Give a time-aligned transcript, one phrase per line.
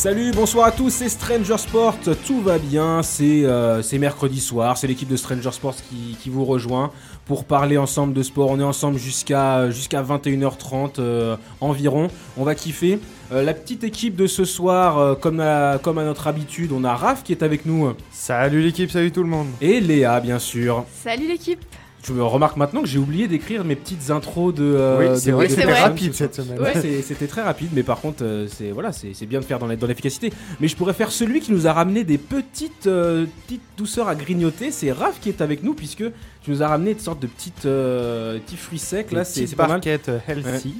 [0.00, 4.78] Salut, bonsoir à tous, c'est Stranger Sport, tout va bien, c'est euh, c'est mercredi soir,
[4.78, 6.90] c'est l'équipe de Stranger Sport qui, qui vous rejoint
[7.26, 8.48] pour parler ensemble de sport.
[8.48, 12.98] On est ensemble jusqu'à jusqu'à 21h30 euh, environ, on va kiffer.
[13.30, 16.82] Euh, la petite équipe de ce soir, euh, comme, à, comme à notre habitude, on
[16.82, 19.48] a Raph qui est avec nous Salut l'équipe, salut tout le monde.
[19.60, 20.86] et Léa bien sûr.
[21.04, 21.62] Salut l'équipe
[22.02, 24.64] Je me remarque maintenant que j'ai oublié d'écrire mes petites intros de...
[24.64, 26.58] euh, oui, c'est vrai c'était rapide cette semaine.
[26.58, 29.66] Ouais, c'était très rapide, mais par contre, euh, c'est voilà, c'est bien de faire dans
[29.66, 30.32] l'efficacité.
[30.60, 34.14] Mais je pourrais faire celui qui nous a ramené des petites, euh, petites douceurs à
[34.14, 34.70] grignoter.
[34.70, 36.04] C'est Raph qui est avec nous, puisque
[36.42, 39.12] tu nous as ramené une sorte de petites, euh, petits fruits secs.
[39.12, 39.80] Là, c'est pas mal.
[40.26, 40.74] healthy.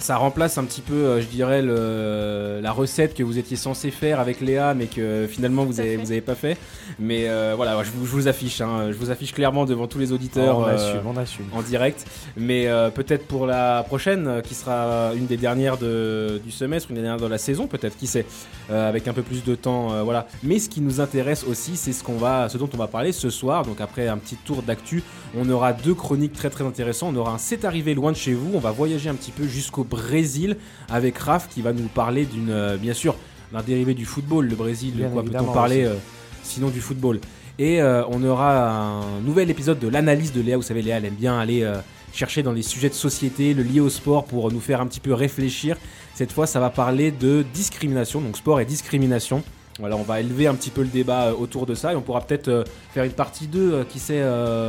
[0.00, 3.90] Ça remplace un petit peu, euh, je dirais, le, la recette que vous étiez censé
[3.90, 6.02] faire avec Léa, mais que finalement vous à avez, fait.
[6.02, 6.56] vous avez pas fait.
[6.98, 9.98] Mais euh, voilà, je vous, je vous affiche, hein, je vous affiche clairement devant tous
[9.98, 10.58] les auditeurs.
[10.58, 11.44] on euh, assume, on assume.
[11.52, 12.06] en direct.
[12.36, 16.90] Mais euh, peut-être pour la prochaine, euh, qui sera une des dernières de- du semestre,
[16.90, 18.24] une des dernières de la saison, peut-être, qui sait,
[18.70, 20.26] euh, avec un peu plus de temps, euh, voilà.
[20.42, 23.12] Mais ce qui nous intéresse aussi, c'est ce qu'on va, ce dont on va parler
[23.12, 23.66] ce soir.
[23.66, 25.02] Donc après un petit tour d'actu,
[25.36, 27.14] on aura deux chroniques très très intéressantes.
[27.14, 28.50] On aura un C'est arrivé loin de chez vous.
[28.54, 30.56] On va voyager un petit peu jusqu'au Brésil
[30.88, 33.16] avec Raph qui va nous parler d'une, euh, bien sûr,
[33.52, 34.46] d'un dérivé du football.
[34.46, 35.94] Le Brésil, de quoi peut-on parler euh,
[36.42, 37.20] sinon du football
[37.58, 40.56] et euh, on aura un nouvel épisode de l'analyse de Léa.
[40.56, 41.70] Vous savez, Léa, elle aime bien aller
[42.10, 45.00] chercher dans les sujets de société, le lié au sport, pour nous faire un petit
[45.00, 45.76] peu réfléchir.
[46.14, 49.42] Cette fois, ça va parler de discrimination, donc sport et discrimination.
[49.78, 52.22] Voilà, on va élever un petit peu le débat autour de ça et on pourra
[52.22, 54.22] peut-être faire une partie 2, euh, qui sait,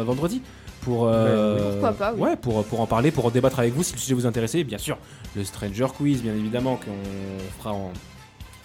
[0.03, 0.41] vendredi.
[0.81, 2.21] Pour, euh, oui, pourquoi pas, oui.
[2.21, 4.55] ouais, pour, pour en parler, pour en débattre avec vous si le sujet vous intéresse.
[4.55, 4.97] Et bien sûr,
[5.35, 7.91] le Stranger Quiz, bien évidemment, qu'on fera en,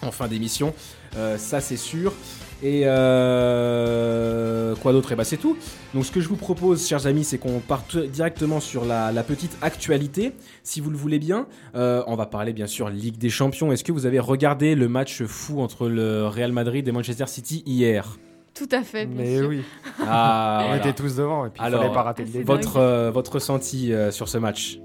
[0.01, 0.73] en fin d'émission.
[1.15, 2.13] Euh, ça, c'est sûr.
[2.63, 5.11] Et euh, quoi d'autre?
[5.11, 5.55] Et bah, c'est tout.
[5.93, 9.21] Donc, ce que je vous propose, chers amis, c'est qu'on parte directement sur la, la
[9.21, 11.45] petite actualité, si vous le voulez bien.
[11.75, 13.71] Euh, on va parler, bien sûr, Ligue des Champions.
[13.71, 17.61] Est-ce que vous avez regardé le match fou entre le Real Madrid et Manchester City
[17.67, 18.17] hier?
[18.57, 19.49] Tout à fait, bien Mais sûr.
[19.49, 19.63] oui,
[20.07, 20.77] Ah, on voilà.
[20.77, 22.45] était tous devant et puis il Alors, fallait pas rater le c'est début.
[22.45, 24.79] votre, euh, votre ressenti euh, sur ce match?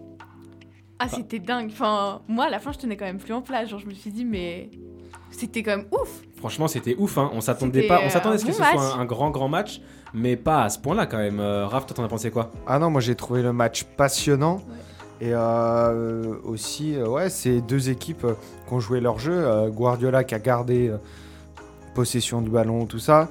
[0.99, 1.71] Ah, c'était dingue.
[1.73, 3.69] Enfin, moi, à la fin, je tenais quand même plus en place.
[3.69, 4.71] Genre, je me suis dit, mais
[5.31, 6.21] c'était quand même ouf.
[6.37, 7.19] Franchement, c'était ouf.
[7.19, 7.31] Hein.
[7.33, 8.01] On s'attendait pas.
[8.05, 8.95] On s'attendait à ce que ce soit match.
[8.97, 9.81] un, un grand, grand match,
[10.15, 11.41] mais pas à ce point-là quand même.
[11.41, 12.53] Euh, Raph, toi, t'en as pensé quoi?
[12.69, 14.61] Ah non, moi j'ai trouvé le match passionnant.
[15.21, 18.35] Et euh, aussi, euh, ouais, c'est deux équipes euh,
[18.67, 19.33] qui ont joué leur jeu.
[19.35, 20.97] Euh, Guardiola qui a gardé euh,
[21.95, 23.29] possession du ballon, tout ça,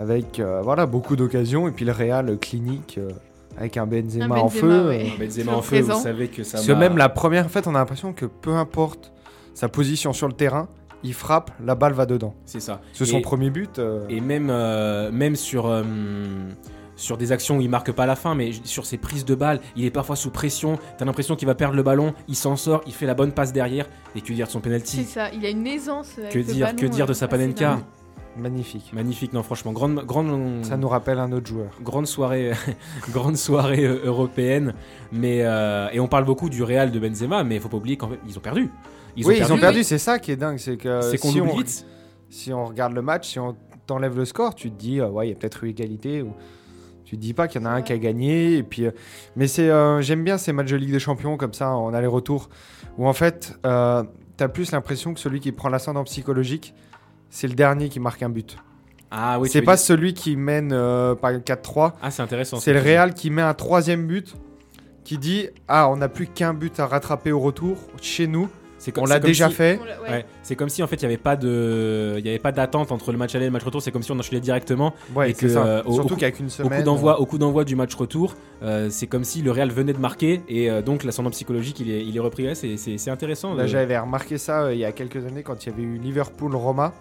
[0.00, 1.68] avec euh, voilà beaucoup d'occasions.
[1.68, 3.10] Et puis le Real clinique euh,
[3.58, 4.88] avec un Benzema, Un en feu.
[4.88, 5.06] ouais.
[5.20, 7.66] euh, Benzema en feu, vous savez que ça Parce que même la première, en fait,
[7.66, 9.12] on a l'impression que peu importe
[9.54, 10.68] sa position sur le terrain,
[11.02, 12.34] il frappe, la balle va dedans.
[12.46, 12.80] C'est ça.
[12.92, 13.78] C'est Et- son premier but.
[13.78, 15.82] euh, Et même, euh, même sur, euh,
[16.96, 19.34] sur des actions où il marque pas à la fin, mais sur ses prises de
[19.34, 20.78] balles, il est parfois sous pression.
[20.98, 23.52] T'as l'impression qu'il va perdre le ballon, il s'en sort, il fait la bonne passe
[23.52, 23.86] derrière.
[24.14, 25.30] Et que dire de son C'est penalty ça.
[25.32, 26.18] Il a une aisance.
[26.18, 27.78] avec Que le dire, ballon, que dire de sa Panenka?
[28.36, 28.92] Magnifique.
[28.92, 31.70] Magnifique, non, franchement, grande, grande, Ça nous rappelle un autre joueur.
[31.82, 32.52] grande soirée,
[33.10, 34.74] grande soirée euh, européenne.
[35.12, 37.96] Mais euh, et on parle beaucoup du Real de Benzema, mais il faut pas oublier
[37.96, 38.70] qu'en fait ils ont perdu.
[39.16, 40.58] Ils oui, ils ont perdu, c'est ça qui est dingue.
[40.58, 41.86] C'est que C'est qu'on si, oublie on, vite.
[42.28, 45.26] si on regarde le match, si on t'enlève le score, tu te dis, euh, ouais,
[45.26, 46.22] il y a peut-être eu égalité.
[46.22, 46.32] Ou...
[47.10, 48.58] Tu te dis pas qu'il y en a un qui a gagné.
[48.58, 48.92] Et puis, euh,
[49.34, 52.48] Mais c'est, euh, j'aime bien ces matchs de Ligue des Champions comme ça, en aller-retour,
[52.98, 54.04] où en fait, euh,
[54.38, 56.72] tu as plus l'impression que celui qui prend l'ascendant psychologique,
[57.30, 58.56] c'est le dernier qui marque un but.
[59.10, 61.94] Ah oui, c'est pas dire- celui qui mène euh, par 4-3.
[62.02, 62.58] Ah, c'est intéressant.
[62.60, 62.82] C'est ce le.
[62.82, 64.34] Real qui met un troisième but,
[65.04, 68.48] qui dit Ah, on n'a plus qu'un but à rattraper au retour chez nous.
[68.94, 69.78] Comme- On l'a déjà si- fait.
[69.78, 70.10] Ouais.
[70.10, 72.50] Ouais, c'est comme si en fait il n'y avait pas de, il y avait pas
[72.50, 73.82] d'attente entre le match aller et le match retour.
[73.82, 74.94] C'est comme si on enchaînait directement.
[75.14, 75.66] Ouais, Et que, ça.
[75.66, 76.78] euh, au- Surtout au- qu'avec une Au semaine.
[76.78, 79.92] coup d'envoi, au coup d'envoi du match retour, euh, c'est comme si le Real venait
[79.92, 82.46] de marquer et euh, donc l'ascendant psychologique il est, il est repris.
[82.46, 83.52] Ouais, c'est, intéressant.
[83.52, 85.82] Là, de- j'avais remarqué ça euh, il y a quelques années quand il y avait
[85.82, 86.94] eu Liverpool-Roma,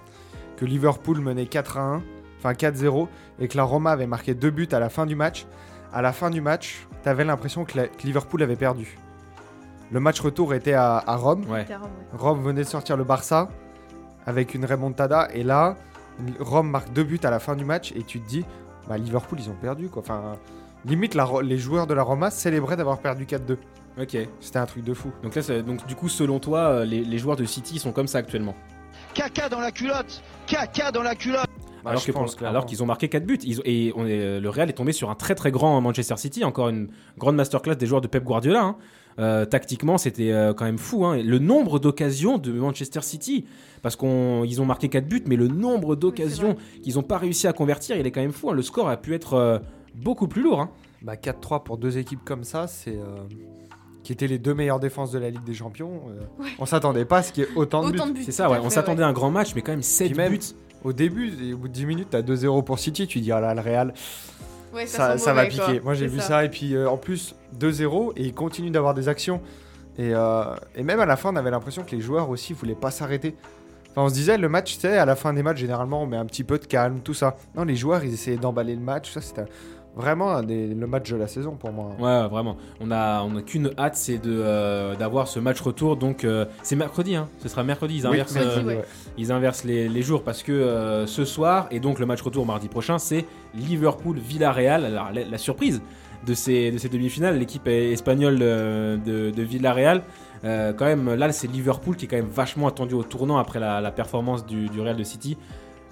[0.60, 2.04] que Liverpool menait 4 à 1,
[2.40, 3.08] enfin 4-0,
[3.40, 5.46] et que la Roma avait marqué deux buts à la fin du match.
[5.94, 8.98] À la fin du match, t'avais l'impression que, la- que Liverpool avait perdu.
[9.92, 11.46] Le match retour était à, à Rome.
[11.50, 11.66] Ouais.
[12.14, 13.50] Rome venait de sortir le Barça
[14.26, 15.76] avec une remontada, et là,
[16.40, 18.46] Rome marque deux buts à la fin du match, et tu te dis,
[18.88, 19.88] bah, Liverpool, ils ont perdu.
[19.90, 20.02] Quoi.
[20.04, 20.34] Enfin,
[20.86, 23.58] limite, la les joueurs de la Roma célébraient d'avoir perdu 4-2.
[24.00, 24.18] Ok.
[24.40, 25.12] C'était un truc de fou.
[25.24, 28.08] Donc là, donc du coup, selon toi, euh, les, les joueurs de City sont comme
[28.08, 28.56] ça actuellement?
[29.14, 31.46] Caca dans la culotte Caca dans la culotte
[31.84, 32.52] Bah, alors je que pense, pour- clairement.
[32.58, 33.40] alors qu'ils ont marqué 4 buts.
[33.44, 36.18] Ils et on est- euh, le Real est tombé sur un très très grand Manchester
[36.18, 36.44] City.
[36.44, 38.62] Encore une grande masterclass des joueurs de Pep Guardiola.
[38.64, 38.76] hein.
[39.18, 41.06] Euh, tactiquement, c'était euh, quand même fou.
[41.06, 41.18] hein.
[41.22, 43.46] Le nombre d'occasions de Manchester City,
[43.82, 47.52] parce qu'ils ont marqué 4 buts, mais le nombre d'occasions qu'ils n'ont pas réussi à
[47.54, 48.50] convertir, il est quand même fou.
[48.50, 48.54] hein.
[48.54, 49.60] Le score a pu être euh,
[49.96, 50.62] beaucoup plus lourd.
[50.62, 50.70] hein.
[51.02, 52.98] Bah, 4-3 pour deux équipes comme ça, c'est.
[54.04, 56.02] Qui étaient les deux meilleures défenses de la Ligue des Champions.
[56.10, 56.50] euh, Ouais.
[56.60, 58.24] On s'attendait pas à ce qu'il y ait autant de buts.
[58.24, 58.60] C'est ça, tout ouais.
[58.64, 60.40] On s'attendait à un grand match, mais quand même 7 Puis même- buts.
[60.84, 63.42] Au début, et au bout de 10 minutes, t'as 2-0 pour City, tu dis, ah
[63.42, 63.94] là, le Real,
[64.74, 65.46] Ouais, ça, va quoi.
[65.46, 65.82] piquer.
[65.82, 66.46] Moi, j'ai vu ça.
[66.46, 69.42] et puis euh, en plus, 2-0, et ils continuent d'avoir des actions.
[69.98, 70.44] Et, euh,
[70.76, 73.36] et même à la fin, on avait l'impression que les joueurs aussi voulaient pas s'arrêter.
[73.92, 76.06] Enfin, on se disait, le match, tu sais, à la fin des matchs, généralement, on
[76.06, 77.36] met un petit peu de calme, tout ça.
[77.58, 79.12] Non, les joueurs, ils essayaient d'emballer le match.
[79.12, 79.46] Ça, c'était
[80.00, 81.92] vraiment un des- le match de la saison pour moi.
[82.00, 82.58] Ouais, vraiment.
[82.80, 85.96] On a, on a qu'une hâte, c'est de euh, d'avoir ce match retour.
[85.98, 87.28] Donc euh, c'est mercredi, hein.
[87.40, 87.98] Ce sera mercredi.
[87.98, 88.86] Ils Oui, inversent, mercredi, euh, ouais.
[89.18, 92.68] ils inversent les, les jours parce que ce soir et donc le match retour mardi
[92.68, 93.26] prochain, c'est
[93.56, 94.86] Liverpool-Villarreal.
[94.86, 95.82] Alors la, la surprise
[96.26, 100.04] de ces, de ces demi-finales, l'équipe espagnole de, de Villarreal.
[100.44, 103.80] quand même, là, c'est Liverpool qui est quand même vachement attendu au tournant après la,
[103.82, 105.38] la performance du, du Real de City.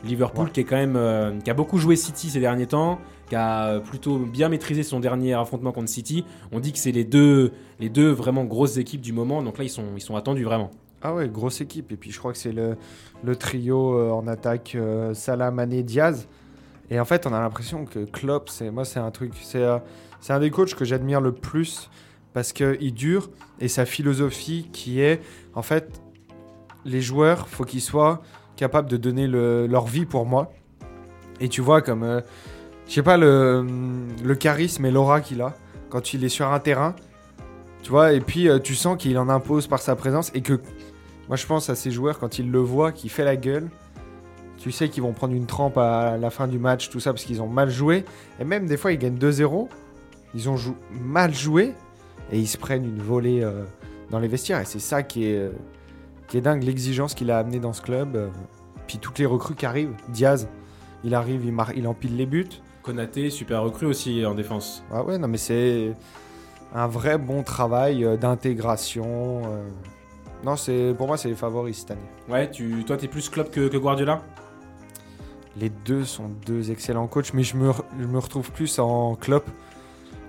[0.06, 0.51] Liverpool Ouais.
[0.51, 3.68] qui est quand même euh, qui a beaucoup joué City ces derniers temps, qui a
[3.68, 6.25] euh, plutôt bien maîtrisé son dernier affrontement contre City.
[6.51, 9.63] On dit que c'est les deux les deux vraiment grosses équipes du moment, donc là
[9.63, 10.71] ils sont ils sont attendus vraiment.
[11.01, 11.91] Ah ouais, grosse équipe.
[11.91, 12.75] Et puis je crois que c'est le,
[13.24, 16.27] le trio euh, en attaque euh, Salah, Mané, Diaz.
[16.89, 19.62] Et en fait, on a l'impression que Klopp, c'est moi, c'est un truc, c'est
[20.29, 21.89] un des coachs que j'admire le plus
[22.33, 23.29] parce que il dure
[23.59, 25.21] et sa philosophie qui est,
[25.53, 26.01] en fait,
[26.85, 28.21] les joueurs, faut qu'ils soient
[28.56, 30.51] capables de donner le- leur vie pour moi.
[31.41, 32.24] Et tu vois comme,
[32.88, 33.66] je sais pas le,
[34.39, 35.54] charisme et l'aura qu'il a
[35.89, 36.95] quand il est sur un terrain.
[37.84, 40.60] Tu vois, et puis euh, tu sens qu'il en impose par sa présence et que
[41.28, 43.69] moi, je pense à ces joueurs quand ils le voient, qui fait la gueule.
[44.57, 47.25] Tu sais qu'ils vont prendre une trempe à la fin du match, tout ça, parce
[47.25, 48.06] qu'ils ont mal joué.
[48.39, 49.68] Et même des fois, ils gagnent 2-0.
[50.34, 50.56] Ils ont
[50.92, 51.74] mal joué
[52.31, 53.63] et ils se prennent une volée euh,
[54.10, 54.62] dans les vestiaires.
[54.62, 55.51] Et c'est ça qui est,
[56.34, 58.16] dingue, l'exigence qu'il a amené dans ce club.
[58.16, 58.30] euh.
[58.88, 59.94] Puis toutes les recrues qui arrivent.
[60.10, 60.48] Diaz,
[61.04, 62.48] il arrive, il, il empile les buts.
[62.88, 64.81] Konaté, super recrue aussi en défense.
[64.92, 65.94] Ah ouais, non, mais c'est
[66.74, 69.42] un vrai bon travail euh, d'intégration.
[69.45, 69.68] euh.
[70.45, 72.01] Non, c'est pour moi, c'est les favoris cette année.
[72.30, 74.22] Ouais, tu toi t'es plus club que, que Guardiola?
[75.60, 79.50] Les deux sont deux excellents coachs, mais je me, je me retrouve plus en Klopp,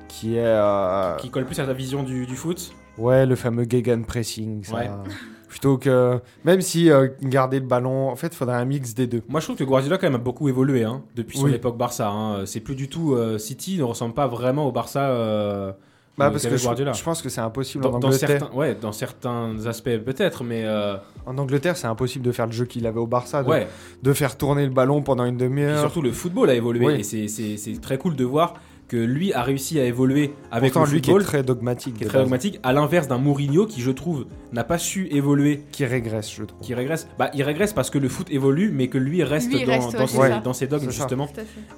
[0.09, 2.73] qui est euh, qui colle plus à ta vision du, du foot?
[2.97, 4.65] ouais le fameux Gegen pressing.
[4.65, 4.91] Ça, Ouais.
[5.49, 9.07] Plutôt que même si euh, garder le ballon, en fait, il faudrait un mix des
[9.07, 9.23] deux.
[9.29, 11.55] Moi je trouve que Guardiola quand même a beaucoup évolué hein, depuis son Oui.
[11.55, 12.09] époque Barça.
[12.11, 12.45] hein.
[12.47, 15.09] C'est plus du tout euh, City ne ressemble pas vraiment au Barça.
[15.09, 15.73] euh,
[16.19, 16.93] Bah, euh, parce que je, Guardiola.
[16.93, 18.29] je pense que c'est impossible Dans, en dans Angleterre.
[18.41, 20.97] certains, ouais, dans certains aspects peut-être, mais euh,
[21.27, 23.69] En Angleterre, c'est impossible de faire le jeu qu'il avait au Barça, de, ouais.
[24.03, 25.81] de faire tourner le ballon pendant une demi-heure.
[25.81, 27.01] surtout le football a évolué Oui.
[27.15, 28.55] et c'est très cool de voir
[28.89, 31.95] que lui a réussi à évoluer avec Pourtant, le lui qui football, est très dogmatique,
[31.95, 35.09] qui est de très dogmatique, à l'inverse d'un Mourinho qui je trouve n'a pas su
[35.11, 36.61] évoluer, qui régresse, je trouve.
[36.61, 37.07] qui régresse.
[37.19, 39.93] Bah il régresse parce que le foot évolue, mais que lui reste, Lui dans, reste,
[39.93, 41.29] dans ouais, ses, dans dogmes justement.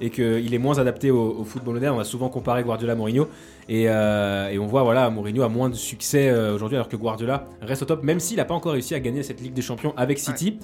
[0.01, 1.97] Et qu'il est moins adapté au, au football moderne.
[1.97, 3.29] On a souvent comparé Guardiola à Mourinho.
[3.69, 6.97] Et, euh, et on voit voilà Mourinho a moins de succès euh, aujourd'hui alors que
[6.97, 9.63] Guardiola reste au top, même s'il n'a pas encore réussi à gagner cette Ligue des
[9.63, 10.59] Champions avec City.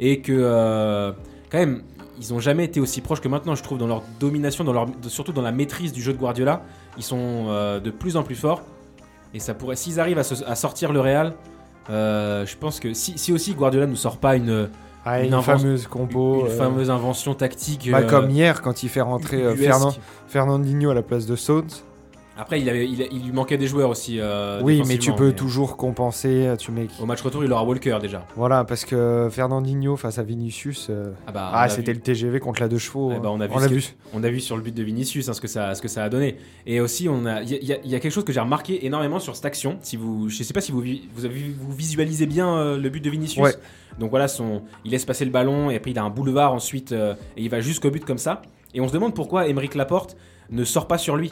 [0.00, 1.12] Et que euh,
[1.50, 1.82] quand même
[2.22, 4.86] ils ont jamais été aussi proches que maintenant, je trouve, dans leur domination, dans leur,
[5.08, 6.62] surtout dans la maîtrise du jeu de Guardiola.
[6.96, 8.62] Ils sont euh, de plus en plus forts
[9.34, 11.34] et ça pourrait, s'ils arrivent à, se- à sortir le Real.
[11.90, 14.68] euh, je pense que si, si aussi Guardiola nous sort pas une,
[15.04, 16.42] Ah, Une une, invention- fameuse compo.
[16.46, 17.88] une euh, fameuse invention tactique.
[17.90, 19.56] bah, comme hier, quand il fait rentrer.
[19.56, 19.94] Fernand-
[20.28, 21.66] Fernandinho à la place de Stones.
[22.36, 24.18] Après, il, avait, il, il lui manquait des joueurs aussi.
[24.18, 26.54] euh, oui, mais tu peux toujours compenser.
[26.58, 26.88] Tu mets...
[27.00, 28.26] Au match retour, il aura Walker déjà.
[28.36, 30.86] Voilà, parce que Fernandinho face à Vinicius.
[30.88, 33.10] euh, Ah, bah, Ah, c'était vu- le TGV contre la deux chevaux.
[33.12, 33.20] Eh hein.
[33.22, 33.94] ben, on a vu on que- vu.
[34.14, 36.04] On a vu sur le but de Vinicius hein, ce, que ça, ce que ça
[36.04, 36.36] a donné.
[36.66, 39.36] Et aussi, a- il y, a- y y quelque chose que j'ai remarqué énormément sur
[39.36, 39.76] cette action.
[39.82, 43.04] Si vous, je ne sais pas si vous, avez- vous visualisez bien euh, le but
[43.04, 43.44] de Vinicius.
[43.44, 43.54] Ouais.
[43.98, 46.92] Donc voilà, son, il laisse passer le ballon et après il a un boulevard ensuite
[46.92, 48.40] euh, et il va jusqu'au but comme ça.
[48.72, 50.16] Et on se demande pourquoi Emeric Laporte
[50.50, 51.30] ne sort pas sur lui.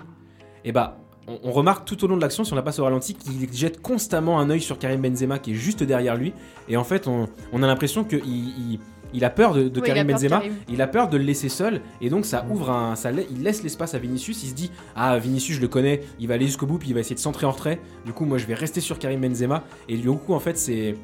[0.65, 0.99] Et bah,
[1.29, 3.53] on, on remarque tout au long de l'action, si on la passe au ralenti, qu'il
[3.53, 6.33] jette constamment un œil sur Karim Benzema qui est juste derrière lui.
[6.69, 8.79] Et en fait, on, on a l'impression qu'il il,
[9.13, 10.39] il a peur de, il Karim de Benzema.
[10.39, 10.55] Karim.
[10.69, 13.63] Il a peur de le laisser seul et donc ça ouvre un, ça il laisse
[13.63, 14.43] l'espace à Vinicius.
[14.45, 16.95] Il se dit ah Vinicius je le connais, il va aller jusqu'au bout puis il
[16.95, 17.81] va essayer de centrer en retrait.
[18.07, 20.95] Du coup moi je vais rester sur Karim Benzema et du coup en fait c'est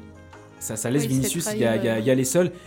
[0.59, 2.09] ça, ça laisse il Vinicius y, a- y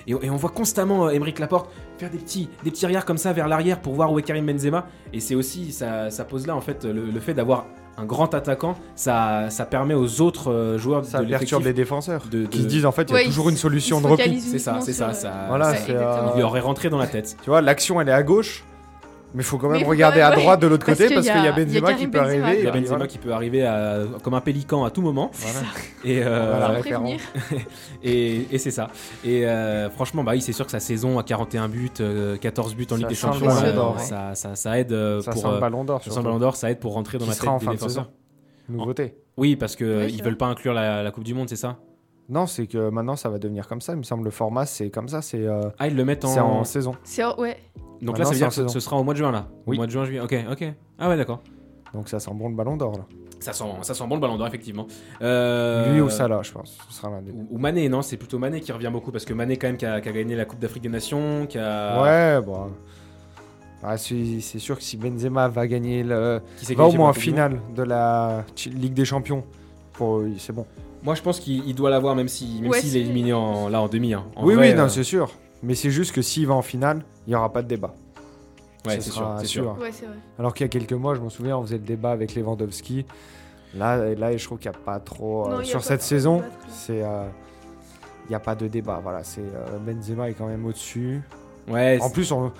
[0.06, 1.70] et, et on voit constamment euh, Emeric Laporte
[2.00, 4.46] faire des petits des petits arrières comme ça vers l'arrière pour voir où est Karim
[4.46, 7.66] Benzema et c'est aussi ça, ça pose là en fait le, le fait d'avoir
[7.98, 12.22] un grand attaquant ça, ça permet aux autres euh, joueurs Ça de perturbe les défenseurs.
[12.30, 14.40] de, Qui se disent en fait, il y a Ouais, toujours une solution de repli.
[14.40, 17.50] c'est ça c'est ça, ça Voilà, euh, il lui aurait rentré dans la tête Tu
[17.50, 18.64] vois, l'action elle est à gauche,
[19.34, 21.08] mais il faut quand même il faut regarder quand même, à droite de l'autre côté
[21.14, 22.58] parce qu'il y a il y a Benzema qui peut Benzema, arriver.
[22.60, 23.06] il y a Benzema voilà.
[23.06, 25.60] qui peut arriver à- comme un pélican à tout moment Voilà.
[26.04, 26.80] et euh, Voilà.
[28.02, 28.88] Et, et c'est ça.
[29.24, 32.74] Et euh, franchement, bah oui, c'est sûr que sa saison à 41 buts, euh, 14
[32.74, 35.48] buts en Ça Ligue des Champions, euh, ça, ça, ça aide euh, Ça pour sent
[35.48, 36.02] le euh, ballon d'or.
[36.02, 38.10] ça Ballon d'Or, ça aide pour rentrer dans Qui la tête des fin de défenseurs.
[38.68, 39.14] nouveauté.
[39.36, 40.24] Oui, parce que Ouais, euh, c'est ils vrai.
[40.30, 41.76] veulent pas inclure la, la Coupe du Monde, c'est ça?
[42.30, 43.92] Non, c'est que maintenant ça va devenir comme ça.
[43.92, 45.20] Il me semble le format c'est comme ça.
[45.20, 46.28] C'est euh, Ah, ils le mettent en.
[46.28, 46.94] c'est en saison.
[47.04, 47.56] C'est ouais.
[48.00, 48.68] Donc là, Maintenant, ça veut c'est dire que ce- saison.
[48.68, 49.76] ce sera au mois de juin, là Oui.
[49.76, 50.20] Au mois de juin, juillet.
[50.20, 50.64] Ok, ok.
[50.98, 51.40] Ah ouais, d'accord.
[51.92, 53.04] Donc ça sent bon le ballon d'or là.
[53.40, 54.86] Ça sent, ça sent bon le ballon d'or, effectivement.
[55.22, 56.78] Euh, Lui ou Salah, je pense.
[56.88, 57.38] Ce sera l'un des deux.
[57.38, 59.76] Ou, ou Mané, non C'est plutôt Mané qui revient beaucoup parce que Mané, quand même,
[59.76, 62.02] qui a, qui a gagné la Coupe d'Afrique des Nations, qui a.
[62.02, 62.70] Ouais, bon.
[63.82, 66.96] Ah, c'est c'est sûr que si Benzema va gagner le, Qui s'est va au qualifié
[66.96, 67.60] pour moins en la Coupe du Monde.
[67.60, 69.42] finale de la Ch- Ligue des Champions,
[69.94, 70.66] pour c'est bon.
[71.02, 73.68] Moi, je pense qu'il il doit l'avoir, même s'il même Ouais, s'il est éliminé en,
[73.68, 74.12] là en demi.
[74.14, 74.24] hein.
[74.36, 75.30] En oui, vrai, oui, non, euh, c'est sûr.
[75.62, 77.94] Mais c'est juste que s'il va en finale, il n'y aura pas de débat.
[78.86, 79.76] ouais, Ce c'est sûr, c'est sûr.
[79.80, 80.08] Ouais, vrai.
[80.38, 83.04] Alors qu'il y a quelques mois, je m'en souviens, on faisait le débat avec Lewandowski.
[83.74, 85.46] Là, là je trouve qu'il n'y a pas trop.
[85.46, 86.42] euh, Non, sur pas cette saison,
[86.90, 87.26] euh,
[88.26, 89.00] Il n'y a pas de débat.
[89.02, 91.22] Voilà, c'est euh, Benzema est quand même au-dessus.
[91.68, 92.52] Ouais, En plus, on,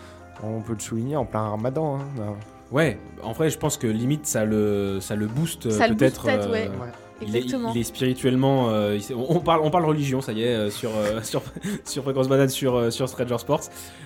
[0.43, 1.99] on peut le souligner en plein ramadan.
[1.99, 2.35] hein.
[2.71, 5.97] ouais, en vrai, je pense que limite, ça le, ça le booste euh, Ça le
[5.97, 6.23] peut-être.
[6.23, 6.71] booste peut-être, ouais.
[7.23, 7.73] Il est, Exactement.
[7.75, 8.71] il est spirituellement.
[8.71, 11.43] euh, il on, parle, on parle religion, ça y est, euh, sur, euh, sur,
[11.85, 13.65] sur Fréquence Banane, sur, euh, sur Stranger Sports.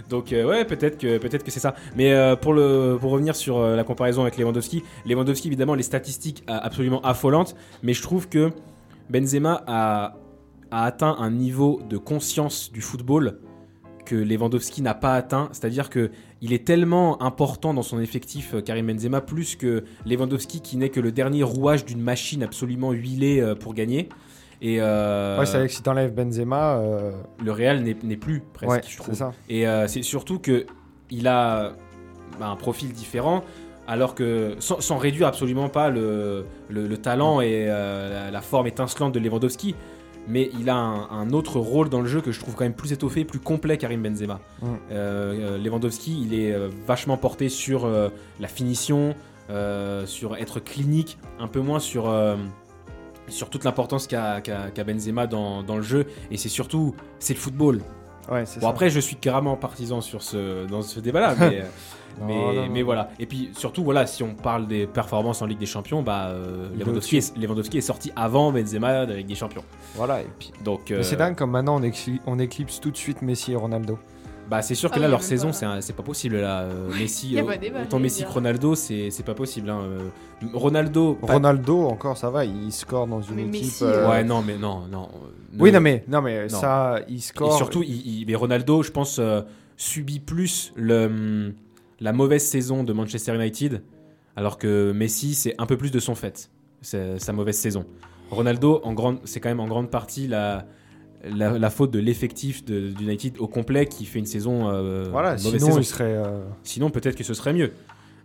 [0.08, 1.74] Donc, ouais, peut-être que, peut que c'est ça.
[1.96, 7.00] Mais pour, le, pour revenir sur la comparaison avec Lewandowski, Lewandowski, évidemment, les statistiques absolument
[7.02, 7.54] affolantes.
[7.82, 8.50] Mais je trouve que
[9.08, 10.16] Benzema a,
[10.70, 13.40] a atteint un niveau de conscience du football
[14.04, 15.48] que Lewandowski n'a pas atteint.
[15.52, 16.10] C'est-à-dire que
[16.44, 20.90] il est tellement important dans son effectif, euh, Karim Benzema, plus que Lewandowski qui n'est
[20.90, 24.08] que le dernier rouage d'une machine absolument huilée euh, pour gagner.
[24.60, 28.70] Et euh, Ouais, c'est vrai que si t'enlèves Benzema, euh, le Real n'est plus presque,
[28.72, 29.14] ouais, je trouve.
[29.14, 29.32] ça.
[29.48, 30.66] Et euh, c'est surtout que
[31.10, 31.72] il a
[32.38, 33.42] bah, un profil différent,
[33.86, 38.66] alors que sans, sans réduire absolument pas le, le- le talent et la, la forme
[38.66, 39.74] étincelante de Lewandowski,
[40.28, 42.74] mais il a un, un autre rôle dans le jeu que je trouve quand même
[42.74, 44.40] plus étoffé, plus complet Karim Benzema.
[44.60, 44.66] Mm.
[44.66, 48.08] Euh, euh, Lewandowski, il est euh, vachement porté sur euh,
[48.40, 49.14] la finition,
[49.50, 52.12] euh, sur être clinique, un peu moins sur
[53.26, 54.40] sur toute l'importance qu'a
[54.86, 56.06] Benzema dans, dans le jeu.
[56.30, 57.80] Et c'est surtout, c'est le football.
[58.30, 58.68] Ouais, Bon ça.
[58.68, 61.62] après je suis carrément partisan sur ce, dans ce débat-là, mais,
[62.20, 62.68] Non, mais, non, non.
[62.72, 63.10] mais voilà.
[63.18, 66.68] Et puis surtout voilà, si on parle des performances en Ligue des Champions, bah euh,
[66.78, 69.64] Lewandowski, est, Lewandowski est sorti avant Benzema de la Ligue des Champions.
[69.94, 70.52] Voilà, et puis.
[70.64, 73.52] Donc Mais euh, c'est dingue comme maintenant on, écli- on éclipse tout de suite Messi
[73.52, 73.98] et Ronaldo.
[74.50, 76.62] bah c'est sûr que Ah là oui, leur saison c'est c'est pas possible là.
[76.62, 77.42] Euh, Messi, euh,
[77.82, 79.70] autant Messi que Ronaldo, c'est c'est pas possible.
[79.70, 79.80] hein.
[80.52, 83.62] Ronaldo, pas- Ronaldo, encore ça va, il score dans une Mais équipe.
[83.64, 85.08] Messi, euh, ouais non mais non non.
[85.58, 86.58] Oui, non, mais, non, mais Non.
[86.58, 87.56] ça, il Et score.
[87.56, 89.42] surtout, il, il- mais Ronaldo, je pense, euh,
[89.76, 91.52] subit plus le, hum,
[92.04, 93.82] la mauvaise saison de Manchester United,
[94.36, 96.50] alors que Messi, c'est un peu plus de son fait,
[96.82, 97.84] c'est sa mauvaise saison.
[98.30, 100.66] Ronaldo, en grande, c'est quand même en grande partie la,
[101.24, 104.68] la, la faute de l'effectif de- d'United au complet qui fait une saison.
[104.70, 105.80] euh, Voilà, une mauvaise sinon saison.
[105.80, 106.14] il serait.
[106.16, 107.72] euh, Sinon, peut-être que ce serait mieux.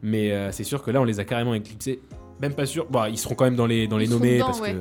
[0.02, 2.00] Mais euh, c'est sûr que là, on les a carrément éclipsés.
[2.42, 2.86] Même pas sûr.
[2.90, 4.74] Bon, ils seront quand même dans les, dans les Ils nommés dedans, parce ouais.
[4.74, 4.80] que.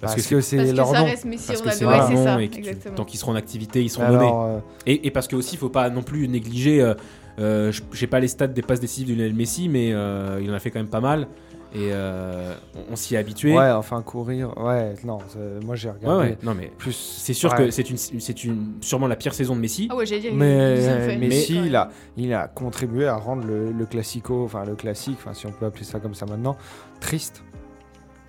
[0.00, 1.06] Parce, que que, c'est leur nom.
[1.06, 4.26] Parce que c'est leur nom et que tant qu'ils seront en activité, ils seront nommés.
[4.26, 6.92] Alors, euh, Et, et parce que aussi, il faut pas non plus négliger.
[7.38, 10.54] Euh, J'ai pas les stats des passes décisives de Lionel Messi, mais euh, il en
[10.54, 11.28] a fait quand même pas mal.
[11.74, 13.54] Et euh, on, on s'y est habitué.
[13.54, 14.56] ouais, enfin courir.
[14.56, 15.18] Ouais, non,
[15.66, 16.30] moi j'ai regardé.
[16.30, 16.92] ouais, Non, mais Plus.
[16.94, 17.58] c'est sûr ouais.
[17.58, 19.86] que c'est une, c'est une, sûrement la pire saison de Messi.
[19.90, 20.32] Ah ouais, j'allais dire.
[20.34, 24.76] Mais, Messi, quand il a, il a contribué à rendre le, le classico, enfin le
[24.76, 26.56] classique, enfin si on peut appeler ça comme ça maintenant,
[27.00, 27.42] triste.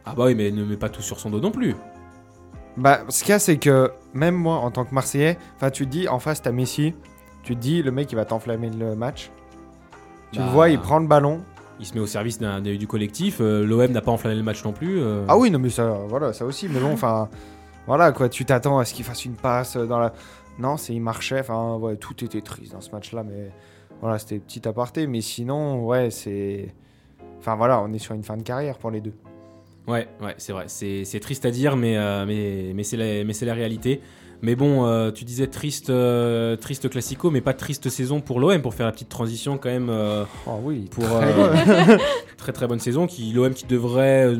[0.06, 1.76] Ah bah oui, mais ne mets pas tout sur son dos non plus.
[2.76, 5.86] Bah, ce qu'il y a, c'est que même moi, en tant que Marseillais, enfin, tu
[5.86, 6.94] te dis, en face, t'as Messi,
[7.44, 9.32] tu te dis, le mec, il va t'enflammer le match.
[10.32, 10.46] Tu Bah.
[10.46, 11.42] le vois, il prend le ballon.
[11.80, 13.38] Il se met au service d'un- du collectif.
[13.40, 15.00] euh, L'OM n'a pas enflammé le match non plus.
[15.02, 15.24] euh.
[15.30, 16.68] Ah oui, non, mais ça, voilà, ça aussi.
[16.68, 17.30] Mais bon, enfin,
[17.88, 20.12] voilà, quoi, tu t'attends à ce qu'il fasse une passe dans la.
[20.60, 23.50] Non, c'est il marchait, enfin, ouais, tout était triste dans ce match-là, mais
[24.02, 25.08] voilà, c'était petit aparté.
[25.08, 26.74] Mais sinon, ouais, c'est.
[27.40, 29.14] Enfin, voilà, on est sur une fin de carrière pour les deux.
[29.88, 30.66] Ouais, ouais, c'est vrai.
[30.68, 34.02] C'est c'est triste à dire, mais, euh, mais, mais c'est la, mais c'est la réalité.
[34.42, 38.62] Mais bon, euh, tu disais triste, euh, triste classico, mais pas triste saison pour l'OM,
[38.62, 39.90] pour faire la petite transition quand même.
[39.90, 41.98] euh, Oh oui, pour très
[42.38, 43.06] très très bonne saison.
[43.06, 44.34] Qui L'OM qui devrait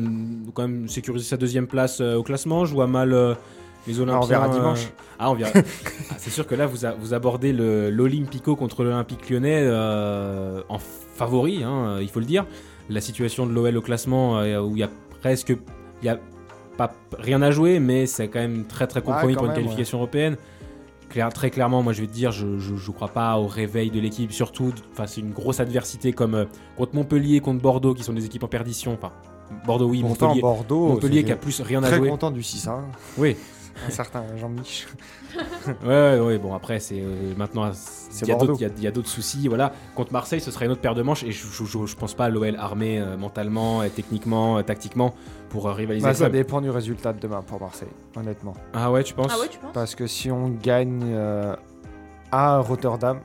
[0.54, 2.64] quand même sécuriser sa deuxième place au classement.
[2.64, 3.36] Je vois mal
[3.86, 4.20] les Olympiens.
[4.22, 4.88] on verra dimanche.
[5.18, 5.50] Ah, on verra.
[5.54, 9.68] Ah, c'est sûr que là, vous, a- vous abordez l'Olympico contre l'Olympique lyonnais
[10.68, 12.46] en favori, hein, il faut le dire.
[12.88, 14.88] La situation de l'OL au classement, où il y a
[15.20, 15.50] presque.
[16.02, 16.18] Il y a
[16.88, 20.36] pas rien à jouer, mais c'est quand même très très compromis pour une qualification européenne.
[21.08, 23.90] Claire- très clairement, moi je vais te dire, je, je, je crois pas au réveil
[23.90, 26.44] de l'équipe, surtout face à une grosse adversité comme euh,
[26.76, 28.92] contre Montpellier, contre Bordeaux, qui sont des équipes en perdition.
[28.94, 29.10] Enfin,
[29.66, 32.08] Bordeaux, oui, Pourtant, Montpellier, Bordeaux, Montpellier qui a plus rien à très jouer.
[32.10, 32.84] content du 6 1
[33.18, 33.36] Oui,
[33.86, 34.86] un certain Jean-Mich.
[35.84, 38.46] Ouais, ouais, ouais, bon après c'est euh, maintenant C'est il y a Bordeaux.
[38.52, 40.72] d'autres il y a- il y a d'autres soucis voilà contre Marseille ce serait une
[40.72, 43.16] autre paire de manches et je, je, je- je pense pas à l'OL armé euh,
[43.16, 45.14] mentalement et techniquement euh, tactiquement
[45.50, 48.54] pour euh, rivaliser Bah, ça dépend du résultat de demain pour Marseille, honnêtement.
[48.72, 49.30] ah ouais tu penses?
[49.32, 49.70] Ah ouais, tu penses?
[49.72, 51.54] Parce que si on gagne euh,
[52.32, 53.20] à Rotterdam,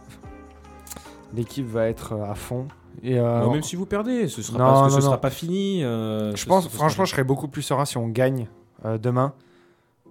[1.33, 2.67] l'équipe va être à fond.
[3.03, 5.21] Et, euh, même si vous perdez ce sera Non, pas, parce que non, ce sera
[5.21, 7.97] pas fini euh, je ce- pense, ce sera- franchement, je serais beaucoup plus serein si
[7.97, 8.47] on gagne
[8.85, 9.33] euh, demain.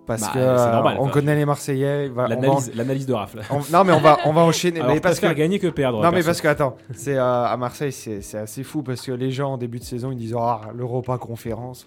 [0.07, 2.11] Parce Bah, que euh, normal, on connaît les Marseillais.
[2.75, 4.81] l'analyse de rafle on- non, mais on va, on va enchaîner.
[4.81, 7.57] alors mais parce que, gagner que perdre non, mais parce que, attends, c'est, euh, à
[7.57, 10.35] Marseille, c'est c'est assez fou parce que les gens en début de saison, ils disent
[10.39, 11.87] Ah, l'Europa conférence,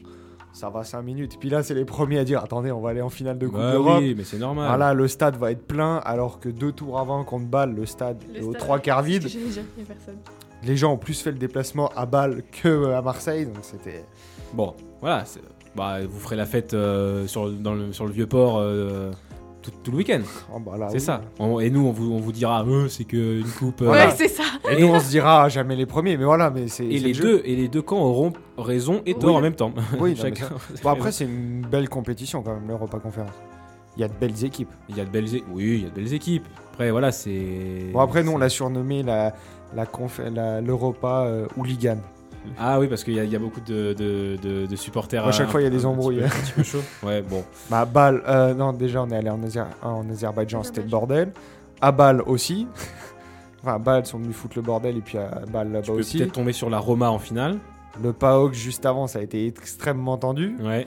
[0.51, 1.37] ça va 5 minutes.
[1.39, 3.59] Puis là, c'est les premiers à dire Attendez, on va aller en finale de Coupe
[3.59, 3.99] Bah d'Europe.
[3.99, 7.23] oui mais c'est normal Voilà, le stade va être plein, alors que deux tours avant
[7.23, 9.27] contre Bâle, le stade Le est aux trois quarts vide.
[10.63, 14.03] Les gens ont plus fait le déplacement à Bâle que euh, à Marseille, donc c'était.
[14.53, 15.41] bon voilà c'est-
[15.75, 19.11] bah, vous ferez la fête euh, sur, dans le, sur le vieux port euh,
[19.61, 20.21] tout, tout le week-end
[20.53, 20.99] Oh, bah c'est oui.
[20.99, 23.85] ça On- et nous on vous, on vous dira euh, c'est que une coupe euh,
[23.85, 24.11] Ouais, Voilà.
[24.11, 24.43] c'est ça.
[24.71, 26.85] Et nous, on se dira ah, jamais les premiers, mais voilà, mais c'est.
[26.85, 29.35] Et les, le deux, et les deux camps auront raison et tort Oui.
[29.37, 29.71] en même temps.
[29.99, 30.49] Oui, non, Chacun-
[30.83, 33.31] Bon, après, c'est une belle compétition quand même, l'Europa Conférence.
[33.95, 34.69] Il y a de belles équipes.
[34.89, 36.45] il y a de belles, é- oui, il y a de belles équipes.
[36.73, 37.89] Après, voilà, c'est.
[37.93, 39.33] Bon, après, nous, on l'a surnommé la,
[39.75, 41.97] la conf- la- l'Europa euh, hooligan.
[42.59, 45.25] Ah oui, parce qu'il y, a- il y a beaucoup de, de, de- de supporters.
[45.25, 46.23] À chaque euh, fois, il y a des embrouilles.
[46.23, 46.81] Un petit peu chaud.
[47.03, 47.43] Ouais, bon.
[47.69, 50.87] Bah, à Bâle, euh, non, déjà, on est allé en, Azer- en Azerbaïdjan, c'était le
[50.89, 51.31] bordel.
[51.81, 52.67] À Bâle aussi.
[53.63, 56.17] enfin, à Bâle, ils sont venus foutre le bordel, et puis à Bâle là-bas aussi.
[56.17, 57.57] peut-être tomber sur la Roma en finale.
[58.03, 60.55] Le PAOK juste avant, ça a été extrêmement tendu.
[60.61, 60.85] Ouais.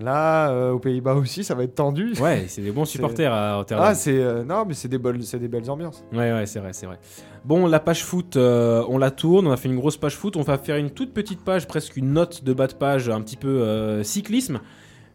[0.00, 2.14] Là, euh, aux Pays-Bas aussi, ça va être tendu.
[2.20, 3.86] Ouais, c'est des bons supporters à Rotterdam.
[3.90, 4.16] Ah, c'est.
[4.16, 6.02] euh, non, mais c'est des, belles- c'est des belles ambiances.
[6.12, 6.98] Ouais, ouais, c'est vrai, c'est vrai.
[7.44, 10.36] Bon, la page foot, euh, on la tourne, on a fait une grosse page foot,
[10.36, 13.20] on va faire une toute petite page, presque une note de bas de page, un
[13.20, 14.60] petit peu euh, cyclisme,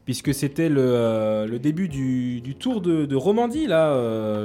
[0.05, 3.95] puisque c'était le, le début du, du tour de, de Romandie, là.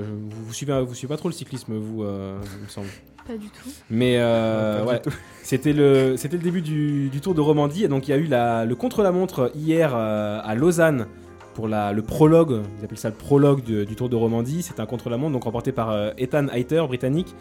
[0.02, 2.88] vous, vous suivez, vous suivez pas trop le cyclisme, vous, il me semble.
[3.26, 3.68] Pas du tout.
[3.90, 5.00] Mais euh, ouais,
[5.42, 7.84] c'était le, c'était le début du, du Tour de Romandie.
[7.84, 11.06] Et donc il y a eu la, le contre-la-montre hier euh, à Lausanne
[11.54, 12.62] pour la, le prologue.
[12.78, 14.62] Ils appellent ça le prologue de- du Tour de Romandie.
[14.62, 17.34] C'était un contre-la-montre donc remporté par euh, Ethan Hayter, britannique.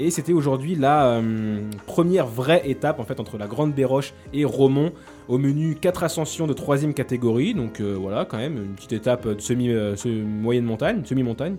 [0.00, 4.44] Et c'était aujourd'hui la euh, première vraie étape en fait entre la Grande Béroche et
[4.44, 4.90] Romont.
[5.28, 7.54] Au menu 4 ascensions de troisième catégorie.
[7.54, 11.56] Donc euh, voilà, quand même, une petite étape de semi, euh, se- moyenne montagne, semi-montagne.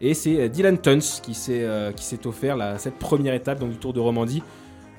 [0.00, 3.58] Et c'est euh, Dylan Tuns qui s'est euh, qui s'est offert la, cette première étape
[3.58, 4.42] donc, du Tour de Romandie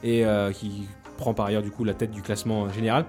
[0.04, 0.88] et euh, qui
[1.18, 3.06] prend par ailleurs du coup la tête du classement euh, général.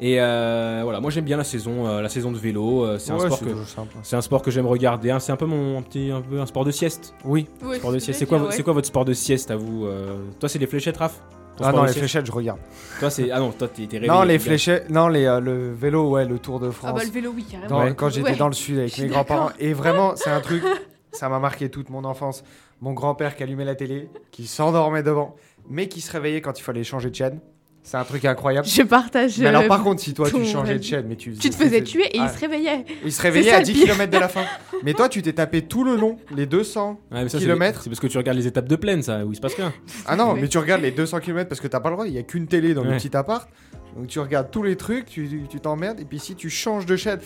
[0.00, 2.84] Et euh, voilà, moi j'aime bien la saison, euh, la saison de vélo.
[2.84, 3.96] euh, c'est un sport c'est que toujours simple.
[4.04, 5.10] c'est un sport que j'aime regarder.
[5.10, 7.14] hein, c'est un peu mon un petit un peu un sport de sieste.
[7.24, 7.46] Oui.
[7.76, 8.18] Sport de sieste.
[8.20, 8.56] C'est quoi dire, vo- ouais.
[8.56, 11.20] c'est quoi votre sport de sieste à vous euh, Toi c'est les fléchettes, Raph?
[11.62, 12.58] Ah non, les fléchettes, je regarde.
[13.00, 14.08] Toi c'est ah non, toi t'es réveillé.
[14.08, 16.94] Non, les t'es- fléchettes, non, les, euh, le vélo, ouais, le Tour de Ah France.
[16.98, 17.68] bah le vélo, oui, carrément.
[17.68, 17.94] Dans- Ouais.
[17.94, 18.36] Quand j'étais Ouais.
[18.36, 19.50] dans le sud avec mes grands-parents.
[19.58, 20.62] Et vraiment, c'est un truc,
[21.12, 22.44] ça m'a marqué toute mon enfance.
[22.80, 25.34] Mon grand-père qui allumait la télé, qui s'endormait devant,
[25.68, 27.40] mais qui se réveillait quand il fallait changer de chaîne.
[27.90, 28.66] C'est un truc incroyable.
[28.68, 29.38] Je partage.
[29.38, 31.54] Mais alors, euh, par contre, si toi tu changeais de chaîne, mais tu, tu te
[31.54, 32.84] faisais tuer et Ah, il se réveillait.
[33.02, 33.84] il se réveillait ça, à le 10 pire.
[33.94, 34.44] km de la fin.
[34.82, 37.00] Mais toi, tu t'es tapé tout le long, les 200.
[37.10, 37.80] Ouais, mais ça, c'est- kilomètres.
[37.82, 39.72] C'est parce que tu regardes les étapes de plaine, ça, où il se passe rien.
[40.06, 42.12] Ah non, mais tu regardes les 200 km parce que t'as pas le droit, il
[42.12, 43.48] y a qu'une télé dans le petit appart.
[43.96, 46.94] Donc tu regardes tous les trucs, tu tu t'emmerdes, et puis si tu changes de
[46.94, 47.18] chaîne,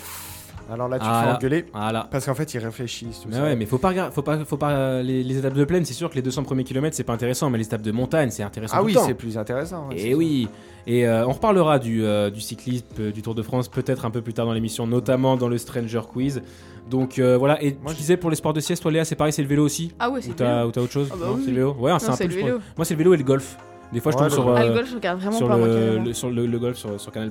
[0.70, 1.64] alors là tu Ah, te fais engueuler.
[2.10, 3.20] Parce qu'en fait, ils réfléchissent.
[3.20, 3.42] Tout Mais ça.
[3.42, 5.84] ouais, mais faut pas, regarder- faut pas, faut pas les, les étapes de plaine.
[5.84, 8.30] C'est sûr que les 200 premiers kilomètres c'est pas intéressant, mais les étapes de montagne
[8.30, 8.76] c'est intéressant.
[8.76, 9.88] Ah tout oui, c'est plus intéressant.
[9.88, 10.48] ouais, c'est Et oui.
[10.86, 14.10] Et euh, on reparlera du, euh, du cyclisme, euh, du Tour de France, peut-être un
[14.10, 16.42] peu plus tard dans l'émission, notamment dans le Stranger Quiz.
[16.90, 17.62] Donc euh, voilà.
[17.62, 19.48] Et Moi, je disais pour les sports de sieste, toi Léa, c'est pareil, c'est le
[19.48, 20.68] vélo aussi Ah ouais, c'est Ou le t'as vélo.
[20.68, 21.76] ou t'as autre chose Ah bah Non, oui, c'est le vélo.
[21.78, 22.44] Ouais, c'est un peu le sport.
[22.46, 22.58] vélo.
[22.76, 23.56] Moi, c'est le vélo et le golf.
[23.92, 24.58] Des fois, je tombe le sur, golf.
[24.58, 26.76] Ah, euh, le golf, je regarde vraiment sur pas, le, le- sur le, le golf
[26.76, 27.30] sur, sur Canal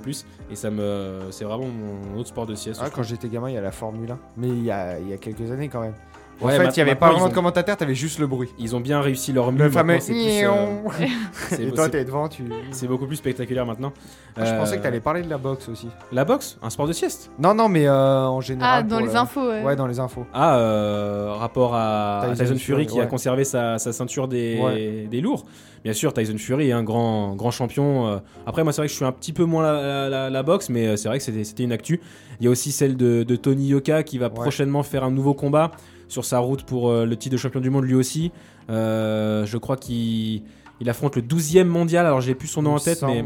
[0.50, 2.82] et ça me c'est vraiment mon autre sport de sieste.
[2.84, 4.18] Ah, quand j'étais gamin, il y a la Formule 1.
[4.38, 5.94] Mais il y a, il y a quelques années quand même.
[6.40, 8.50] En Ouais, fait, il y avait pas vraiment ont- de commentateur, t'avais juste le bruit.
[8.58, 9.94] Ils ont bien réussi leur Le mue, fameux.
[9.94, 10.00] euh,
[11.60, 12.44] Et toi, t'es devant, tu.
[12.72, 13.94] c'est beaucoup plus spectaculaire maintenant.
[14.36, 15.88] Ah, je pensais Euh, que t'allais parler de la boxe aussi.
[16.12, 17.30] La boxe, un sport de sieste?
[17.38, 18.80] Non, non, mais euh, en général.
[18.80, 19.48] Ah, dans les le- infos.
[19.50, 19.62] ouais.
[19.62, 20.26] Ouais, dans les infos.
[20.34, 25.08] Ah, euh, rapport à Tyson Fury, qui a conservé sa, sa ceinture des, Ouais.
[25.12, 25.46] des lourds.
[25.84, 28.08] Bien sûr, Tyson Fury est un grand, grand champion.
[28.08, 28.18] euh.
[28.46, 30.86] Après, moi, c'est vrai que je suis un petit peu moins la, la- boxe, mais
[30.88, 32.00] euh, c'est vrai que c'était une actu.
[32.40, 35.34] Il y a aussi celle de, de Tony Yoka qui va prochainement faire un nouveau
[35.34, 35.72] combat
[36.08, 38.32] sur sa route pour euh, le titre de champion du monde lui aussi.
[38.70, 40.44] Euh, je crois qu'il
[40.82, 42.06] il affronte le 12e mondial.
[42.06, 43.24] Alors, j'ai plus son nom en tête, mais.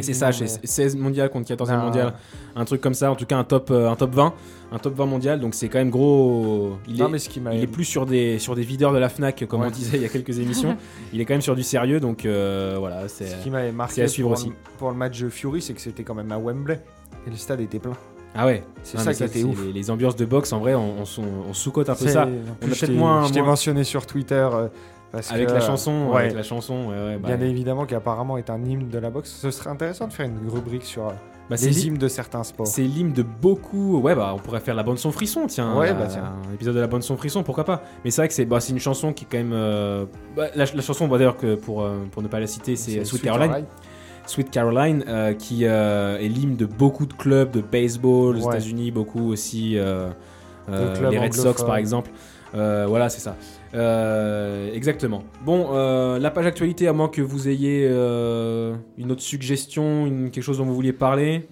[0.00, 1.84] c'est ça, mais- 16 mondial contre 14e Ah.
[1.84, 2.14] mondial,
[2.56, 4.32] un truc comme ça, en tout cas un top, euh, un top 20,
[4.72, 6.72] un top 20 mondial, donc c'est quand même gros.
[6.88, 7.54] Il, Non, est, mais ce qui m'a.
[7.54, 9.66] il est plus sur des, sur des videurs de la Fnac, comme Ouais.
[9.68, 10.76] on disait il y a quelques émissions,
[11.12, 13.26] il est quand même sur du sérieux, donc euh, voilà, c'est.
[13.26, 14.52] Ce qui m'avait marqué c'est à suivre pour, aussi.
[14.78, 16.80] pour le match Fury, c'est que c'était quand même à Wembley.
[17.26, 17.92] Et le stade était plein.
[18.34, 19.62] Ah ouais, C'est ça qui était ouf.
[19.66, 22.26] Les, les ambiances de boxe, en vrai, on, on, sou- on sous-cote un peu ça.
[22.26, 24.48] On a peut-être moins- Je t'ai mentionné sur Twitter.
[24.50, 24.68] euh,
[25.12, 27.94] parce Avec que, la euh, chanson, ouais, avec la chanson, ouais, bah, Bien évidemment, qui
[27.94, 29.30] apparemment est un hymne de la boxe.
[29.30, 31.12] Ce serait intéressant de faire une rubrique sur euh,
[31.50, 32.66] bah, les l'hymne- hymnes de certains sports.
[32.66, 33.98] C'est l'hymne de beaucoup.
[34.00, 35.76] Ouais, bah, on pourrait faire la bande son frisson, tiens.
[35.76, 36.32] Ouais, la- bah, tiens.
[36.50, 37.82] Un épisode de la bande son frisson, pourquoi pas.
[38.04, 39.52] Mais c'est vrai que c'est bah, une chanson qui est quand même.
[39.52, 42.74] euh, bah, la, la chanson, bah, d'ailleurs, que pour, euh, pour ne pas la citer,
[42.76, 43.64] c'est Sweet, Caroline.
[44.26, 48.54] Sweet Caroline, euh, qui euh, est l'hymne de beaucoup de clubs de baseball aux Ouais.
[48.56, 49.76] États-Unis, beaucoup aussi.
[49.76, 50.08] euh,
[50.70, 52.10] euh, les Red Sox, par exemple.
[52.54, 53.34] Euh, voilà, c'est ça.
[53.74, 55.24] Euh, exactement.
[55.44, 60.30] Bon, euh, la page actualité, à moins que vous ayez euh, une autre suggestion, une-
[60.30, 61.48] quelque chose dont vous vouliez parler.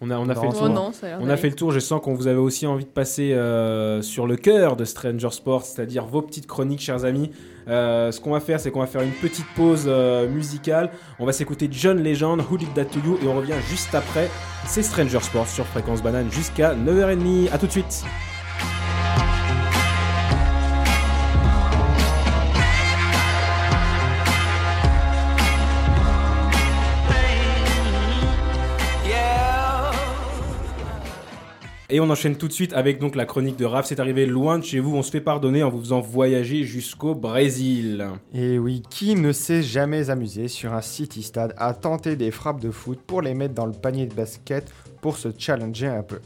[0.00, 0.68] On a, on a Non, fait le tour.
[0.68, 3.30] Non, On a fait le tour, je sens qu'on vous avait aussi envie de passer
[4.02, 7.32] sur le cœur de Stranger Sports, c'est-à-dire vos petites chroniques, chers amis.
[7.66, 9.88] Ce qu'on va faire, c'est qu'on va faire une petite pause
[10.30, 10.90] musicale.
[11.18, 14.30] On va s'écouter John Legend, Who Did That To You, et on revient juste après.
[14.66, 17.48] C'est Stranger Sports sur Fréquence Banane jusqu'à 9h30.
[17.52, 18.04] A tout de suite.
[31.90, 33.86] Et on enchaîne tout de suite avec donc la chronique de Raph.
[33.86, 34.94] C'est arrivé loin de chez vous.
[34.94, 38.06] On se fait pardonner en vous faisant voyager jusqu'au Brésil.
[38.34, 42.60] Et oui, qui ne s'est jamais amusé sur un city stade à tenter des frappes
[42.60, 44.70] de foot pour les mettre dans le panier de basket
[45.00, 46.20] pour se challenger un peu?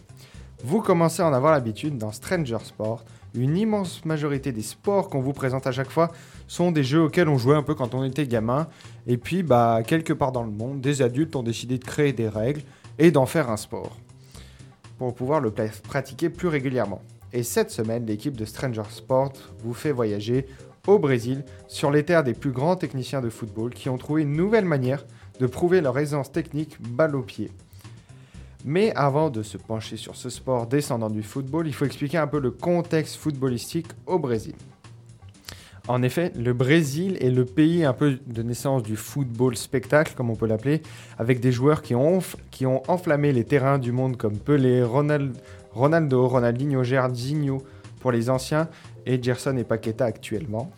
[0.64, 3.04] Vous commencez à en avoir l'habitude dans Stranger Sport.
[3.36, 6.10] Une immense majorité des sports qu'on vous présente à chaque fois
[6.48, 8.66] sont des jeux auxquels on jouait un peu quand on était gamin.
[9.06, 12.28] Et puis, bah, quelque part dans le monde, des adultes ont décidé de créer des
[12.28, 12.62] règles
[12.98, 13.96] et d'en faire un sport
[15.02, 17.02] pour pouvoir le pratiquer plus régulièrement.
[17.32, 19.32] Et cette semaine, l'équipe de Stranger Sport
[19.64, 20.46] vous fait voyager
[20.86, 24.36] au Brésil sur les terres des plus grands techniciens de football qui ont trouvé une
[24.36, 25.04] nouvelle manière
[25.40, 27.50] de prouver leur aisance technique balle au pied.
[28.64, 32.28] Mais avant de se pencher sur ce sport descendant du football, il faut expliquer un
[32.28, 34.54] peu le contexte footballistique au Brésil.
[35.88, 40.30] En effet, le Brésil est le pays un peu de naissance du football spectacle, comme
[40.30, 40.80] on peut l'appeler,
[41.18, 44.82] avec des joueurs qui ont, enf- qui ont enflammé les terrains du monde comme Pelé,
[44.84, 45.36] Ronald-
[45.72, 47.62] Ronaldo, Ronaldinho, Gerardinho
[48.00, 48.68] pour les anciens,
[49.06, 50.70] et Gerson et Paqueta actuellement.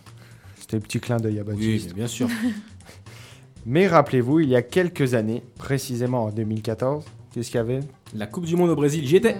[0.59, 1.93] C'était le petit clin d'œil à Baptiste.
[1.95, 2.29] bien sûr.
[3.67, 7.81] Mais rappelez-vous, il y a quelques années, précisément en 2014, qu'est-ce qu'il y avait?
[8.15, 9.37] La Coupe du Monde au Brésil, j'y étais.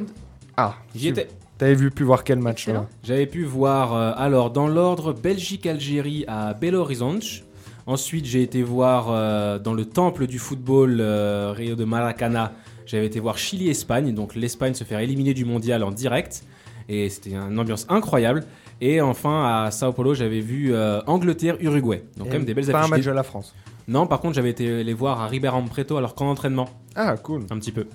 [0.57, 1.29] Ah, J'y étais.
[1.59, 6.25] T'avais vu pu voir quel match là J'avais pu voir, euh, alors, dans l'ordre, Belgique-Algérie
[6.27, 7.23] à Belo Horizonte.
[7.87, 12.53] Ensuite, j'ai été voir euh, dans le temple du football euh, Rio de Maracana.
[12.87, 14.13] J'avais été voir Chili-Espagne.
[14.15, 16.45] Donc, l'Espagne se faire éliminer du mondial en direct.
[16.89, 18.45] Et c'était une ambiance incroyable.
[18.81, 22.03] Et enfin, à Sao Paulo, j'avais vu euh, Angleterre-Uruguay.
[22.17, 22.91] Donc, Et quand même des belles Pas un affiches.
[22.91, 23.55] match de la France.
[23.87, 27.43] Non, par contre, j'avais été les voir à Ribeirão Preto alors qu'en entraînement, Ah, cool.
[27.51, 27.87] un petit peu.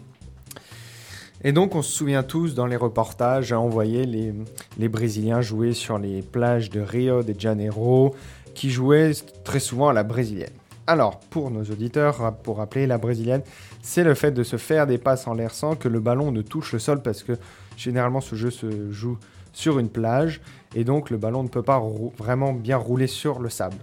[1.43, 5.97] Et donc, on se souvient tous dans les reportages, on voyait les, Brésiliens jouer sur
[5.97, 8.13] les plages de Rio de Janeiro,
[8.54, 9.13] qui jouaient
[9.45, 10.49] très souvent à la brésilienne.
[10.86, 13.43] Alors, pour nos auditeurs, pour rappeler, la brésilienne,
[13.82, 16.41] c'est le fait de se faire des passes en l'air sans que le ballon ne
[16.41, 17.34] touche le sol, parce que
[17.78, 19.17] généralement ce jeu se joue
[19.54, 20.41] sur une plage,
[20.75, 21.82] et donc le ballon ne peut pas
[22.17, 23.78] vraiment bien rouler sur le sable.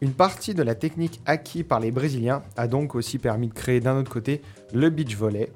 [0.00, 3.80] Une partie de la technique acquise par les Brésiliens a donc aussi permis de créer
[3.80, 5.50] d'un autre côté le beach volley,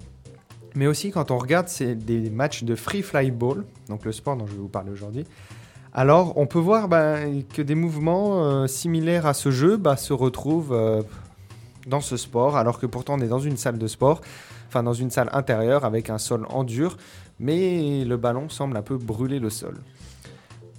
[0.79, 4.37] mais aussi quand on regarde c'est des matchs de free fly ball, donc le sport
[4.37, 5.27] dont je vais vous parler aujourd'hui,
[5.93, 10.13] alors on peut voir ben, que des mouvements euh, similaires à ce jeu bah, se
[10.13, 11.03] retrouvent euh,
[11.89, 14.21] dans ce sport, alors que pourtant on est dans une salle de sport,
[14.69, 16.97] enfin dans une salle intérieure avec un sol en dur,
[17.41, 19.75] mais le ballon semble un peu brûler le sol.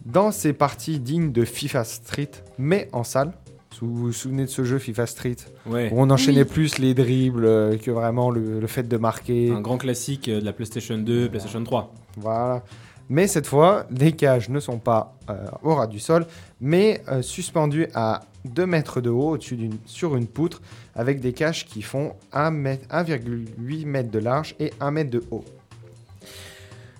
[0.05, 3.33] Dans ces parties dignes de FIFA Street, mais en salle,
[3.81, 5.89] vous vous souvenez de ce jeu FIFA Street Ouais.
[5.91, 6.47] où on enchaînait Oui.
[6.49, 9.51] plus les dribbles euh, que vraiment le, le fait de marquer.
[9.51, 11.93] Un grand classique euh, de la PlayStation 2, PlayStation 3.
[12.17, 12.63] Voilà.
[13.09, 16.27] Mais cette fois, les cages ne sont pas euh, au ras du sol,
[16.61, 20.61] mais euh, suspendues à 2 mètres de haut au-dessus d'une, sur une poutre,
[20.95, 25.23] avec des cages qui font 1 mètre- 1,8 mètres de large et 1 mètre de
[25.31, 25.43] haut.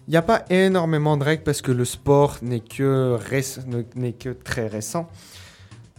[0.07, 3.83] Il n'y a pas énormément de règles parce que le sport n'est que, réc- ne-
[3.95, 5.07] n'est que très récent.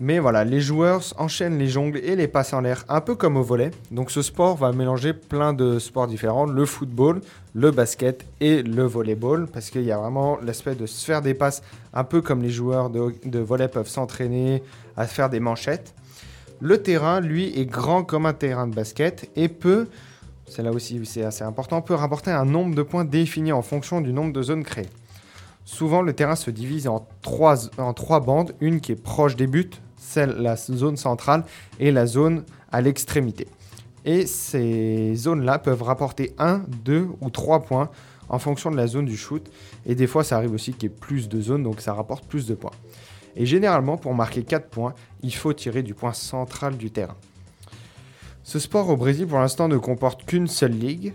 [0.02, 3.36] Mais voilà, les joueurs enchaînent les jongles et les passes en l'air, un peu comme
[3.36, 3.70] au volet.
[3.90, 7.20] Donc ce sport va mélanger plein de sports différents, le football,
[7.52, 11.34] le basket et le volleyball, parce qu'il y a vraiment l'aspect de se faire des
[11.34, 14.62] passes, un peu comme les joueurs de, volley peuvent s'entraîner
[14.96, 15.94] à faire des manchettes.
[16.60, 19.86] Le terrain, lui, est grand comme un terrain de basket et peut,
[20.46, 24.00] c'est là aussi c'est assez important, peut rapporter un nombre de points défini en fonction
[24.00, 24.88] du nombre de zones créées.
[25.66, 30.30] Souvent, le terrain se divise en trois bandes, une qui est proche des buts, celle,
[30.30, 31.44] la zone centrale
[31.78, 33.46] et la zone à l'extrémité.
[34.04, 37.90] Et ces zones-là peuvent rapporter 1, 2 ou 3 points
[38.28, 39.46] en fonction de la zone du shoot.
[39.84, 42.24] Et des fois, ça arrive aussi qu'il y ait plus de zones, donc ça rapporte
[42.26, 42.70] plus de points.
[43.36, 47.16] Et généralement, pour marquer 4 points, il faut tirer du point central du terrain.
[48.42, 51.12] Ce sport au Brésil, pour l'instant, ne comporte qu'une seule ligue,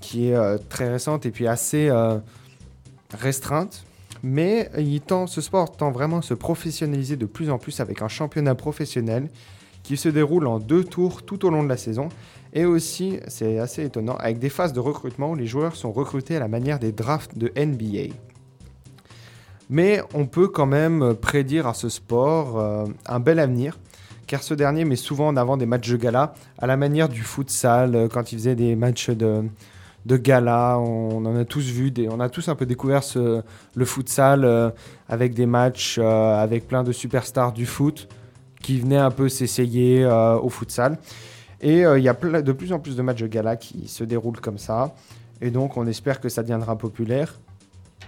[0.00, 2.18] qui est euh, très récente et puis assez euh,
[3.12, 3.84] restreinte.
[4.22, 4.70] Mais
[5.26, 9.28] ce sport tend vraiment à se professionnaliser de plus en plus avec un championnat professionnel
[9.82, 12.08] qui se déroule en deux tours tout au long de la saison.
[12.52, 16.36] Et aussi, c'est assez étonnant, avec des phases de recrutement où les joueurs sont recrutés
[16.36, 18.14] à la manière des drafts de NBA.
[19.70, 23.78] Mais on peut quand même prédire à ce sport euh, un bel avenir,
[24.26, 27.22] car ce dernier met souvent en avant des matchs de gala, à la manière du
[27.22, 29.44] futsal, euh, quand il faisait des matchs de,
[30.06, 30.78] de gala.
[30.78, 33.42] On en a tous vu, on a tous un peu découvert ce-
[33.74, 34.70] le futsal euh,
[35.08, 38.08] avec des matchs euh, avec plein de superstars du foot
[38.62, 40.98] qui venaient un peu s'essayer euh, au futsal.
[41.60, 44.40] Et il y a de plus en plus de matchs de gala qui se déroulent
[44.40, 44.94] comme ça.
[45.40, 47.34] Et donc on espère que ça deviendra populaire.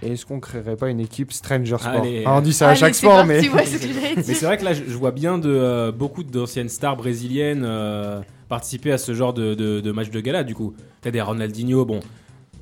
[0.03, 2.23] Et est-ce qu'on créerait pas une équipe Stranger Sport Allez.
[2.25, 3.49] Ah, On dit ça à Allez, chaque c'est sport, parti, mais...
[3.49, 4.35] ouais, c'est ce que j'allais Mais dire.
[4.35, 8.21] c'est vrai que là, je je vois bien de, euh, beaucoup d'anciennes stars brésiliennes euh,
[8.49, 10.73] participer à ce genre de, de, de match de gala, du coup.
[11.01, 11.99] T'as des Ronaldinho, bon.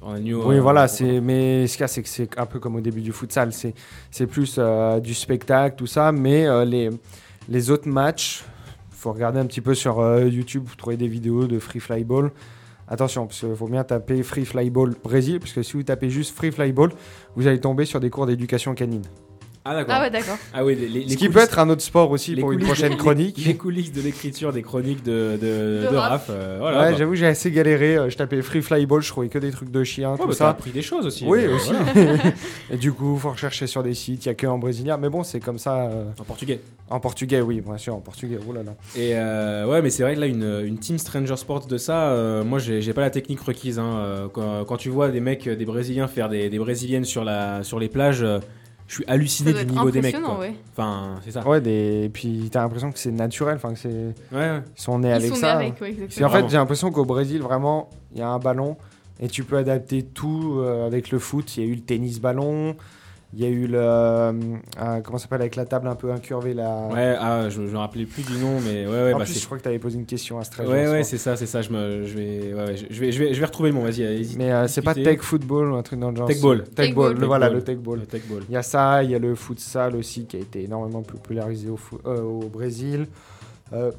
[0.01, 2.59] Ronaldinho, Oui, euh, voilà, c'est mais ce qu'il y a, c'est que c'est un peu
[2.59, 3.73] comme au début du futsal, c'est
[4.11, 6.89] c'est plus euh, du spectacle, tout ça, mais euh, les,
[7.49, 8.43] les autres matchs,
[8.91, 12.03] faut regarder un petit peu sur euh, YouTube, vous trouvez des vidéos de Free Fly
[12.03, 12.31] Ball.
[12.89, 16.09] Attention, parce qu'il faut bien taper Free Fly Ball Brésil, parce que si vous tapez
[16.09, 16.89] juste Free Fly Ball,
[17.35, 19.03] vous allez tomber sur des cours d'éducation canine.
[19.65, 19.95] Ah, d'accord.
[19.97, 20.37] Ah ouais, d'accord.
[20.53, 22.59] Ah oui, les, les- Ce qui peut être un autre sport aussi les pour une
[22.59, 23.37] prochaine chronique.
[23.45, 26.27] Les coulisses de l'écriture des chroniques de, de, De de Raph.
[26.29, 27.97] Euh, voilà, ouais, j'avoue, j'ai assez galéré.
[27.97, 30.27] euh, Je tapais Free Fly Ball, je trouvais que des trucs de chiens, Ouais, tout
[30.27, 30.45] bah, ça.
[30.45, 31.25] t'as appris des choses aussi.
[31.27, 31.71] Oui, euh, aussi.
[31.73, 32.17] voilà.
[32.71, 34.97] Et du coup, faut rechercher sur des sites, il n'y a que en brésilien.
[34.97, 35.87] Mais bon, c'est comme ça.
[35.89, 36.61] euh, En portugais.
[36.89, 38.39] en portugais, oui, bien sûr, en portugais.
[38.49, 38.71] Oh là là.
[38.95, 42.09] Et euh, ouais, mais c'est vrai que là, une, une team Stranger Sports de ça,
[42.11, 43.77] euh, moi, j'ai pas la technique requise.
[43.77, 44.29] hein.
[44.33, 47.77] Quand, quand tu vois des mecs, des Brésiliens faire des, des Brésiliennes sur, la, sur
[47.79, 48.39] les plages, euh,
[48.89, 50.15] je suis halluciné du niveau des mecs.
[50.15, 50.39] impressionnant, Quoi.
[50.47, 50.55] ouais.
[50.73, 51.47] Enfin, c'est ça.
[51.47, 52.05] Ouais, des...
[52.05, 53.87] et puis t'as l'impression que c'est naturel, enfin que c'est.
[53.87, 54.61] Ouais, ouais.
[54.75, 55.53] Ils sont nés Ils avec sont nés ça.
[55.53, 56.27] avec, ouais, Parce exactement.
[56.29, 58.75] qu'en fait, j'ai l'impression qu'au Brésil, vraiment, il y a un ballon
[59.21, 61.55] et tu peux adapter tout euh, avec le foot.
[61.55, 62.75] Il y a eu le tennis ballon,
[63.33, 63.77] il y a eu le.
[63.79, 64.31] euh,
[64.81, 66.87] euh, comment ça s'appelle avec la table un peu incurvée là.
[66.91, 69.39] Ouais, ah, je, je me rappelais plus du nom, mais ouais, ouais, en bah, plus,
[69.39, 71.45] je crois que tu avais posé une question à Stranger Ouais, ouais, c'est ça, c'est
[71.45, 71.61] ça.
[71.61, 73.75] Je, me, je, vais, ouais, ouais, je, je vais, je, vais, je vais retrouver le
[73.75, 74.35] nom, vas-y.
[74.37, 76.27] Mais euh, c'est pas tech football ou un truc dans le genre.
[76.27, 76.63] Tech ball.
[76.63, 77.21] Tech Tech ball, ball.
[77.21, 77.99] le- voilà, le tech ball.
[77.99, 78.43] Le tech ball.
[78.49, 81.69] Il y a ça, il y a le futsal aussi qui a été énormément popularisé
[81.69, 83.07] au, euh, au Brésil.
[83.73, 83.91] Euh,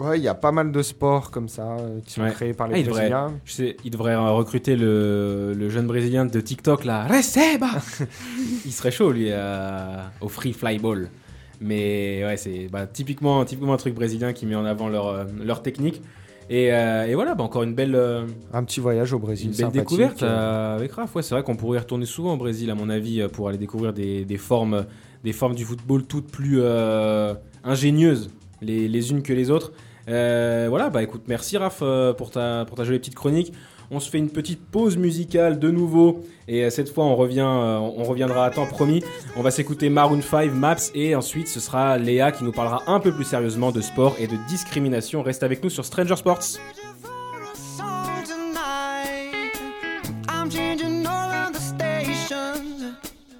[0.00, 2.30] ouais, il y a pas mal de sports comme ça euh, qui sont Ouais.
[2.32, 3.32] créés par Ah, les devrait- Brésiliens.
[3.44, 7.70] Je sais, il devrait euh, recruter le, le jeune brésilien de TikTok là, Receba
[8.64, 11.08] Il serait chaud lui euh, au free fly ball.
[11.60, 15.62] Mais ouais, c'est bah, typiquement, typiquement un truc brésilien qui met en avant leur, leur
[15.62, 16.02] technique.
[16.50, 17.98] Et, et voilà, bah, encore une belle,
[18.52, 19.50] Un petit voyage au Brésil.
[19.50, 21.14] une belle découverte avec Raph.
[21.16, 23.58] Ouais, c'est vrai qu'on pourrait y retourner souvent au Brésil, à mon avis, pour aller
[23.58, 24.84] découvrir des, des formes,
[25.24, 26.60] des formes du football toutes plus
[27.64, 28.30] ingénieuses
[28.62, 29.72] les, les unes que les autres.
[30.08, 33.52] Euh, voilà, bah écoute, merci Raph euh, pour ta, pour ta jolie petite chronique.
[33.90, 36.24] On se fait une petite pause musicale de nouveau.
[36.48, 39.02] Et euh, cette fois, on, revient, euh, on reviendra à temps promis.
[39.36, 40.76] On va s'écouter Maroon 5, Maps.
[40.94, 44.26] Et ensuite, ce sera Léa qui nous parlera un peu plus sérieusement de sport et
[44.26, 45.22] de discrimination.
[45.22, 46.58] Reste avec nous sur Stranger Sports.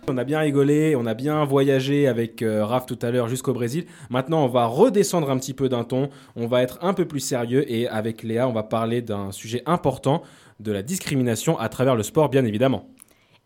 [0.09, 3.53] On a bien rigolé, on a bien voyagé avec euh, Raph tout à l'heure jusqu'au
[3.53, 3.87] Brésil.
[4.09, 6.11] Maintenant, on va redescendre un petit peu d'un ton.
[6.37, 9.63] On va être un peu plus sérieux et avec Léa, on va parler d'un sujet
[9.67, 10.23] important,
[10.61, 12.89] de la discrimination à travers le sport, bien évidemment.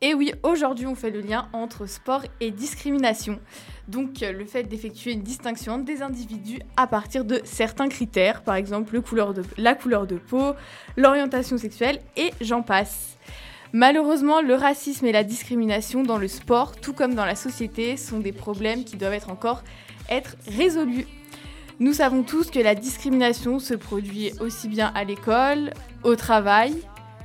[0.02, 3.38] Et oui, aujourd'hui, on fait le lien entre sport et discrimination.
[3.88, 8.54] Donc, euh, le fait d'effectuer une distinction des individus à partir de certains critères, par
[8.54, 8.94] exemple
[9.58, 10.54] la couleur de peau,
[10.96, 13.18] l'orientation sexuelle, et j'en passe.
[13.72, 18.18] Malheureusement, le racisme et la discrimination dans le sport, tout comme dans la société, sont
[18.18, 19.62] des problèmes qui doivent encore
[20.08, 21.06] être résolus.
[21.78, 26.74] Nous savons tous que la discrimination se produit aussi bien à l'école, au travail,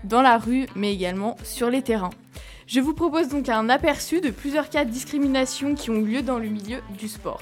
[0.03, 2.11] dans la rue, mais également sur les terrains.
[2.67, 6.21] Je vous propose donc un aperçu de plusieurs cas de discrimination qui ont eu lieu
[6.21, 7.41] dans le milieu du sport.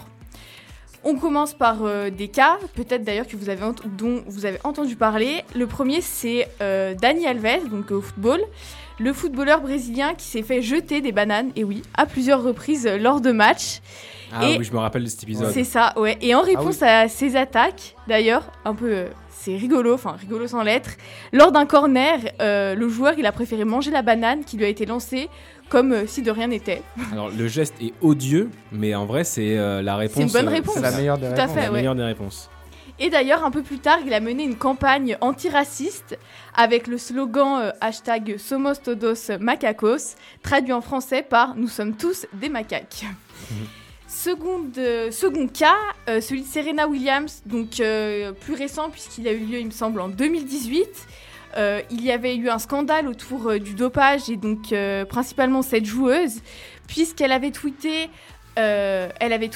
[1.05, 3.61] On commence par euh, des cas, peut-être d'ailleurs que vous avez
[3.97, 5.43] dont vous avez entendu parler.
[5.53, 8.39] Le premier, c'est euh, Dani Alves, donc au football,
[8.99, 12.97] le footballeur brésilien qui s'est fait jeter des bananes, et oui, à plusieurs reprises euh,
[12.97, 13.81] lors de matchs.
[14.33, 15.51] Ah Et- oui, je me rappelle de cet épisode.
[15.51, 16.17] C'est ça, ouais.
[16.21, 20.63] Et en réponse à ces attaques, d'ailleurs, un peu, euh, c'est rigolo, enfin rigolo sans
[20.63, 20.91] lettres.
[21.33, 24.85] Lors d'un corner, le joueur il a préféré manger la banane qui lui a été
[24.85, 25.27] lancée
[25.73, 26.83] comme euh, si de rien n'était.
[27.11, 30.21] Alors, le geste est odieux, mais en vrai, c'est euh, la réponse.
[30.21, 30.75] une bonne euh, réponse.
[30.75, 31.55] C'est la meilleure des Tout à réponses.
[31.55, 31.77] fait, la ouais.
[31.79, 32.49] meilleure des réponses.
[32.99, 36.19] Et d'ailleurs, un peu plus tard, il a mené une campagne antiraciste
[36.53, 42.27] avec le slogan euh, hashtag Somos todos macacos, traduit en français par Nous sommes tous
[42.33, 43.05] des macaques.
[44.07, 45.73] Seconde, euh, second cas,
[46.07, 47.81] euh, celui de Serena Williams, donc
[48.41, 50.87] plus récent puisqu'il a eu lieu, il me semble, en 2018.
[51.55, 55.61] Euh, il y avait eu un scandale autour euh, du dopage et donc euh, principalement
[55.61, 56.41] cette joueuse,
[56.87, 58.09] puisqu'elle avait tweeté,
[58.55, 59.49] elle avait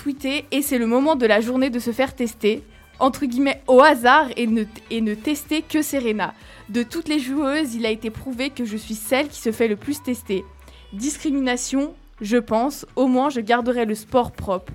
[0.52, 2.64] et c'est le moment de la journée de se faire tester,
[3.00, 6.34] entre guillemets au hasard et ne, et ne tester que Serena.
[6.70, 9.68] De toutes les joueuses, il a été prouvé que je suis celle qui se fait
[9.68, 10.44] le plus tester.
[10.94, 14.74] Discrimination, je pense, au moins je garderai le sport propre.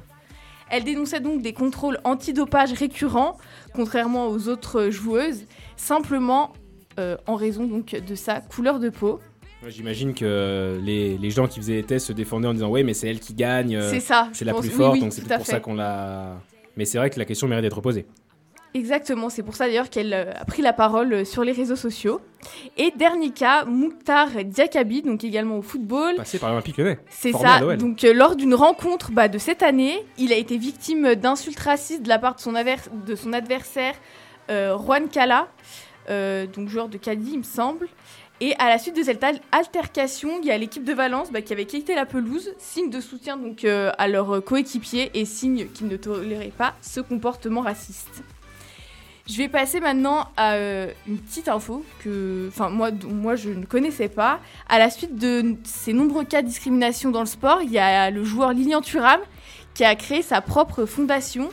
[0.71, 3.37] Elle dénonçait donc des contrôles antidopage récurrents,
[3.75, 5.45] contrairement aux autres joueuses,
[5.77, 6.53] simplement
[6.99, 9.21] euh, en raison donc de sa couleur de peau.
[9.63, 12.83] Ouais, J'imagine que les, les gens qui faisaient les tests se défendaient en disant ouais
[12.83, 14.29] mais c'est elle qui gagne, euh, c'est ça.
[14.33, 14.63] c'est la pense.
[14.63, 16.37] plus forte oui, donc c'est pour ça qu'on l'a.
[16.77, 18.07] Mais c'est vrai que la question mérite d'être posée.
[18.75, 22.23] Exactement, c'est pour ça d'ailleurs qu'elle euh, a pris la parole sur les réseaux sociaux.
[22.79, 26.15] Et dernier cas, Mouktar Diakabi, donc également au football.
[26.17, 26.99] Passé par l'Olympique Lyonnais.
[27.11, 27.77] C'est ça.
[27.77, 32.03] Donc euh, lors d'une rencontre bah, de cette année, il a été victime d'insultes racistes
[32.03, 32.77] de la part de son, aver-
[33.07, 33.95] de son adversaire
[34.51, 35.49] euh, Juan Cala,
[36.09, 37.89] donc joueur de Cadix, il me semble.
[38.41, 41.43] Et à la suite de cette al- altercation, il y a l'équipe de Valence bah,
[41.43, 45.25] qui avait quitté la pelouse, signe de soutien donc euh, à leurs euh, coéquipiers et
[45.25, 48.25] signe qu'ils ne toléraient pas ce comportement raciste.
[49.29, 54.41] Je vais passer maintenant à euh, une petite info que, moi je ne connaissais pas.
[54.69, 58.11] À la suite de ces nombreux cas de discrimination dans le sport, il y a
[58.11, 59.21] le joueur Lilian Thuram
[59.75, 61.51] qui a créé sa propre fondation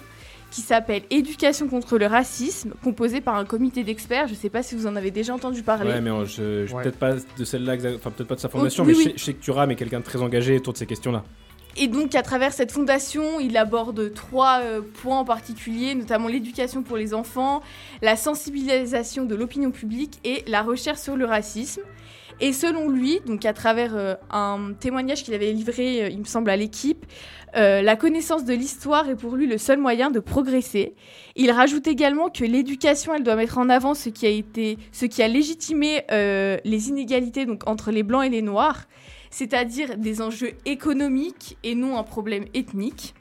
[0.52, 4.28] qui s'appelle Éducation contre le racisme, composée par un comité d'experts.
[4.28, 5.92] Je ne sais pas si vous en avez déjà entendu parler.
[5.92, 6.84] Ouais mais euh, je, je- Ouais.
[6.84, 9.04] peut-être pas de celle-là, enfin peut-être pas de sa fondation, oui, mais oui.
[9.04, 11.24] Je, sais, je sais que Thuram est quelqu'un de très engagé autour de ces questions-là.
[11.78, 16.82] Et donc, à travers cette fondation, il aborde trois euh, points en particulier, notamment l'éducation
[16.82, 17.62] pour les enfants,
[18.02, 21.82] la sensibilisation de l'opinion publique et la recherche sur le racisme.
[22.42, 26.24] Et selon lui, donc à travers euh, un témoignage qu'il avait livré, euh, il me
[26.24, 27.06] semble, à l'équipe,
[27.56, 30.94] euh, la connaissance de l'histoire est pour lui le seul moyen de progresser.
[31.36, 35.06] Il rajoute également que l'éducation, elle doit mettre en avant ce qui a été, ce
[35.06, 38.86] qui a légitimé euh, les inégalités donc entre les blancs et les noirs
[39.32, 43.14] c'est-à-dire des enjeux économiques et non un problème ethnique.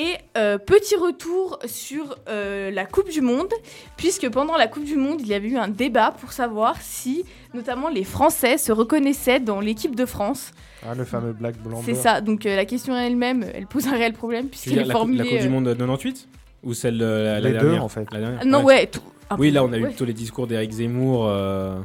[0.00, 3.52] Et euh, petit retour sur euh, la Coupe du Monde,
[3.96, 7.24] puisque pendant la Coupe du Monde, il y avait eu un débat pour savoir si,
[7.52, 10.52] notamment, les Français se reconnaissaient dans l'équipe de France.
[10.88, 11.82] Ah, le fameux black blanc.
[11.84, 14.82] C'est ça, donc euh, la question elle-même, elle pose un réel problème, puisqu'elle est la,
[14.84, 15.24] coupe, la formulée...
[15.30, 16.28] Coupe du Monde de 98
[16.62, 18.06] Ou celle de la, la Les deux, dernière en fait.
[18.12, 18.86] La dernière Non, ouais.
[18.86, 19.00] tout-
[19.36, 21.76] Oui, là on a eu plutôt les discours d'Éric Zemmour euh,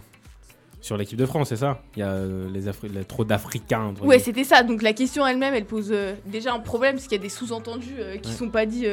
[0.84, 1.82] sur l'équipe de France, c'est ça?
[1.96, 3.94] Il y a euh, les Afri- a trop d'Africains.
[4.02, 4.64] Ouais, c'était ça.
[4.64, 7.30] Donc la question elle-même, elle pose euh, déjà un problème parce qu'il y a des
[7.30, 8.36] sous-entendus euh, qui Ouais.
[8.36, 8.86] sont pas dits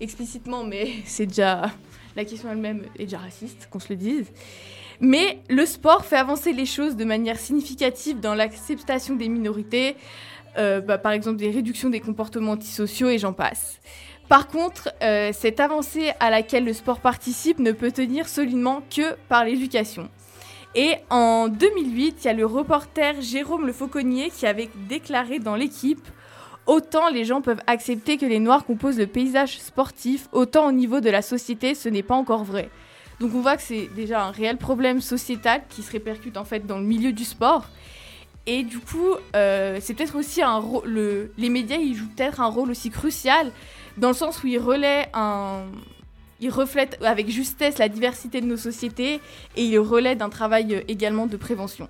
[0.00, 1.70] explicitement, mais c'est déjà
[2.14, 4.26] la question elle-même est déjà raciste, qu'on se le dise.
[5.00, 9.96] Mais le sport fait avancer les choses de manière significative dans l'acceptation des minorités,
[10.56, 13.80] bah, par exemple des réductions des comportements antisociaux et j'en passe.
[14.28, 14.90] Par contre,
[15.32, 20.10] cette avancée à laquelle le sport participe ne peut tenir solidement que par l'éducation.
[20.74, 25.56] Et en 2008, il y a le reporter Jérôme Le Fauconnier qui avait déclaré dans
[25.56, 26.06] l'équipe
[26.66, 31.00] Autant les gens peuvent accepter que les Noirs composent le paysage sportif, autant au niveau
[31.00, 32.70] de la société, ce n'est pas encore vrai.
[33.18, 36.66] Donc on voit que c'est déjà un réel problème sociétal qui se répercute en fait
[36.66, 37.66] dans le milieu du sport.
[38.46, 40.42] Et du coup, euh, c'est peut-être aussi
[41.36, 43.50] les médias, ils jouent peut-être un rôle aussi crucial
[43.96, 45.64] dans le sens où ils relaient un.
[46.40, 49.20] Ils reflètent avec justesse la diversité de nos sociétés
[49.56, 51.88] et ils relaient d'un travail euh, également de prévention.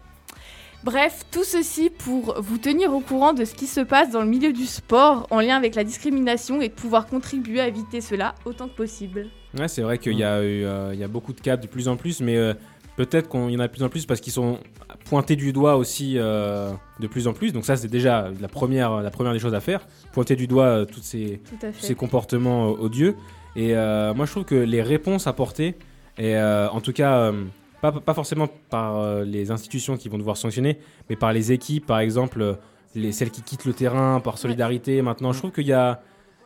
[0.82, 4.28] Bref, tout ceci pour vous tenir au courant de ce qui se passe dans le
[4.28, 8.34] milieu du sport en lien avec la discrimination et de pouvoir contribuer à éviter cela
[8.46, 9.26] autant que possible.
[9.58, 11.96] Ouais, c'est vrai qu'il y, euh, il y a beaucoup de cas de plus en
[11.96, 12.54] plus, mais euh,
[12.96, 14.58] peut-être qu'il y en a de plus en plus parce qu'ils sont
[15.04, 17.52] pointés du doigt aussi euh, de plus en plus.
[17.52, 20.87] Donc ça, c'est déjà la première, la première des choses à faire, pointer du doigt
[20.87, 23.16] toutes ces, tous ces comportements odieux.
[23.57, 25.77] Et euh, moi, je trouve que les réponses apportées,
[26.19, 27.44] et euh, en tout cas, euh,
[27.81, 30.79] pas, pas forcément par euh, les institutions qui vont devoir sanctionner,
[31.09, 32.59] mais par les équipes, par exemple,
[32.94, 35.03] les, celles qui quittent le terrain par solidarité.
[35.03, 36.01] Maintenant, je trouve qu'il y a,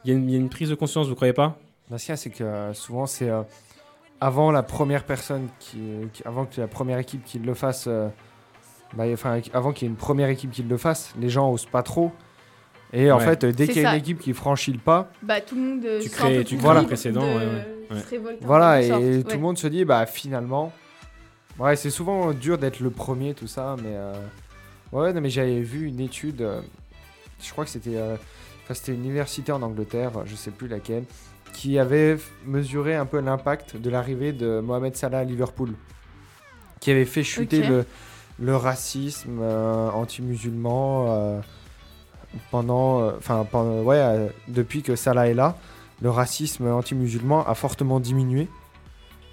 [0.05, 1.59] il y, a une- il y a une prise de conscience, vous croyez pas?
[1.91, 3.43] Bah, ce qu'il y a, c'est que souvent, c'est euh,
[4.21, 5.79] avant la première personne, qui,
[6.13, 8.09] qui- avant que la première équipe qui le fasse, euh,
[8.95, 11.67] bah, enfin, avant qu'il y ait une première équipe qui le fasse, les gens osent
[11.67, 12.13] pas trop.
[12.97, 13.25] Et en Ouais.
[13.25, 13.95] fait, dès qu'il y a ça.
[13.95, 16.57] une équipe qui franchit le pas, Bah, tout le monde euh, Tu se crées- tu
[16.57, 19.35] crées précédent, de- ouais, se voilà, et tout ouais.
[19.35, 20.73] le monde se dit, bah finalement,
[21.59, 24.15] ouais, c'est souvent dur d'être le premier, tout ça, mais euh,
[24.93, 26.61] ouais, non, mais j'avais vu une étude, euh,
[27.43, 28.15] je crois que c'était, euh,
[28.65, 31.05] enfin, c'était une université en Angleterre, je sais plus laquelle,
[31.53, 32.17] qui avait
[32.47, 35.73] mesuré un peu l'impact de l'arrivée de Mohamed Salah à Liverpool,
[36.81, 37.85] qui avait fait chuter le,
[38.39, 41.41] le racisme euh, anti-musulman euh,
[42.51, 45.57] pendant, euh, enfin, pendant- ouais, euh, depuis que Salah est là,
[46.03, 48.49] le racisme anti-musulman a fortement diminué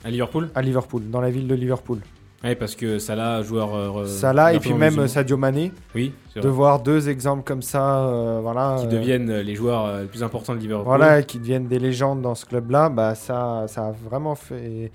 [0.04, 0.49] À Liverpool?
[0.56, 1.99] À Liverpool, dans la ville de Liverpool.
[2.43, 3.76] Ouais, parce que Salah, joueur.
[3.76, 5.08] euh, Salah et puis même musulman.
[5.08, 9.54] Sadio Mané, Oui, de voir deux exemples comme ça, euh, voilà, Qui deviennent euh, les
[9.54, 10.86] joueurs les plus importants de Liverpool.
[10.88, 14.91] voilà, qui deviennent des légendes dans ce club-là, bah ça, ça a vraiment fait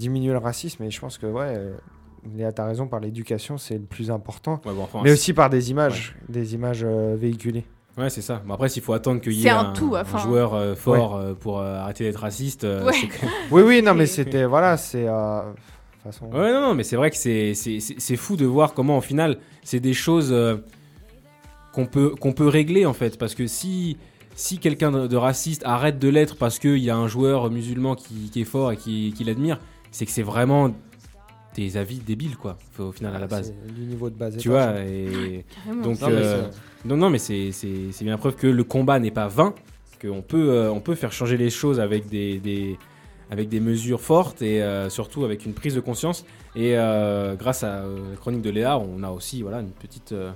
[0.00, 0.82] diminuer le racisme.
[0.82, 1.54] Et je pense que ouais,
[2.36, 5.48] Léa, t'as raison, par l'éducation, c'est le plus important, Ouais, bon, enfin, mais aussi par
[5.50, 7.64] des images, des images euh, véhiculées.
[7.98, 8.42] Ouais, c'est ça.
[8.46, 10.18] Bon, après, s'il faut attendre qu'il y ait un un, tout, un enfin.
[10.18, 12.92] joueur euh, fort euh, pour euh, arrêter d'être raciste, euh, Ouais.
[12.92, 16.26] c'est quand même- Oui, oui, non, mais C'est- c'était voilà, c'est euh, de toute façon.
[16.26, 18.98] Ouais, non, non, mais c'est vrai que c'est- c'est c'est- c'est fou de voir comment,
[18.98, 20.56] au final, c'est des choses euh,
[21.72, 23.18] qu'on peut, qu'on peut régler, en fait.
[23.18, 23.96] Parce que si,
[24.34, 27.94] si quelqu'un de, de raciste arrête de l'être parce qu'il y a un joueur musulman
[27.96, 29.58] qui, qui est fort et qui, qui l'admire,
[29.90, 30.70] c'est que c'est vraiment
[31.54, 33.52] des avis débiles, quoi, au au final, à la base.
[33.66, 34.36] C'est du niveau de base.
[34.36, 34.72] Tu étage.
[34.74, 35.44] vois, et.
[35.64, 35.82] Carrément.
[35.82, 38.46] Donc, Non, mais euh, c'est- non, non, mais c'est c'est- c'est bien la preuve que
[38.46, 39.54] le combat n'est pas vain,
[40.00, 42.78] qu'on peut, euh, on peut faire changer les choses avec des, des-
[43.30, 46.24] avec des mesures fortes et euh, surtout avec une prise de conscience.
[46.56, 50.12] Et euh, grâce à euh, la chronique de Léa, on a aussi voilà, une petite,
[50.12, 50.32] euh,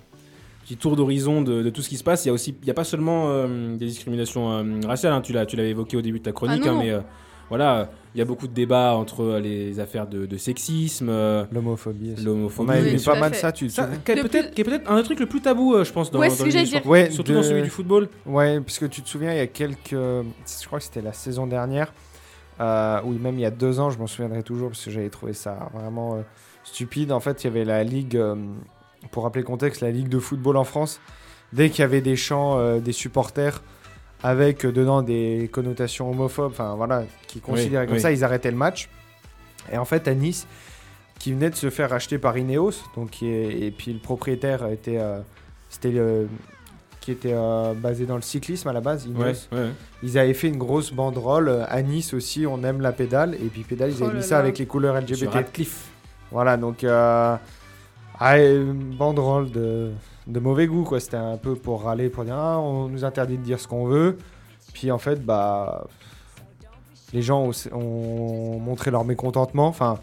[0.64, 2.24] petit tour d'horizon de, de tout ce qui se passe.
[2.24, 5.20] Il y a aussi, il y a pas seulement euh, des discriminations euh, raciales, hein,
[5.22, 6.82] tu l'as tu l'avais évoqué au début de ta chronique, Ah non, hein, non.
[6.84, 7.00] mais euh,
[7.48, 12.14] voilà, il y a beaucoup de débats entre les affaires de, de sexisme, euh, L'homophobie.
[12.18, 12.70] On l'homophobie.
[12.72, 13.40] Oui, vu tout pas mal fait.
[13.40, 15.84] ça, tu te Ça, qui Le peut-être plus- un des trucs le plus tabou, euh,
[15.84, 16.86] je pense, dans, Ouais, dans dire.
[16.86, 18.08] Ouais, Surtout de- dans celui du football.
[18.26, 19.90] Ouais, parce que tu te souviens, il y a quelques.
[19.90, 21.92] Je crois que c'était la saison dernière,
[22.60, 25.10] euh, ou même il y a deux ans, je m'en souviendrai toujours, parce que j'avais
[25.10, 26.20] trouvé ça vraiment euh,
[26.62, 27.12] stupide.
[27.12, 28.36] En fait, il y avait la Ligue, euh,
[29.10, 31.00] pour rappeler le contexte, la Ligue de football en France.
[31.52, 33.62] Dès qu'il y avait des chants euh, des supporters
[34.24, 38.00] avec euh, dedans des connotations homophobes, enfin voilà, qui considéraient comme oui.
[38.00, 38.88] ça, ils arrêtaient le match.
[39.70, 40.46] Et en fait, à Nice,
[41.18, 44.66] qui venait de se faire acheter par Ineos, donc qui est- et puis le propriétaire
[44.68, 45.20] était, euh,
[45.68, 46.26] c'était le
[47.00, 49.20] qui était euh, basé dans le cyclisme à la base, Ineos.
[49.22, 49.68] Ouais, ouais.
[50.02, 53.48] Ils avaient fait une grosse banderole euh, à Nice aussi, on aime la pédale, et
[53.52, 54.40] puis pédale, ils Oh avaient là mis ça là.
[54.40, 55.32] avec les couleurs Sur LGBT.
[55.34, 55.84] Radcliffe.
[56.32, 57.36] Voilà, donc euh,
[58.18, 59.90] ah, une banderole de,
[60.26, 61.00] de mauvais goût, quoi.
[61.00, 63.84] C'était un peu pour râler, pour dire ah, on nous interdit de dire ce qu'on
[63.86, 64.16] veut.
[64.72, 65.86] Puis en fait, bah,
[67.12, 69.98] les gens ont, ont montré leur mécontentement, enfin,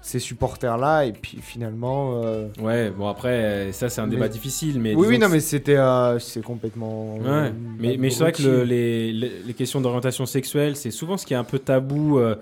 [0.00, 2.22] ces supporters-là, et puis finalement.
[2.22, 4.94] euh, Ouais, bon après, euh, ça c'est un débat difficile, mais.
[4.94, 7.16] oui, oui, non, mais c'était euh, c'est complètement.
[7.16, 11.16] Ouais, euh, mais, mais c'est vrai que le- les, les, questions d'orientation sexuelle, c'est souvent
[11.16, 12.18] ce qui est un peu tabou.
[12.18, 12.36] euh,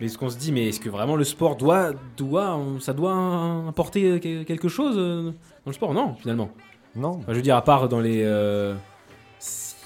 [0.00, 3.62] mais ce qu'on se dit, mais est-ce que vraiment le sport doit, doit, ça doit
[3.68, 5.94] apporter que- quelque chose euh, dans le sport?
[5.94, 6.50] Non, finalement.
[6.94, 8.22] Non, Enfin, je veux dire, à part dans les.
[8.24, 8.74] euh,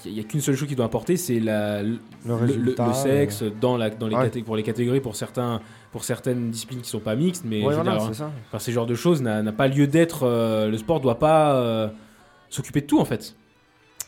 [0.04, 1.98] Il n'y a qu'une seule chose qui doit apporter, c'est la, le,
[2.94, 4.42] sexe dans la, dans les Ouais.
[4.44, 5.60] pour les catégories, pour, certains,
[5.92, 7.44] pour certaines disciplines qui sont pas mixtes.
[7.44, 8.30] Mais euh, je ouais, voilà, dire.
[8.48, 10.22] Enfin, ces genres de choses n'a n'a pas lieu d'être.
[10.24, 11.88] euh, le sport doit pas euh,
[12.50, 13.34] s'occuper de tout en fait.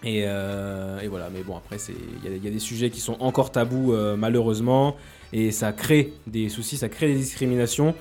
[0.04, 1.76] Et, euh, et voilà, mais bon, après,
[2.24, 4.94] il y, y a des sujets qui sont encore tabous euh, malheureusement,
[5.32, 7.96] et ça crée des soucis, ça crée des discriminations.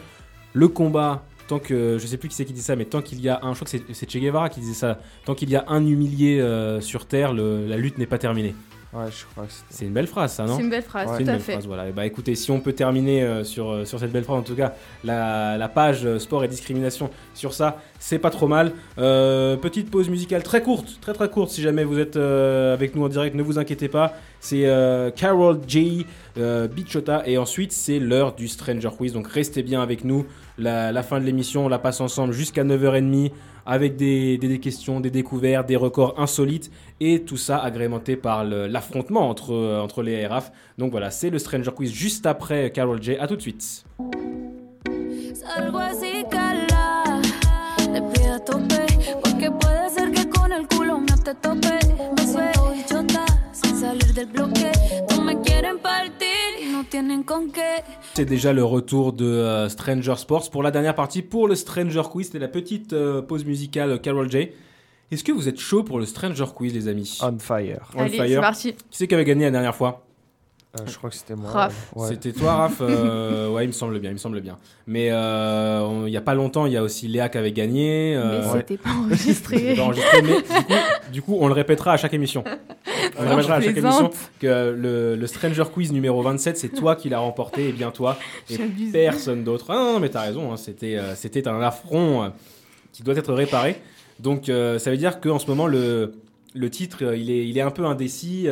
[0.54, 1.98] Le combat, tant que.
[2.00, 3.54] Je sais plus qui c'est qui dit ça, mais tant qu'il y a un.
[3.54, 5.00] Je crois que c'est- Che Guevara qui disait ça.
[5.26, 8.54] Tant qu'il y a un humilié euh, sur Terre, la lutte n'est pas terminée.
[8.94, 9.66] Ouais, je crois que c'était.
[9.70, 11.18] C'est une belle phrase, ça, non C'est une belle phrase, Ouais.
[11.18, 11.52] tout une à belle fait.
[11.54, 11.90] phrase, voilà.
[11.90, 14.44] Et bah écoutez, si on peut terminer euh, sur, euh, sur cette belle phrase, en
[14.44, 14.74] tout cas,
[15.04, 18.72] la, la page euh, sport et discrimination sur ça, c'est pas trop mal.
[18.98, 21.50] Euh, petite pause musicale très courte, très très courte.
[21.52, 24.14] Si jamais vous êtes euh, avec nous en direct, ne vous inquiétez pas.
[24.40, 26.06] C'est euh, Carol J.
[26.38, 29.12] Euh, Bichota et ensuite c'est l'heure du Stranger Quiz.
[29.12, 30.26] Donc restez bien avec nous.
[30.60, 33.32] La, la fin de l'émission, on la passe ensemble jusqu'à 9h30
[33.68, 39.54] avec des, questions, des découvertes, des records insolites et tout ça agrémenté par l'affrontement entre,
[39.54, 40.52] euh, entre les RAF.
[40.78, 43.18] Donc voilà, c'est le Stranger Quiz juste après Carol J.
[43.18, 43.84] À tout de suite.
[58.14, 62.04] C'est déjà le retour de euh, Stranger Sports pour la dernière partie pour le Stranger
[62.10, 62.28] Quiz.
[62.28, 64.50] C'était la petite euh, pause musicale Carol J.
[65.12, 67.18] Est-ce que vous êtes chaud pour le Stranger Quiz, les amis?
[67.22, 67.90] On fire.
[67.96, 68.28] On Allez, fire.
[68.28, 68.74] c'est parti.
[68.74, 70.07] Qui c'est qui avait gagné la dernière fois?
[70.80, 71.50] Euh, je crois que c'était moi.
[71.52, 71.92] Raph.
[71.96, 72.08] ouais.
[72.10, 74.58] C'était toi, Raph euh, Ouais, il me semble bien, il me semble bien.
[74.86, 77.52] Mais euh, on- il y a pas longtemps, il y a aussi Léa qui avait
[77.52, 78.16] gagné.
[78.16, 78.58] euh, Mais ouais.
[78.60, 79.76] c'était pas enregistré.
[79.76, 80.74] pas enregistré, mais du coup,
[81.14, 82.44] du coup, on le répétera à chaque émission.
[83.18, 84.02] On le Non, répétera à chaque plaisante.
[84.02, 87.92] émission que le, le Stranger Quiz numéro 27, c'est toi qui l'as remporté et bien
[87.92, 88.18] toi
[88.50, 88.58] et
[88.92, 89.66] personne d'autre.
[89.70, 92.30] Ah non, non, mais t'as raison, hein, c'était euh, c'était un affront euh,
[92.94, 93.78] qui doit être réparé.
[94.20, 96.14] Donc euh, ça veut dire qu'en ce moment, le,
[96.56, 98.48] le titre, il est, il est un peu indécis.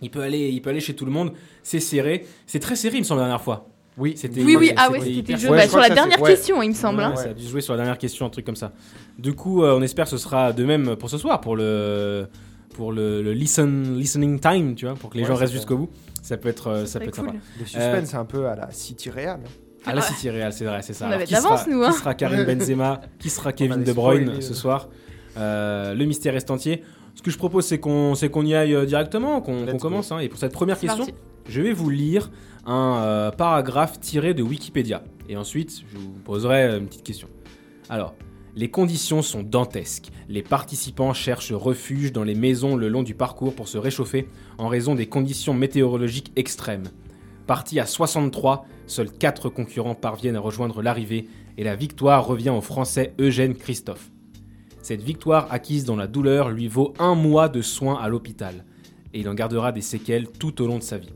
[0.00, 1.32] Euh, Il peut aller, il peut aller chez tout le monde.
[1.62, 2.24] C'est serré.
[2.46, 3.68] C'est très serré, il me semble, la dernière fois.
[3.96, 5.50] Oui, C'était- Oui, oui, ah ouais, c'était le jeu.
[5.50, 6.30] Ouais, Bah, sur la dernière ouais.
[6.30, 7.00] question, il me semble.
[7.02, 7.10] hein.
[7.10, 8.70] Ouais, ça a dû jouer sur la dernière question, un truc comme ça.
[9.18, 12.28] Du coup, euh, on espère que ce sera de même pour ce soir, pour le,
[12.74, 15.76] pour le, le listen, listening time, tu vois, pour que les Ouais, gens restent jusqu'au
[15.78, 15.90] bout.
[16.22, 17.26] Ça peut être, euh, ça peut être cool.
[17.26, 17.38] sympa.
[17.58, 19.40] Le suspense, c'est un peu à la City Real.
[19.84, 21.06] À la City Real, c'est vrai, c'est ça.
[21.08, 21.90] On avait de l'avance, nous, hein.
[21.90, 24.88] Qui sera Karim Benzema Qui sera Kevin De Bruyne ce soir
[25.36, 26.82] Euh, Le mystère reste entier.
[27.18, 30.12] Ce que je propose, c'est qu'on c'est qu'on y aille euh, directement, qu'on commence.
[30.12, 30.20] hein.
[30.20, 31.14] Et pour cette première question, parti.
[31.48, 32.30] je vais vous lire
[32.64, 35.02] un euh, paragraphe tiré de Wikipédia.
[35.28, 37.26] Et ensuite, je vous poserai euh, une petite question.
[37.88, 38.14] Alors,
[38.54, 40.10] les conditions sont dantesques.
[40.28, 44.68] Les participants cherchent refuge dans les maisons le long du parcours pour se réchauffer en
[44.68, 46.84] raison des conditions météorologiques extrêmes.
[47.48, 52.60] Parti à 63, seuls 4 concurrents parviennent à rejoindre l'arrivée et la victoire revient au
[52.60, 54.12] Français Eugène Christophe.
[54.88, 58.64] Cette victoire acquise dans la douleur lui vaut un mois de soins à l'hôpital
[59.12, 61.12] et il en gardera des séquelles tout au long de sa vie.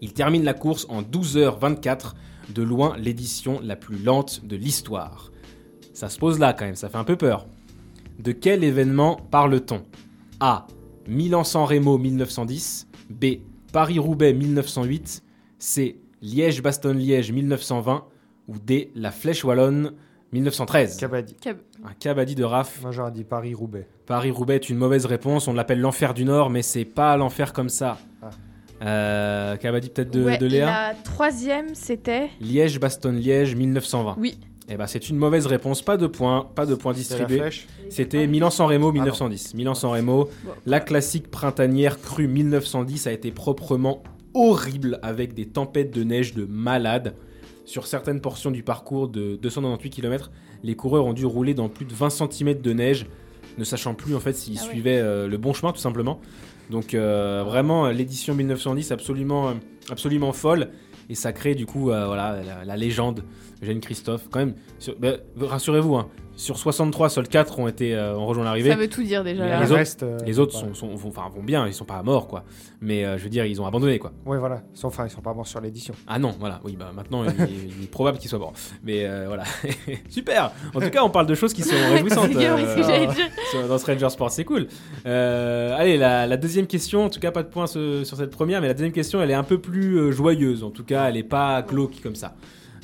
[0.00, 2.12] Il termine la course en 12h24,
[2.54, 5.32] de loin l'édition la plus lente de l'histoire.
[5.94, 7.48] Ça se pose là quand même, ça fait un peu peur.
[8.20, 9.82] De quel événement parle-t-on?
[10.38, 10.68] A.
[11.08, 13.24] Milan-San Remo 1910, B.
[13.72, 15.24] Paris-Roubaix 1908,
[15.58, 15.98] C.
[16.22, 18.04] Liège-Bastogne-Liège 1920
[18.46, 18.92] ou D.
[18.94, 19.94] La Flèche Wallonne
[20.30, 20.98] 1913.
[20.98, 21.34] Kabaddi.
[21.34, 21.58] Cab-
[21.88, 22.80] Un cabadi de Raph.
[22.82, 23.86] Moi, j'aurais dit Paris-Roubaix.
[24.06, 25.46] Paris-Roubaix est une mauvaise réponse.
[25.48, 27.98] On l'appelle l'enfer du Nord, mais c'est pas l'enfer comme ça.
[28.22, 28.30] Ah.
[28.82, 32.28] Euh, cabadi peut-être de, Ouais, de Léa La troisième, c'était.
[32.40, 34.16] Liège-Bastogne-Liège 1920.
[34.18, 34.38] Oui.
[34.68, 35.80] Eh ben, c'est une mauvaise réponse.
[35.80, 37.40] Pas de points, pas de points distribués.
[37.88, 39.54] C'était Milan-San Remo 1910.
[39.54, 40.50] Milan-San Remo, Bon.
[40.66, 44.02] la classique printanière crue 1910 a été proprement
[44.34, 47.14] horrible avec des tempêtes de neige de malade.
[47.64, 50.30] Sur certaines portions du parcours de 298 km,
[50.62, 53.06] les coureurs ont dû rouler dans plus de 20 cm de neige,
[53.58, 54.70] ne sachant plus en fait s'ils Ah ouais.
[54.70, 56.20] suivaient euh, le bon chemin tout simplement.
[56.70, 59.52] Donc euh, vraiment l'édition 1910 absolument, euh,
[59.90, 60.68] absolument folle
[61.08, 63.22] et ça crée du coup voilà la, la légende
[63.62, 64.28] Eugène Christophe.
[64.30, 68.44] Quand même, sur- bah, rassurez-vous, hein, sur 63 seuls 4 ont été euh, ont rejoint
[68.44, 68.68] l'arrivée.
[68.68, 69.44] Ça veut tout dire déjà.
[69.44, 69.56] Les là.
[69.56, 71.10] Les Le autres- reste, euh, Les autres sont, sont- vont,
[71.42, 72.44] bien, ils sont pas morts quoi.
[72.82, 74.12] Mais euh, je veux dire, ils ont abandonné quoi.
[74.26, 74.60] Ouais, voilà.
[74.74, 75.94] Ils sont, enfin, ils sont pas morts sur l'édition.
[76.06, 77.48] Ah non, voilà, oui, bah maintenant il, est-
[77.78, 78.52] il est probable qu'ils soient morts.
[78.84, 79.44] Mais euh, voilà,
[80.10, 80.52] super.
[80.74, 83.26] En tout cas, on parle de choses qui sont réjouissantes euh, ce que j'allais dire.
[83.50, 84.66] sur- dans Stranger Sport, c'est cool.
[85.06, 88.30] Euh, allez, la, la deuxième question, en tout cas pas de points ce- sur cette
[88.30, 90.62] première, mais la deuxième question, elle est un peu plus joyeuse.
[90.64, 92.34] En tout cas, elle est pas glauque comme ça.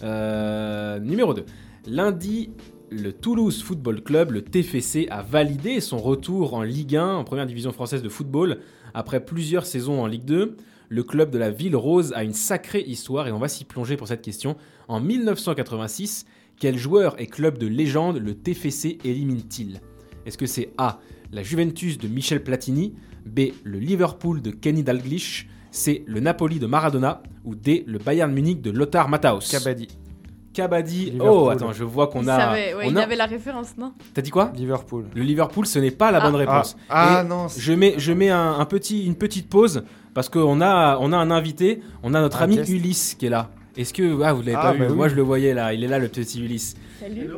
[0.02, 1.44] Euh, numéro 2.
[1.86, 2.50] Lundi,
[2.90, 7.46] le Toulouse Football Club, le TFC, a validé son retour en Ligue 1, en première
[7.46, 8.58] division française de football,
[8.94, 10.56] après plusieurs saisons en Ligue 2.
[10.88, 13.96] Le club de la Ville Rose a une sacrée histoire et on va s'y plonger
[13.96, 14.56] pour cette question.
[14.88, 16.26] En 1986,
[16.60, 19.80] quel joueur et club de légende le TFC élimine-t-il?
[20.26, 21.00] Est-ce que c'est A,
[21.32, 22.94] la Juventus de Michel Platini,
[23.24, 28.30] B, le Liverpool de Kenny Dalglish, C, le Napoli de Maradona ou D, le Bayern
[28.32, 29.88] Munich de Lothar Matthäus Kabaddi.
[30.52, 31.06] Kabaddi.
[31.12, 31.28] Liverpool.
[31.30, 32.38] Oh, attends, je vois qu'on a.
[32.38, 33.94] savait, ouais, on il a- avait la référence, non?
[34.12, 34.52] T'as dit quoi?
[34.54, 35.06] Liverpool.
[35.14, 36.26] Le Liverpool, ce n'est pas la Ah.
[36.26, 36.76] bonne réponse.
[36.90, 37.48] Ah, ah non.
[37.48, 41.10] c'est- Je mets, je mets un, un petit, une petite pause parce qu'on a, on
[41.12, 42.68] a un invité, on a notre Un ami guest.
[42.70, 43.48] Ulysse qui est là.
[43.78, 44.94] Est-ce que ah, vous l'avez Ah, pas vu bah oui.
[44.94, 46.74] Moi je le voyais là, il est là le petit Ulysse.
[47.00, 47.30] Salut.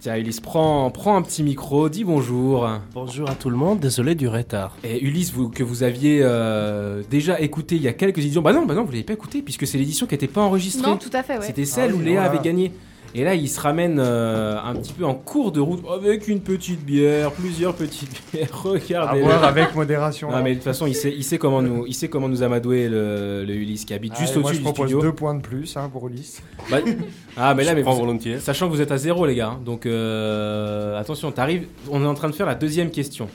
[0.00, 2.66] Tiens Ulysse, prends, prends un petit micro, dis bonjour.
[2.94, 4.74] Bonjour à tout le monde, désolé du retard.
[4.82, 8.40] Et Ulysse, vous, que vous aviez euh, déjà écouté il y a quelques éditions.
[8.40, 10.90] Bah non, bah non, vous l'avez pas écouté puisque c'est l'édition qui n'était pas enregistrée.
[10.90, 11.44] Non, tout à fait, ouais.
[11.44, 12.30] C'était celle Ah où Léa voilà.
[12.30, 12.72] avait gagné.
[13.12, 16.40] Et là, il se ramène euh, un petit peu en cours de route avec une
[16.40, 18.48] petite bière, plusieurs petites bières.
[18.54, 19.20] À Regardez.
[19.22, 20.30] voir avec modération.
[20.30, 22.44] Non mais de toute façon, il sait, il sait comment nous, il sait comment nous
[22.44, 25.02] amadouer le, le Ulysse qui habite juste moi, au-dessus je du propose studio.
[25.02, 26.40] deux points de plus hein, pour Ulysse.
[26.70, 26.78] Bah-
[27.36, 28.38] ah mais là, Je mais prends vous- volontiers.
[28.38, 29.60] sachant que vous êtes à zéro les gars, hein.
[29.64, 31.66] donc euh, attention, t'arrives.
[31.90, 33.28] On est en train de faire la deuxième question.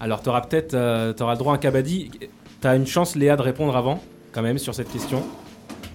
[0.00, 2.10] Alors t'auras peut-être, euh, t'auras le droit à un cabadi.
[2.62, 4.02] T'as une chance Léa de répondre avant,
[4.32, 5.22] quand même, sur cette question.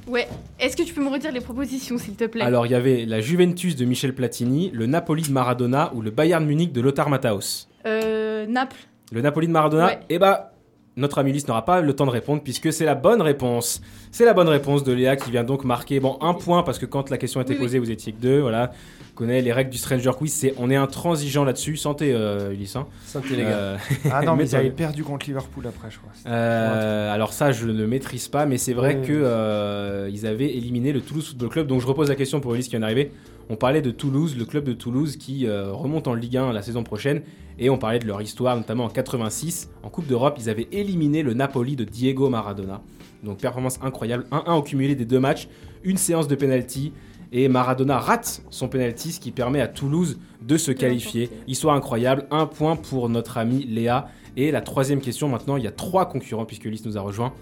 [0.08, 0.28] Ouais.
[0.60, 2.42] Est-ce que tu peux me redire les propositions, s'il te plaît?
[2.44, 6.12] Alors il y avait la Juventus de Michel Platini, le Napoli de Maradona ou le
[6.12, 7.68] Bayern Munich de Lothar Matthäus.
[7.86, 8.76] Euh, Naples.
[9.12, 10.00] Le Napoli de Maradona, Ouais.
[10.10, 10.50] et bah
[10.96, 13.82] notre ami Ulysse n'aura pas le temps de répondre puisque c'est la bonne réponse.
[14.12, 16.86] C'est la bonne réponse de Léa qui vient donc marquer bon un point parce que
[16.86, 17.66] quand la question était Oui, oui.
[17.66, 18.72] posée vous étiez que deux voilà.
[19.16, 21.78] Connaît les règles du Stranger Quiz, c'est on est intransigeant là-dessus.
[21.78, 22.76] Santé euh, Ulysse.
[22.76, 22.88] hein.
[23.06, 23.50] Santé les gars.
[23.50, 23.78] Euh,
[24.12, 26.12] Ah non, mais ils avaient perdu contre Liverpool après, je crois.
[26.26, 29.08] euh, alors ça je ne maîtrise pas mais c'est vrai Oui.
[29.08, 32.56] que euh, ils avaient éliminé le Toulouse Football Club donc je repose la question pour
[32.56, 33.12] Ulysse qui vient d'arriver.
[33.50, 36.62] On parlait de Toulouse, le club de Toulouse qui euh, remonte en Ligue 1 la
[36.64, 37.22] saison prochaine
[37.60, 41.22] et on parlait de leur histoire notamment en 86 en Coupe d'Europe ils avaient éliminé
[41.22, 42.82] le Napoli de Diego Maradona
[43.24, 45.48] donc performance incroyable 1-1 au cumulé des deux matchs
[45.84, 46.94] une séance de penalty
[47.34, 52.28] et Maradona rate son penalty ce qui permet à Toulouse de se qualifier histoire incroyable
[52.32, 54.08] un point pour notre amie Léa
[54.38, 57.34] Et la troisième question, maintenant, il y a trois concurrents puisque Lys nous a rejoint.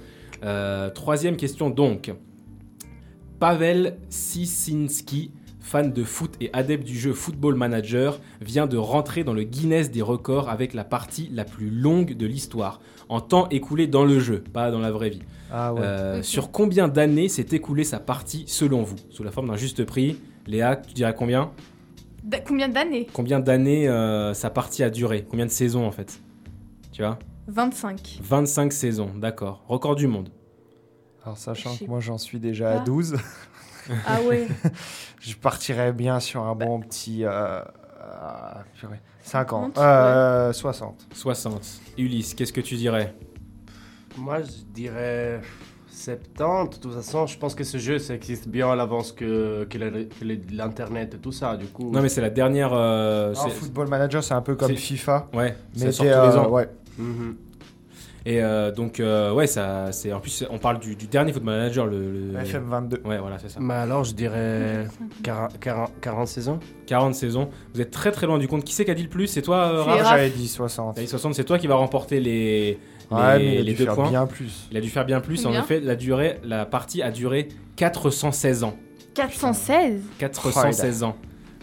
[0.43, 2.11] Euh, troisième question donc.
[3.39, 5.31] Pavel Sisinski,
[5.61, 9.91] fan de foot et adepte du jeu Football Manager, vient de rentrer dans le Guinness
[9.91, 14.19] des records avec la partie la plus longue de l'histoire, en temps écoulé dans le
[14.19, 15.21] jeu, pas dans la vraie vie.
[15.51, 15.81] Ah ouais.
[15.83, 16.23] Euh.
[16.23, 18.95] Sur combien d'années s'est écoulée sa partie selon vous?
[19.09, 20.17] Sous la forme d'un juste prix.
[20.47, 21.51] Léa, tu dirais combien?
[22.23, 23.07] Da- Combien d'années?
[23.13, 25.25] Combien d'années euh, sa partie a duré?
[25.29, 26.19] Combien de saisons en fait?
[26.91, 27.17] Tu vois?
[27.47, 28.19] 25.
[28.23, 29.63] 25 saisons, d'accord.
[29.67, 30.29] Record du monde.
[31.23, 32.83] Alors sachant que moi j'en suis déjà à pas.
[32.85, 33.15] 12,
[34.07, 34.47] Ah ouais.
[35.21, 37.23] je partirais bien sur un bon petit...
[37.25, 37.63] Euh, euh,
[38.75, 39.75] purée, 50.
[39.75, 41.07] 50, Euh, 60.
[41.13, 41.61] 60.
[41.97, 43.13] Ulysse, qu'est-ce que tu dirais?
[44.17, 45.39] Moi, je dirais
[45.89, 46.77] 70.
[46.77, 49.77] De toute façon, je pense que ce jeu, ça existe bien à l'avance que, que
[49.77, 51.55] l'Internet et tout ça.
[51.57, 52.71] Du coup, Non mais c'est la dernière...
[52.73, 55.27] euh, c'est- Football Manager, c'est un peu comme c'est- FIFA.
[55.33, 56.49] Ouais, Mais les euh, ans.
[56.49, 56.67] ouais.
[56.97, 57.35] Mhm.
[58.25, 61.55] Et euh, donc, euh, ouais, ça, c'est en plus, on parle du, du dernier Football
[61.55, 61.99] Manager, le.
[62.33, 63.01] le- FM22.
[63.03, 63.59] Ouais, voilà, c'est ça.
[63.59, 64.87] Mais alors, je dirais
[65.23, 66.59] 40, 40, 40 saisons.
[66.85, 67.49] 40 saisons.
[67.73, 68.63] Vous êtes très très loin du compte.
[68.63, 69.25] Qui c'est qui a dit le plus?
[69.27, 70.07] C'est toi, euh, Raph?
[70.07, 70.95] J'avais dit 60.
[70.95, 72.77] T'as dit 60, c'est toi qui va remporter les,
[73.09, 74.09] les, Ouais, mais il a les dû deux faire points.
[74.09, 74.67] bien plus.
[74.69, 75.43] Il a dû faire bien plus.
[75.47, 78.75] En effet, la, durée, la partie a duré 416 ans.
[79.15, 81.15] 416 416 ans.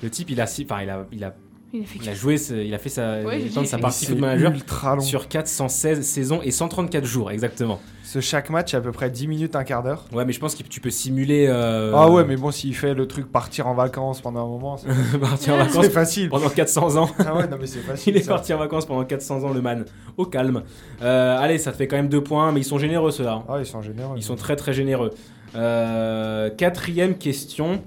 [0.03, 1.35] Le type, il a, si- enfin, il a, il a,
[1.75, 3.77] Il a fait il a joué, ce- il a fait sa, Ouais, temps de sa
[3.77, 5.03] c'est- partie C'est Manager ultra long.
[5.03, 7.79] sur 416 saisons et 134 jours, exactement.
[8.05, 10.07] Ce chaque match, c'est à peu près 10 minutes, un quart d'heure.
[10.15, 11.47] Ouais, mais je pense que tu peux simuler.
[11.47, 14.79] euh, Ah ouais, mais bon, s'il fait le truc partir en vacances pendant un moment,
[14.79, 14.87] c'est
[15.21, 16.31] partir en c'est vacances facile.
[16.31, 17.11] pendant 400 ans.
[17.19, 18.15] Ah ouais, non, mais c'est facile.
[18.15, 18.33] Il est ça.
[18.33, 19.85] parti en vacances pendant 400 ans, le man.
[20.17, 20.63] Au calme.
[21.03, 23.43] Euh, allez, ça te fait quand même deux points, mais ils sont généreux, ceux-là.
[23.47, 24.15] Ah, ils sont généreux.
[24.17, 25.11] Ils sont très très généreux.
[25.55, 27.83] Euh, quatrième question.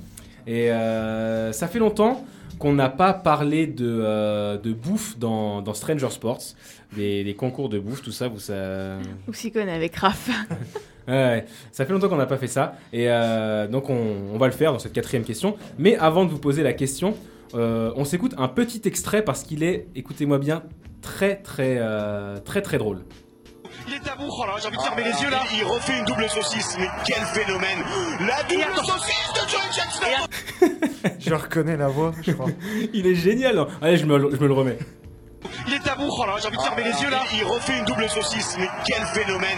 [0.48, 2.24] Et euh, ça fait longtemps
[2.62, 6.42] qu'on n'a pas parlé de, euh, de bouffe dans, dans Stranger Sports.
[6.96, 8.98] Des, des concours de bouffe, tout ça, vous ça.
[9.34, 10.30] S'y connaît avec Raph.
[11.08, 11.46] Ouais, ouais.
[11.72, 12.76] ça fait longtemps qu'on n'a pas fait ça.
[12.94, 13.96] Et euh, donc on,
[14.32, 15.58] on va le faire dans cette quatrième question.
[15.80, 17.18] Mais avant de vous poser la question,
[17.56, 20.62] euh, on s'écoute un petit extrait parce qu'il est, écoutez-moi bien,
[21.02, 23.02] très très euh, très très drôle.
[23.88, 25.42] Il est à bout, oh là, j'ai envie de fermer les yeux là.
[25.58, 27.80] Il refait une double saucisse, mais quel phénomène
[28.28, 30.28] La double saucisse de Joey Jackson
[31.20, 32.50] Je reconnais la voix, je crois.
[32.94, 33.66] Il est génial.
[33.82, 34.78] Allez, je me, le- je me le remets.
[35.68, 37.24] Il est à bout, oh là, j'ai envie de fermer les yeux là.
[37.36, 39.58] Il refait une double saucisse, mais quel phénomène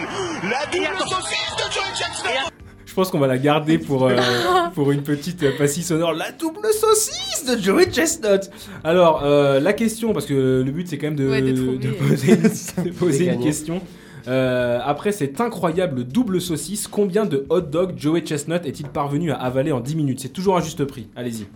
[0.50, 2.50] La double saucisse de Joey Jackson
[2.86, 4.16] Je pense qu'on va la garder pour, euh,
[4.74, 6.14] pour une petite euh, pastille sonore.
[6.14, 8.50] La double saucisse de Joey Chestnut.
[8.82, 11.92] Alors, euh, la question, parce que le but c'est quand même de, Ouais, de de
[11.92, 12.08] trouver.
[12.08, 13.82] poser, une, de poser une question.
[14.26, 19.36] Euh, après cette incroyable double saucisse, combien de hot dogs Joey Chestnut est-il parvenu à
[19.36, 20.20] avaler en 10 minutes?
[20.20, 21.10] C'est toujours un juste prix.
[21.14, 21.46] Allez-y.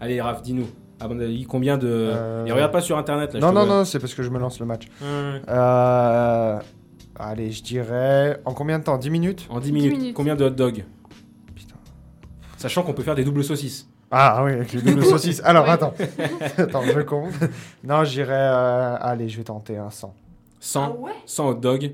[0.00, 0.66] Allez, Raph, dis-nous.
[0.98, 1.88] À mon avis, combien de.
[1.90, 3.40] Euh, Et regarde pas sur internet là.
[3.40, 3.76] Non, non, vois.
[3.78, 4.86] non, c'est parce que je me lance le match.
[5.02, 6.58] Euh...
[7.18, 8.40] Allez, je dirais.
[8.44, 8.96] En combien de temps?
[8.98, 9.46] 10 minutes?
[9.50, 9.92] En 10 minutes.
[9.98, 10.14] minutes.
[10.16, 10.84] Combien de hot dogs
[11.54, 11.74] Putain.
[12.56, 13.88] Sachant qu'on peut faire des doubles saucisses.
[14.10, 15.40] Ah oui, avec les doubles saucisses.
[15.44, 15.94] Alors attends.
[16.58, 17.32] attends, je compte.
[17.84, 18.32] Non, j'irais.
[18.34, 20.14] euh, Allez, je vais tenter un 100.
[20.60, 21.92] 100, ouais 100 hot dogs.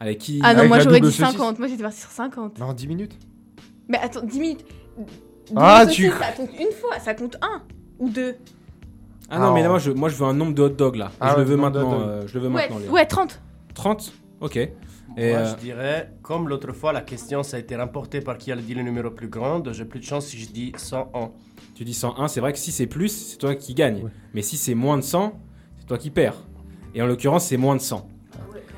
[0.00, 0.40] Allez, qui.
[0.42, 1.58] Ah non, Avec moi j'aurais dit saucisse 50.
[1.58, 2.58] Moi j'étais partie sur 50.
[2.58, 3.18] Non, 10 minutes
[3.88, 4.64] Mais attends, 10 minutes.
[5.54, 7.62] Ah, tu- Ça compte une fois, ça compte un
[7.98, 8.34] ou deux.
[9.30, 9.70] Ah non, mais là, Ah.
[9.70, 11.12] moi je, moi je veux un nombre de hot dogs là.
[11.20, 12.00] Ah je le ouais, veux maintenant.
[12.00, 13.40] euh, je le veux Ouais, maintenant, ouais, 30.
[13.74, 14.56] 30 Ok.
[15.18, 18.36] Et Moi, euh, je dirais, comme l'autre fois, la question, ça a été remporté par
[18.36, 19.62] qui a dit le numéro plus grand.
[19.72, 21.30] J'ai plus de chance si je dis 101.
[21.74, 24.02] tu dis 101, c'est vrai que si c'est plus, c'est toi qui gagne.
[24.04, 24.10] Ouais.
[24.34, 25.32] Mais si c'est moins de 100,
[25.78, 26.36] c'est toi qui perds.
[26.96, 28.08] Et en l'occurrence, c'est moins de 100.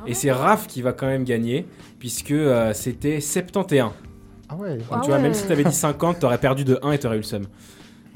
[0.06, 1.66] Et c'est Raph qui va quand même gagner,
[2.00, 3.92] puisque euh, c'était 71.
[4.48, 4.76] Ah ouais.
[4.76, 7.16] Donc Ah tu vois, même si t'avais dit 50, t'aurais perdu de 1 et t'aurais
[7.16, 7.46] eu le seum.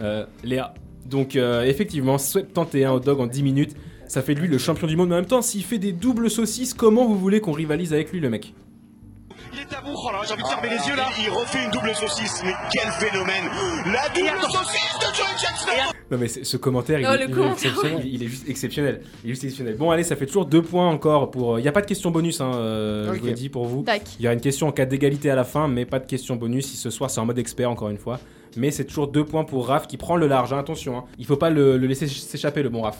[0.00, 0.74] Euh, Léa.
[1.06, 3.76] Donc euh, effectivement, 71 hot dog en 10 minutes,
[4.08, 5.08] ça fait de lui le champion du monde.
[5.08, 8.10] Mais en même temps, s'il fait des doubles saucisses, comment vous voulez qu'on rivalise avec
[8.12, 8.54] lui, le mec?
[9.52, 11.08] Il est à bout, oh là, j'ai envie de fermer les yeux là.
[11.22, 13.44] Il refait une double saucisse, mais quel phénomène
[13.92, 18.00] La double saucisse de Joey Jackson Non mais ce commentaire, il, Oh, est- exceptionnel.
[18.04, 19.02] Il, il est juste exceptionnel.
[19.24, 19.76] Il est juste exceptionnel.
[19.76, 21.58] Bon allez, ça fait toujours deux points encore pour.
[21.58, 23.82] Il n'y a pas de question bonus, hein, euh, je vous le dis pour vous.
[23.82, 24.02] Tac.
[24.18, 26.36] Il y aura une question en cas d'égalité à la fin, mais pas de question
[26.36, 26.66] bonus.
[26.66, 28.18] Si ce soir c'est en mode expert encore une fois.
[28.56, 30.52] Mais c'est toujours deux points pour Raph qui prend le large.
[30.52, 31.04] hein, attention, hein.
[31.18, 32.98] il faut pas le, le laisser s'échapper le bon Raph.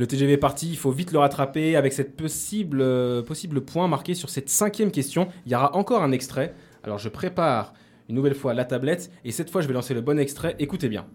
[0.00, 3.86] Le TGV est parti, il faut vite le rattraper avec cette possible, euh, possible point
[3.86, 5.28] marqué sur cette cinquième question.
[5.44, 6.54] Il y aura encore un extrait.
[6.82, 7.74] Alors je prépare
[8.08, 10.56] une nouvelle fois la tablette et cette fois je vais lancer le bon extrait.
[10.58, 11.06] Écoutez bien.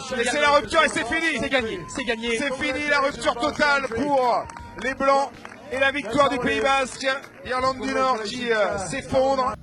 [0.00, 1.38] C'est la rupture et c'est fini.
[1.38, 1.78] C'est gagné.
[1.94, 2.36] C'est gagné.
[2.38, 4.44] C'est fini la rupture totale pour
[4.82, 5.30] les Blancs
[5.70, 7.06] et la victoire du Pays Basque.
[7.46, 9.54] Irlande du Nord qui euh, s'effondre.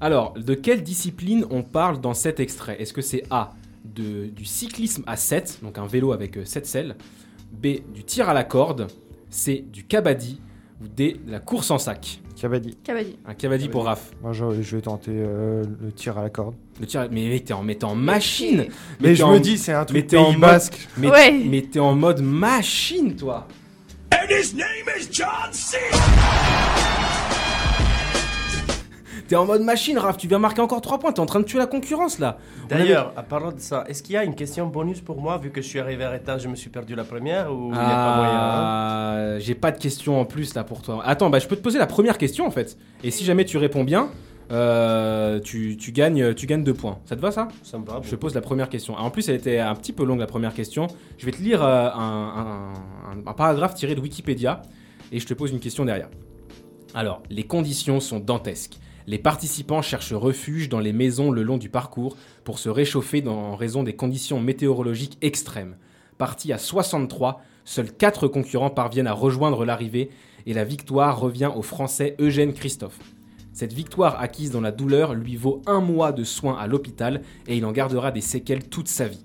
[0.00, 2.80] Alors, de quelle discipline on parle dans cet extrait?
[2.80, 3.52] Est-ce que c'est A,
[3.84, 6.96] de, du cyclisme à 7, donc un vélo avec 7 selles?
[7.54, 8.88] B, du tir à la corde.
[9.30, 10.40] C, du kabaddi.
[10.82, 12.20] Ou D, de la course en sac.
[12.40, 12.76] Kabaddi.
[12.82, 13.16] Kabaddi.
[13.26, 14.10] Un kabaddi pour Raph.
[14.22, 16.54] Moi, je, je vais tenter euh, le tir à la corde.
[16.80, 18.66] Le tir, mais mec, t'es en mettant machine.
[19.00, 20.88] Mais, t'es je en- me dis, c'est un mais truc t'es en Pays mode- basque.
[20.98, 21.32] Mais, Ouais.
[21.48, 23.46] mais t'es en mode machine, toi.
[29.28, 30.16] T'es en mode machine, Raph.
[30.18, 31.12] Tu viens marquer encore 3 points.
[31.12, 32.36] T'es en train de tuer la concurrence, là.
[32.70, 35.38] Avait- D'ailleurs, à parlant de ça, est-ce qu'il y a une question bonus pour moi
[35.38, 37.72] vu que je suis arrivé en retard, je me suis perdu la première ou il
[37.72, 41.02] n'y a pas moyen hein Ah, J'ai pas de questions en plus là pour toi.
[41.04, 42.76] Attends, bah je peux te poser la première question en fait.
[43.02, 44.08] Et si jamais tu réponds bien,
[44.52, 46.98] euh, tu, tu gagnes, tu gagnes deux points.
[47.06, 47.48] Ça te va ça?
[47.62, 48.00] Ça me va.
[48.02, 48.94] Je te pose la première question.
[48.94, 50.86] En plus, elle était un petit peu longue la première question.
[51.16, 54.60] Je vais te lire euh, un, un- un- un paragraphe tiré de Wikipédia
[55.12, 56.08] et je te pose une question derrière.
[56.94, 58.74] Alors, les conditions sont dantesques.
[59.06, 63.54] Les participants cherchent refuge dans les maisons le long du parcours pour se réchauffer en
[63.54, 65.76] raison des conditions météorologiques extrêmes.
[66.16, 70.10] Parti à 63, seuls 4 concurrents parviennent à rejoindre l'arrivée
[70.46, 72.98] et la victoire revient au Français Eugène Christophe.
[73.52, 77.56] Cette victoire acquise dans la douleur lui vaut un mois de soins à l'hôpital et
[77.56, 79.24] il en gardera des séquelles toute sa vie.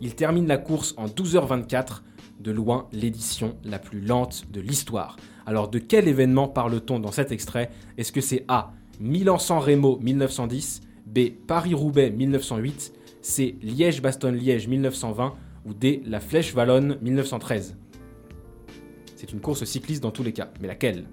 [0.00, 2.02] Il termine la course en 12h24,
[2.40, 5.16] de loin l'édition la plus lente de l'histoire.
[5.46, 7.70] Alors de quel événement parle-t-on dans cet extrait?
[7.98, 8.72] Est-ce que c'est A.
[9.02, 11.30] Milan-San Remo 1910, B.
[11.48, 13.56] Paris-Roubaix 1908, C.
[13.60, 15.34] Liège-Bastogne-Liège 1920
[15.66, 16.02] ou D.
[16.06, 17.76] La Flèche Wallonne 1913
[19.16, 21.06] C'est une course cycliste dans tous les cas, mais laquelle?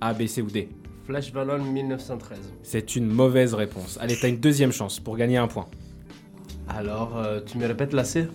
[0.00, 0.70] A, B, C ou D?
[1.04, 2.38] Flash Ballon 1913.
[2.62, 3.98] C'est une mauvaise réponse.
[4.00, 5.66] Allez, t'as une deuxième chance pour gagner un point.
[6.66, 8.26] Alors, euh, tu me répètes la C?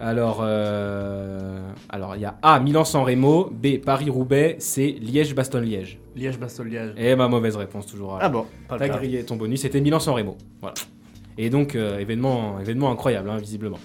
[0.00, 5.98] Alors, euh, alors il y a A, Milan-San Remo, B, Paris-Roubaix, C, Liège-Bastogne-Liège.
[6.16, 6.94] Liège-Bastogne-Liège.
[6.96, 8.18] Et ma mauvaise réponse toujours.
[8.20, 9.00] Ah bon, pas T'as grave.
[9.00, 10.36] grillé ton bonus, c'était Milan-San Remo.
[10.60, 10.74] Voilà.
[11.36, 13.78] Et donc, euh, événement, événement incroyable, hein, visiblement.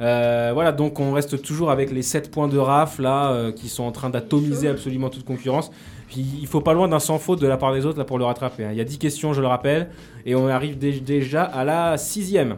[0.00, 3.68] Euh, voilà, donc on reste toujours avec les 7 points de RAF là, euh, qui
[3.68, 5.70] sont en train d'atomiser absolument toute concurrence.
[6.08, 8.18] Puis il faut pas loin d'un sans faute de la part des autres là pour
[8.18, 8.64] le rattraper.
[8.64, 8.70] hein.
[8.72, 9.90] Il y a 10 questions, je le rappelle,
[10.26, 12.56] et on arrive dé- déjà à la sixième.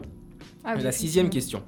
[0.63, 1.61] Ah oui, la sixième question.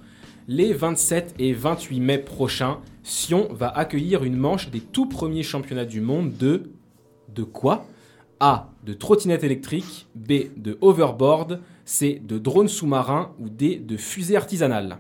[0.50, 5.84] Les 27 et 28 mai prochains, Sion va accueillir une manche des tout premiers championnats
[5.84, 6.72] du monde de.
[7.36, 7.86] De quoi?
[8.40, 8.70] A.
[8.86, 10.08] De trottinette électrique.
[10.16, 10.44] B.
[10.56, 11.60] De overboard.
[11.84, 12.22] C.
[12.26, 13.34] De drone sous-marin.
[13.40, 13.76] Ou D.
[13.76, 15.00] De fusée artisanale.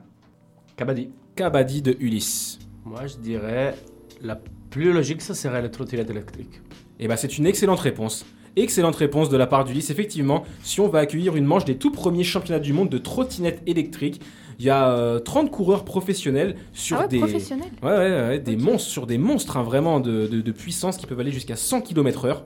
[0.75, 1.11] Kabaddi.
[1.37, 2.59] Kabaddi de Ulysse.
[2.83, 3.73] Moi, je dirais
[4.21, 4.37] la
[4.69, 6.61] plus logique, ça serait le trottinette électrique.
[6.99, 8.25] Eh ben, c'est une excellente réponse.
[8.57, 9.91] Excellente réponse de la part d'Ulysse.
[9.91, 14.19] Effectivement, Sion va accueillir une manche des tout premiers championnats du monde de trottinette électrique.
[14.59, 17.19] Il y a euh, 30 coureurs professionnels sur Ah ouais, des.
[17.19, 17.67] professionnel.
[17.83, 21.05] Ouais, ouais, ouais, des monstres sur des monstres hein, vraiment de, de- de puissance qui
[21.05, 22.37] peuvent aller jusqu'à 100 km/h.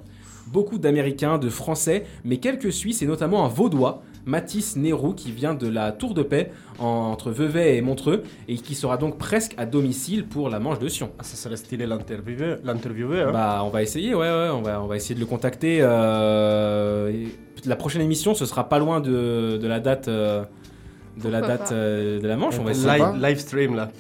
[0.47, 5.53] Beaucoup d'Américains, de Français, mais quelques Suisses et notamment un Vaudois, Mathis Nérou, qui vient
[5.53, 9.53] de la Tour de Paix en- entre Vevey et Montreux et qui sera donc presque
[9.57, 11.11] à domicile pour la manche de Sion.
[11.19, 13.31] Ah, ça serait stylé l'interviewer, l'interviewer, hein.
[13.31, 15.77] Bah, on va essayer, ouais, ouais, on va, on va essayer de le contacter.
[15.81, 17.11] euh,
[17.65, 20.43] la prochaine émission, ce sera pas loin de, de la date, euh,
[21.23, 22.57] de la date euh, de la manche.
[22.59, 22.87] On va essayer.
[22.97, 23.91] live, live stream là.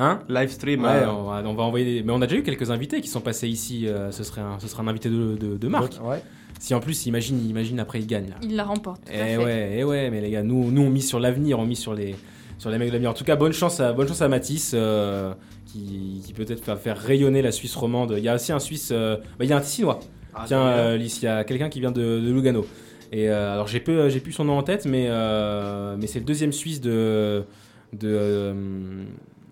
[0.00, 0.20] Hein?
[0.28, 0.82] Live stream.
[0.84, 1.14] Ouais, hein.
[1.16, 2.02] on va, on va envoyer.
[2.04, 3.86] Mais on a déjà eu quelques invités qui sont passés ici.
[3.88, 5.94] euh, ce serait un, ce serait un invité de, de, de marque.
[6.04, 6.22] Ouais.
[6.60, 8.36] Si en plus, imagine, imagine après il gagne là.
[8.42, 9.04] Il la remporte.
[9.04, 9.36] tout à Eh fait.
[9.38, 11.94] ouais, eh ouais, mais les gars, nous, nous on mise sur l'avenir, on mise sur
[11.94, 12.14] les,
[12.58, 13.10] sur les mecs de l'avenir.
[13.10, 15.32] En tout cas, bonne chance à, bonne chance à Mathis, euh,
[15.66, 18.14] qui, qui peut-être va faire rayonner la Suisse romande.
[18.16, 20.00] Il y a aussi un Suisse, euh, bah, il y a un Tessinois.
[20.34, 22.64] Ah, Tiens, euh, il y a quelqu'un qui vient de, de Lugano.
[23.12, 26.18] Et euh, alors j'ai peu, j'ai plus son nom en tête, mais euh, mais c'est
[26.18, 27.44] le deuxième Suisse de
[27.92, 29.04] de euh,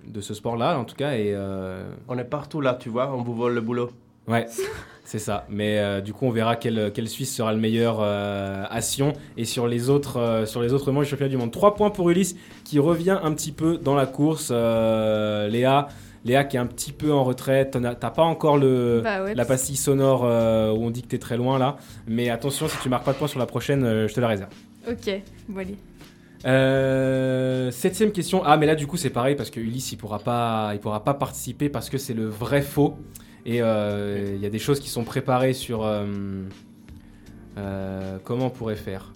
[0.07, 1.13] de ce sport-là, en tout cas.
[1.17, 3.91] Et euh, On est partout là, tu vois, on vous vole le boulot.
[4.29, 4.47] Ouais,
[5.05, 5.47] c'est ça.
[5.49, 9.13] Mais euh, du coup, on verra quel, quel Suisse sera le meilleur euh, à Sion
[9.37, 11.53] et sur les autres euh, sur les autres manches du championnat du monde.
[11.53, 14.51] 3 points pour Ulysse qui revient un petit peu dans la course.
[14.53, 15.89] Euh, Léa,
[16.27, 17.79] Léa qui est un petit peu en retraite.
[18.01, 21.19] T'as pas encore le Bah ouais, la pastille sonore euh, où on dit que t'es
[21.19, 21.77] très loin là.
[22.07, 24.29] Mais attention, si tu marques pas de points sur la prochaine, euh, je te la
[24.29, 24.51] réserve.
[24.91, 25.11] Ok,
[25.49, 25.77] bon allez.
[26.45, 28.43] Euh, septième question.
[28.45, 31.03] Ah, mais là, du coup, c'est pareil parce que Ulysse, il pourra pas, il pourra
[31.03, 32.97] pas participer parce que c'est le vrai faux.
[33.45, 35.85] Et euh, il y a des choses qui sont préparées sur.
[35.85, 36.05] euh,
[37.59, 39.13] euh, comment on pourrait faire?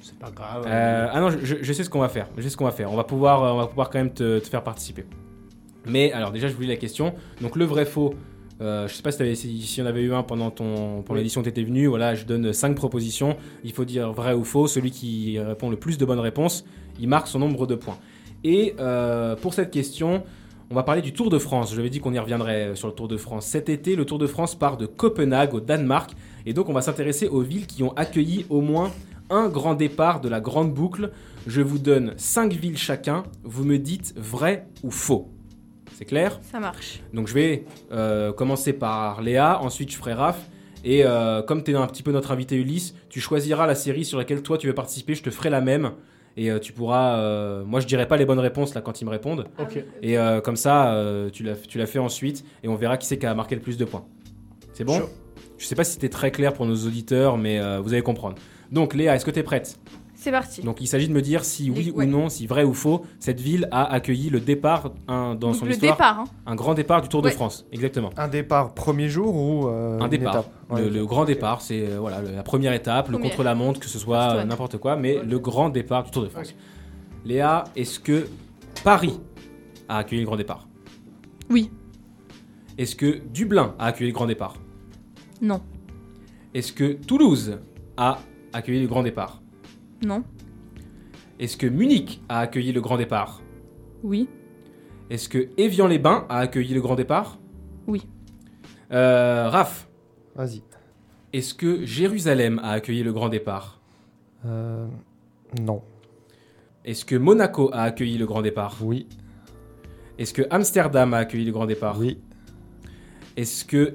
[0.00, 0.64] C'est pas grave.
[0.66, 2.28] Euh, Ah non, je, sais ce qu'on va faire.
[2.36, 2.92] Je sais ce qu'on va faire.
[2.92, 5.04] On va pouvoir, on va pouvoir quand même te, te faire participer.
[5.86, 7.14] Mais alors, déjà, je vous lis la question.
[7.40, 8.14] Donc, le vrai faux.
[8.60, 11.14] euh, je sais pas si, t'avais- si, si on avait eu un pendant ton pour
[11.14, 11.18] Oui.
[11.18, 11.86] l'édition où t'étais venu.
[11.88, 13.36] Voilà, je donne cinq propositions.
[13.64, 14.68] Il faut dire vrai ou faux.
[14.68, 16.64] Celui qui répond le plus de bonnes réponses,
[17.00, 17.98] il marque son nombre de points.
[18.44, 20.22] Et euh, pour cette question,
[20.70, 21.72] on va parler du Tour de France.
[21.72, 23.46] Je l'avais dit qu'on y reviendrait euh, sur le Tour de France.
[23.46, 26.12] Cet été, le Tour de France part de Copenhague au Danemark.
[26.46, 28.92] Et donc, on va s'intéresser aux villes qui ont accueilli au moins
[29.28, 31.10] un grand départ de la grande boucle.
[31.48, 33.24] Je vous donne 5 villes chacun.
[33.42, 35.30] Vous me dites vrai ou faux.
[36.02, 36.98] C'est clair Ça marche.
[37.14, 40.50] Donc je vais euh, commencer par Léa, ensuite je ferai Raph.
[40.84, 44.04] Et euh, comme tu es un petit peu notre invité Ulysse, tu choisiras la série
[44.04, 45.92] sur laquelle toi tu veux participer, je te ferai la même.
[46.36, 47.18] Et euh, tu pourras...
[47.18, 49.46] euh, moi je dirai pas les bonnes réponses là quand ils me répondent.
[49.60, 49.84] Ok.
[50.02, 53.26] Et euh, comme ça, euh, tu l'as fait ensuite et on verra qui c'est qui
[53.26, 54.04] a marqué le plus de points.
[54.72, 55.02] C'est bon?
[55.56, 58.34] Je sais pas si c'était très clair pour nos auditeurs, mais euh, vous allez comprendre.
[58.72, 59.78] Donc Léa, est-ce que tu es prête?
[60.22, 60.62] C'est parti.
[60.62, 62.06] Donc il s'agit de me dire si oui Ouais.
[62.06, 65.56] ou non, si vrai ou faux, cette ville a accueilli le départ un- dans Donc,
[65.56, 66.24] son le histoire, départ, hein.
[66.46, 67.32] un grand départ du Tour de Ouais.
[67.32, 67.66] France.
[67.72, 68.10] Exactement.
[68.16, 70.34] Un départ premier jour ou euh, un une départ.
[70.36, 70.52] étape?
[70.70, 73.30] Ouais, le, grand départ, c'est euh, voilà, le- la première étape, le Première.
[73.32, 76.54] contre-la-montre, que ce soit euh, n'importe quoi, mais le grand départ du Tour de France.
[77.24, 78.28] Léa, est-ce que
[78.84, 79.18] Paris
[79.88, 80.68] a accueilli le grand départ?
[81.50, 81.68] Oui.
[82.78, 84.54] Est-ce que Dublin a accueilli le grand départ?
[85.40, 85.60] Non.
[86.54, 87.58] Est-ce que Toulouse
[87.96, 88.18] a
[88.52, 89.41] accueilli le grand départ?
[90.04, 90.24] Non.
[91.38, 93.40] Est-ce que Munich a accueilli le grand départ?
[94.02, 94.28] Oui.
[95.10, 97.38] Est-ce que Évian-les-Bains a accueilli le grand départ?
[97.86, 98.02] Oui.
[98.92, 99.88] Euh, Raph,
[100.34, 100.62] Vas-y.
[101.32, 103.80] est-ce que Jérusalem a accueilli le grand départ?
[104.44, 104.86] Euh,
[105.60, 105.82] non.
[106.84, 108.78] Est-ce que Monaco a accueilli le grand départ?
[108.82, 109.06] Oui.
[110.18, 111.98] Est-ce que Amsterdam a accueilli le grand départ?
[111.98, 112.18] Oui.
[113.36, 113.94] Est-ce que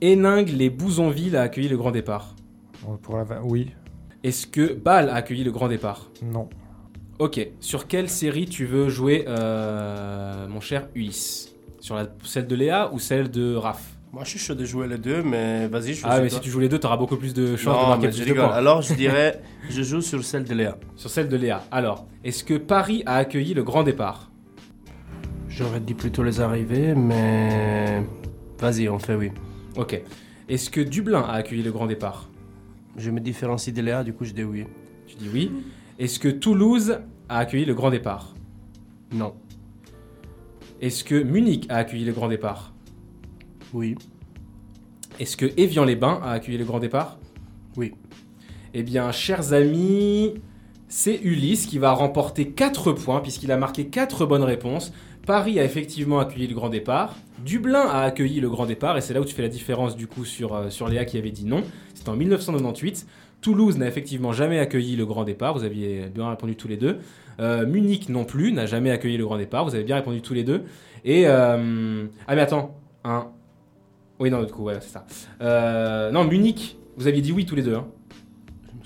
[0.00, 2.34] Héningue-les-Bouzonville a accueilli le grand départ?
[2.88, 3.70] Euh, Pour la vingt- Oui.
[4.24, 6.10] Est-ce que Bâle a accueilli le grand départ?
[6.22, 6.48] Non.
[7.18, 11.54] Ok, sur quelle série tu veux jouer, euh, mon cher Ulysse?
[11.78, 13.82] Sur la, celle de Léa ou celle de Raph?
[14.12, 16.48] Moi, je suis chaud de jouer les deux, mais vas-y, je Ah, mais si tu
[16.48, 18.46] joues les deux, t'auras beaucoup plus de chances de marquer mais je plus de rigole.
[18.46, 18.56] points.
[18.56, 20.78] Alors, je dirais, je joue sur celle de Léa.
[20.96, 21.62] Sur celle de Léa.
[21.70, 24.30] Alors, est-ce que Paris a accueilli le grand départ?
[25.48, 28.02] J'aurais dit plutôt les arrivées, mais
[28.58, 29.30] vas-y, on fait oui.
[29.76, 30.00] Ok.
[30.48, 32.28] Est-ce que Dublin a accueilli le grand départ?
[32.96, 34.64] Je me différencie de Léa, du coup, je dis oui.
[35.06, 35.50] Tu dis oui.
[35.98, 38.34] Est-ce que Toulouse a accueilli le grand départ?
[39.12, 39.34] Non.
[40.80, 42.72] Est-ce que Munich a accueilli le grand départ?
[43.72, 43.96] Oui.
[45.18, 47.18] Est-ce que Évian-les-Bains a accueilli le grand départ?
[47.76, 47.94] Oui.
[48.74, 50.34] Eh bien, chers amis,
[50.88, 54.92] c'est Ulysse qui va remporter 4 points puisqu'il a marqué 4 bonnes réponses.
[55.26, 57.16] Paris a effectivement accueilli le grand départ.
[57.44, 60.06] Dublin a accueilli le grand départ et c'est là où tu fais la différence du
[60.06, 61.62] coup sur, euh, Léa qui avait dit non.
[61.94, 63.06] C'était en 1998.
[63.40, 65.54] Toulouse n'a effectivement jamais accueilli le grand départ.
[65.54, 66.98] Vous aviez bien répondu tous les deux.
[67.40, 69.64] Euh, Munich non plus n'a jamais accueilli le grand départ.
[69.64, 70.64] Vous avez bien répondu tous les deux.
[71.04, 73.28] Et euh, ah mais attends, un.
[74.20, 76.10] Oui non du coup c'est ça.
[76.12, 77.74] Non Munich, vous aviez dit oui tous les deux.
[77.74, 77.86] Hein.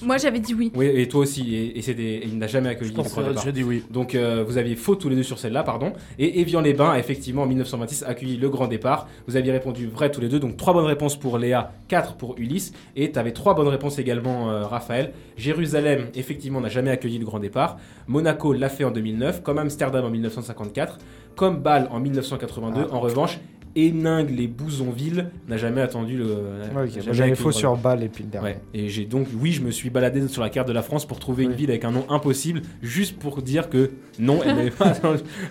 [0.02, 0.70] Moi, j'avais dit oui.
[0.74, 2.92] Oui, et toi aussi, et, et c'était- il n'a jamais accueilli
[3.44, 3.82] je dis oui.
[3.90, 5.92] Donc euh, vous aviez faux tous les deux sur celle-là, pardon.
[6.18, 9.08] Et Evian-les-Bains a effectivement en 1926 accueilli le grand départ.
[9.26, 12.36] Vous aviez répondu vrai tous les deux, donc trois bonnes réponses pour Léa, quatre pour
[12.38, 15.12] Ulysse, et tu avais trois bonnes réponses également, euh, Raphaël.
[15.36, 17.78] Jérusalem, effectivement, n'a jamais accueilli le grand départ.
[18.06, 20.98] Monaco l'a fait en 2009, comme Amsterdam en 1954,
[21.36, 22.86] comme Bâle en 1982.
[22.90, 22.94] Ah.
[22.94, 23.38] En revanche,
[23.86, 26.26] Héningue les Bouzonville n'a jamais attendu le.
[26.74, 28.48] Ouais, jamais le faux sur balle et puis le dernier.
[28.48, 31.06] Ouais, et j'ai donc, oui, je me suis baladé sur la carte de la France
[31.06, 34.70] pour trouver une ville avec un nom impossible, juste pour dire que non, elle n'avait
[34.70, 34.92] pas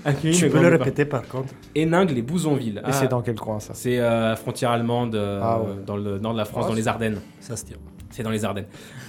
[0.06, 2.78] accueilli Tu peux le répéter par contre Héningue, les Bouzonville.
[2.80, 3.74] Et Ah, c'est dans quel coin ça?
[3.74, 5.68] c'est euh, frontière allemande, euh, Ah ouais.
[5.86, 7.20] dans le nord de la France, Ah, dans les Ardennes.
[7.40, 7.78] Ça se tient.
[8.10, 8.66] C'est dans les Ardennes.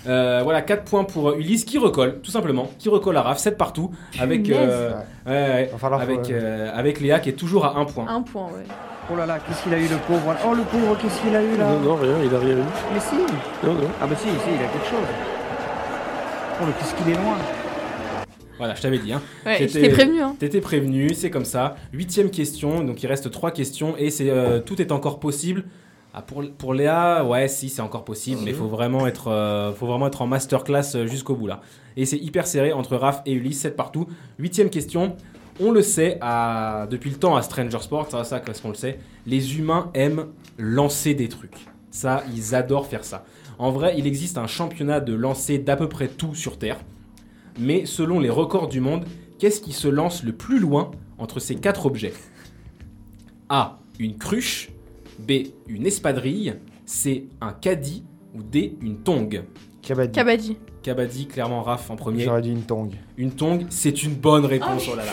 [0.07, 2.71] Euh, voilà, 4 points pour euh, Ulysse qui recolle, tout simplement.
[2.79, 3.91] Qui recolle à Raph, 7 partout.
[4.19, 4.93] Avec, euh,
[5.27, 8.07] ouais, ouais, avec, euh, avec Léa qui est toujours à 1 point.
[8.09, 8.65] Un point, ouais.
[9.11, 11.43] Oh là là, qu'est-ce qu'il a eu le pauvre Oh le pauvre, qu'est-ce qu'il a
[11.43, 12.63] eu là Non, non, rien, il a rien eu.
[12.93, 13.15] Mais si
[13.67, 13.89] Non, non.
[14.03, 15.09] Ah bah si, si, il a quelque chose.
[16.61, 17.39] Oh mais qu'est-ce qu'il est loin
[18.59, 19.13] Voilà, je t'avais dit.
[19.15, 19.23] Hein.
[19.47, 20.37] Ouais, t'ai prévenu, hein.
[20.39, 21.77] T'étais prévenu, c'est comme ça.
[21.95, 25.65] Huitième question, donc il reste trois questions et c'est euh, tout est encore possible.
[26.13, 29.73] Ah, pour, pour Léa, ouais, si, c'est encore possible, mais il faut vraiment être, euh,
[29.73, 31.61] faut vraiment être en masterclass euh, jusqu'au bout là.
[31.97, 34.07] Et c'est hyper serré entre Raph et Ulysse, 7 partout.
[34.39, 35.17] Huitième question.
[35.61, 38.75] On le sait à, depuis le temps à Stranger Sport, ça, ça, qu'est-ce qu'on le
[38.75, 41.67] sait Les humains aiment lancer des trucs.
[41.91, 43.25] Ça, ils adorent faire ça.
[43.59, 46.79] En vrai, il existe un championnat de lancer d'à peu près tout sur Terre.
[47.59, 49.05] Mais selon les records du monde,
[49.41, 52.15] qu'est-ce qui se lance le plus loin entre ces quatre objets?
[53.49, 53.81] A.
[53.99, 54.71] Une cruche.
[55.19, 55.49] B.
[55.67, 56.55] Une espadrille.
[56.87, 57.27] C.
[57.41, 58.05] Un caddie.
[58.35, 58.77] Ou D.
[58.81, 59.43] Une tongue.
[59.83, 60.13] Kabaddi.
[60.13, 60.57] Kabaddi.
[60.89, 62.25] Kabaddi, clairement Raph en premier.
[62.25, 62.93] J'aurais dit une tongue.
[63.19, 64.85] Une tongue, c'est une bonne réponse.
[64.91, 65.13] oh là là.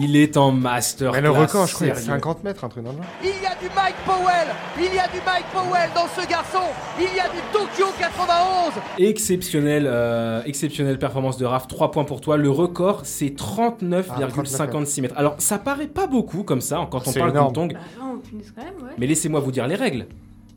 [0.00, 1.10] Il est en master.
[1.10, 2.10] Mais le record, je crois, il y a sérieux.
[2.12, 3.06] 50 mètres, un truc dans le genre.
[3.20, 4.48] Il y a du Mike Powell
[4.78, 6.60] Il y a du Mike Powell dans ce garçon
[7.00, 12.20] Il y a du Tokyo 91 Exceptionnel, euh, exceptionnelle performance de Raph, 3 points pour
[12.20, 12.36] toi.
[12.36, 15.14] Le record, c'est 39,56 mètres.
[15.16, 18.52] Alors, ça paraît pas beaucoup comme ça quand on parle d'une tongue, Bah non, punaise,
[18.54, 18.94] quand même, ouais.
[18.98, 20.06] mais laissez-moi vous dire les règles.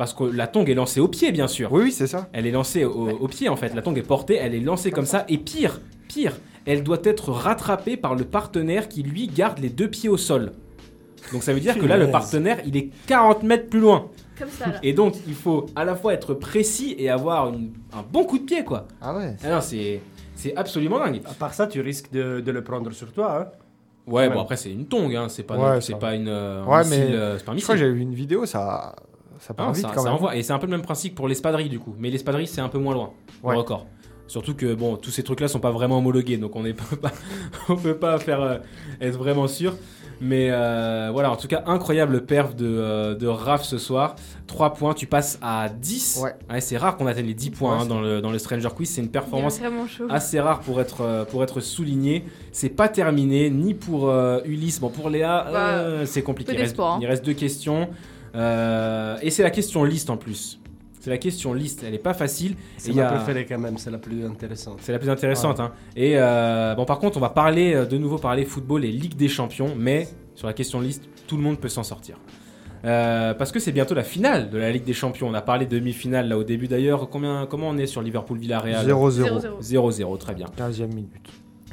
[0.02, 1.72] Parce que la tongue est lancée au pied, bien sûr.
[1.72, 2.28] Oui, oui, c'est ça.
[2.34, 3.76] Elle est lancée au, au pied en fait.
[3.76, 5.26] La tongue est portée, elle est lancée comme ça.
[5.30, 6.34] Et pire, pire,
[6.66, 10.54] elle doit être rattrapée par le partenaire qui lui garde les deux pieds au sol.
[11.32, 14.08] Donc ça veut dire que là, le partenaire, il est 40 mètres plus loin.
[14.40, 14.80] Comme ça, là.
[14.82, 18.40] Et donc, il faut à la fois être précis et avoir une- un bon coup
[18.40, 18.88] de pied, quoi.
[19.04, 19.36] Ah ouais.
[19.44, 20.02] Ah non, c'est
[20.34, 21.22] c'est absolument dingue.
[21.30, 23.40] À part ça, tu risques de, de le prendre sur toi.
[23.40, 23.48] Hein.
[24.08, 24.34] Ouais, Ouais.
[24.34, 25.28] bon après c'est une tongue, hein.
[25.30, 27.52] c'est pas, Ouais, c'est ça pas une, euh, un Ouais, missile, mais euh, c'est pas
[27.52, 28.96] un Je crois que j'avais vu une vidéo, ça,
[29.42, 30.14] ça part Ah, vite ça, quand ça même.
[30.16, 30.36] envoie.
[30.38, 31.94] Et c'est un peu le même principe pour l'espadrille du coup.
[32.00, 33.12] Mais l'espadrille c'est un peu moins loin,
[33.44, 33.54] Ouais.
[33.54, 33.86] le record.
[34.28, 37.12] Surtout que bon, tous ces trucs-là sont pas vraiment homologués, donc on ne peut pas,
[37.68, 38.58] on peut pas faire euh,
[39.02, 39.76] être vraiment sûr.
[40.24, 44.16] Mais euh, voilà, en tout cas, incroyable perf de, euh, de Raph ce soir.
[44.46, 46.22] 3 points, tu passes à 10.
[46.24, 46.62] Ouais.
[46.62, 48.88] c'est rare qu'on atteigne les 10 points Ouais, hein, dans, le, dans le Stranger Quiz.
[48.88, 49.60] C'est une performance
[50.10, 52.24] assez rare pour être, euh, pour être souligné.
[52.52, 54.80] C'est pas terminé, ni pour euh, Ulysse.
[54.80, 56.52] Bon, pour Léa, Bah, euh, c'est compliqué.
[56.52, 57.00] peu Il reste, hein.
[57.02, 57.90] il reste deux questions.
[58.36, 60.60] Euh, et c'est la question liste en plus.
[61.00, 62.56] C'est la question liste, elle est pas facile.
[62.78, 64.78] C'est il y ma a- préférée quand même, c'est la plus intéressante.
[64.82, 65.60] C'est la plus intéressante.
[65.60, 65.72] hein.
[65.96, 69.16] Et euh, bon, par contre, on va parler euh, de nouveau parler football et Ligue
[69.16, 72.18] des Champions, mais sur la question liste, tout le monde peut s'en sortir.
[72.86, 75.28] Euh, parce que c'est bientôt la finale de la Ligue des Champions.
[75.28, 77.10] On a parlé de demi-finale là au début d'ailleurs.
[77.10, 79.60] Combien, comment on est sur Liverpool-Villarreal 0-0.
[79.62, 80.48] 0-0, très bien.
[80.58, 81.10] 15e minute.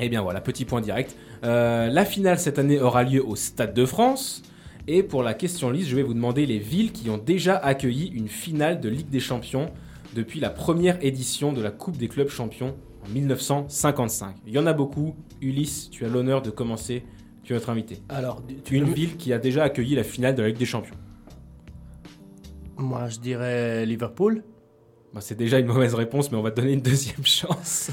[0.01, 1.15] Et bien voilà, petit point direct.
[1.45, 4.43] Euh, la finale cette année aura lieu au Stade de France.
[4.91, 8.07] Et pour la question liste, je vais vous demander les villes qui ont déjà accueilli
[8.09, 9.71] une finale de Ligue des Champions
[10.15, 12.75] depuis la première édition de la Coupe des clubs champions
[13.07, 14.37] en 1955.
[14.47, 15.15] Il y en a beaucoup.
[15.43, 17.05] Ulysse, tu as l'honneur de commencer.
[17.45, 17.99] Tu vas être invité.
[18.09, 20.65] Alors, tu Une peux- ville qui a déjà accueilli la finale de la Ligue des
[20.65, 20.97] Champions.
[22.79, 24.43] Moi, je dirais Liverpool.
[25.13, 27.91] Bah, c'est déjà une mauvaise réponse, mais on va te donner une deuxième chance.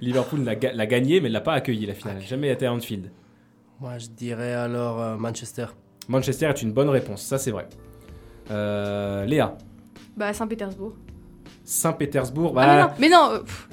[0.00, 2.16] Liverpool l'a ga- l'a gagné, mais ne l'a pas accueilli la finale.
[2.16, 3.10] N'a Jamais été à Anfield.
[3.80, 5.66] Moi, je dirais alors euh, Manchester.
[6.12, 7.66] Manchester est une bonne réponse, ça c'est vrai.
[8.50, 9.56] Euh, Léa,
[10.16, 10.92] Bah, Saint-Pétersbourg.
[11.64, 12.52] Saint-Pétersbourg.
[12.56, 13.68] Ah, bah, mais non, mais non, euh, pff,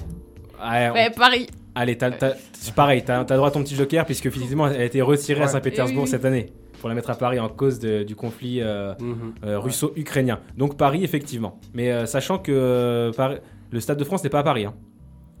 [0.60, 1.46] ouais, on- ouais, Paris.
[1.74, 4.80] Allez, t'as- t'as- c'est pareil, t'as as droit à ton petit joker, puisque effectivement elle
[4.80, 5.48] a été retirée à.
[5.48, 8.60] Saint-Pétersbourg Eh oui, cette année, pour la mettre à Paris en cause de- du conflit
[8.60, 9.34] euh, Mhm.
[9.44, 10.40] euh, russo-ukrainien.
[10.56, 11.58] Donc Paris, effectivement.
[11.74, 13.38] Mais euh, sachant que euh, Paris-
[13.70, 14.64] le Stade de France n'est pas à Paris.
[14.64, 14.74] hein.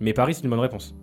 [0.00, 0.94] Mais Paris, c'est une bonne réponse.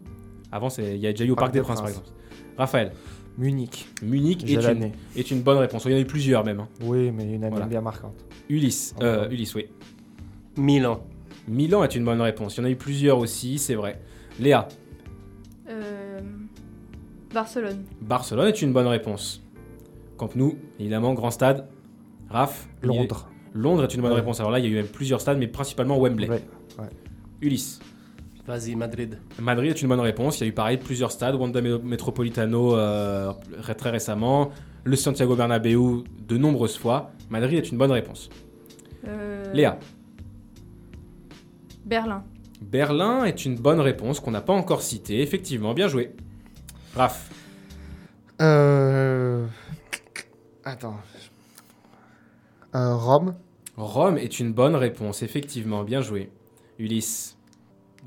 [0.52, 1.98] Avant, c'est- il y a déjà eu au Parc, Parc des des Princes, par Princes.
[2.00, 2.18] exemple.
[2.58, 2.92] Raphaël,
[3.38, 3.88] Munich.
[4.02, 5.86] Munich est une, est une bonne réponse.
[5.86, 6.60] Il y en a eu plusieurs même.
[6.62, 6.68] hein.
[6.82, 7.66] Oui, mais une année Voilà.
[7.68, 8.16] bien marquante.
[8.50, 9.30] Ulysse, euh.
[9.30, 9.68] Ulysse, oui.
[10.58, 11.04] Milan.
[11.48, 12.58] Milan est une bonne réponse.
[12.58, 14.02] Il y en a eu plusieurs aussi, c'est vrai.
[14.40, 14.68] Léa,
[15.70, 16.20] Euh,
[17.34, 17.84] Barcelone.
[18.02, 19.44] Barcelone est une bonne réponse.
[20.18, 21.68] Camp Nou, évidemment, grand stade.
[22.30, 23.30] Raph, Londres.
[23.54, 24.18] Londres est une bonne Ouais.
[24.20, 24.40] réponse.
[24.40, 26.30] Alors là, il y a eu même plusieurs stades, mais principalement Wembley.
[26.30, 26.42] Ouais.
[27.42, 27.80] Ulysse,
[28.48, 29.20] Vas-y, Madrid.
[29.40, 30.40] Madrid est une bonne réponse.
[30.40, 31.36] Il y a eu pareil plusieurs stades.
[31.36, 34.52] Wanda Me- Metropolitano euh, très- très récemment.
[34.86, 37.12] Le Santiago Bernabéu de nombreuses fois.
[37.30, 38.30] Madrid est une bonne réponse.
[39.06, 39.78] Euh, Léa,
[41.86, 42.24] Berlin.
[42.62, 45.22] Berlin est une bonne réponse qu'on n'a pas encore citée.
[45.22, 46.16] Effectivement, bien joué.
[46.96, 47.30] Raph,
[48.42, 49.46] Euh...
[50.64, 50.98] Attends.
[52.76, 53.36] Euh, Rome.
[53.78, 55.22] Rome est une bonne réponse.
[55.22, 56.30] Effectivement, bien joué.
[56.80, 57.37] Ulysse.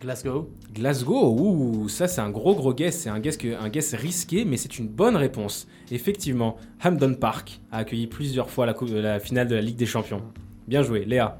[0.01, 0.48] Glasgow.
[0.74, 4.44] Glasgow, ouh, ça c'est un gros gros guess, c'est un guess, que- un guess risqué,
[4.46, 5.68] mais c'est une bonne réponse.
[5.90, 9.86] Effectivement, Hampden Park a accueilli plusieurs fois la, coupe- la finale de la Ligue des
[9.86, 10.22] Champions.
[10.66, 11.38] Bien joué, Léa.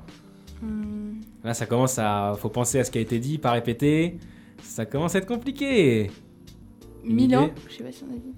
[0.63, 4.19] Hmm, Là, ça commence à, faut penser à ce qui a été dit, pas répéter.
[4.63, 6.11] Ça commence à être compliqué.
[7.03, 7.45] Milan.
[7.45, 8.35] idée Je sais pas si on a dit.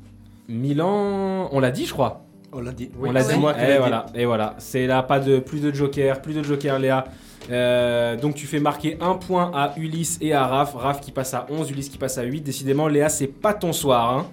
[0.48, 2.24] Milan, on l'a dit, je crois.
[2.52, 2.90] On l'a dit.
[3.00, 3.40] on l'a c'est dit.
[3.40, 3.78] moi qui et dit.
[3.78, 4.54] voilà, et voilà.
[4.58, 7.06] C'est là, pas de plus de joker, plus de joker, Léa.
[7.50, 10.74] Euh, donc tu fais marquer un point à Ulysse et à Raph.
[10.74, 12.40] Raph qui passe à 11, Ulysse qui passe à 8.
[12.42, 14.16] Décidément, Léa, c'est pas ton soir.
[14.18, 14.26] hein.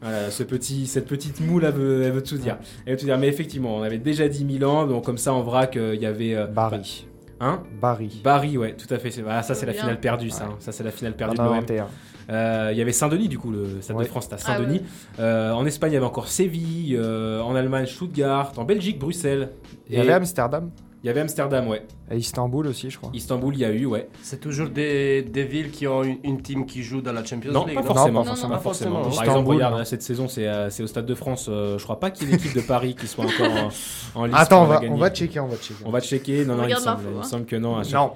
[0.00, 2.56] Voilà, ce petit, cette petite moule, elle veut, elle veut tout dire.
[2.86, 3.18] Elle veut tout dire.
[3.18, 6.06] Mais effectivement, on avait déjà dit Milan, donc comme ça en vrac, euh, il y
[6.06, 6.34] avait.
[6.36, 7.06] euh, Bari.
[7.40, 7.62] Hein?
[7.80, 8.20] Barry.
[8.22, 9.10] Barry, ouais, tout à fait.
[9.12, 10.44] c'est- Voilà, ça, c'est la finale perdue, ça.
[10.44, 10.50] Ouais.
[10.52, 10.56] hein.
[10.58, 11.54] Ça, c'est la finale perdue de l'OM.
[11.54, 11.86] 91.
[12.30, 14.04] Euh, Il y avait Saint-Denis, du coup, le Stade Ouais.
[14.04, 14.82] de France, c'était à Ah Saint-Denis.
[15.20, 16.96] Euh, en Espagne, il y avait encore Séville.
[16.96, 18.52] euh, en Allemagne, Stuttgart.
[18.56, 19.50] En Belgique, Bruxelles.
[19.88, 20.70] Il y avait Amsterdam.
[21.02, 21.86] Il y avait Amsterdam, ouais.
[22.10, 23.10] Et Istanbul aussi, je crois.
[23.14, 24.08] Istanbul, il y a eu, ouais.
[24.22, 27.52] C'est toujours des, des villes qui ont une, une team qui joue dans la Champions
[27.52, 27.74] Non, League.
[27.76, 28.22] pas non forcément.
[28.22, 28.54] pas forcément.
[28.54, 29.00] Pas forcément.
[29.02, 31.46] Par Istanbul, exemple, regarde, cette saison, c'est euh, c'est au Stade de France.
[31.48, 33.70] euh, je crois pas qu'il y ait une équipe de Paris qui soit encore
[34.14, 34.38] en, en liste.
[34.38, 34.90] Attends, on va, gagner.
[34.94, 35.82] on va checker, on va checker.
[35.84, 36.44] On va checker.
[36.44, 37.22] Non, non, il semble, hein.
[37.22, 37.76] semble que non.
[37.76, 38.12] à chaque- Non.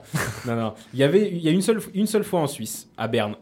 [0.47, 0.73] non, non.
[0.95, 3.37] Il y avait, il y a une seule, une seule fois en Suisse, à Berne.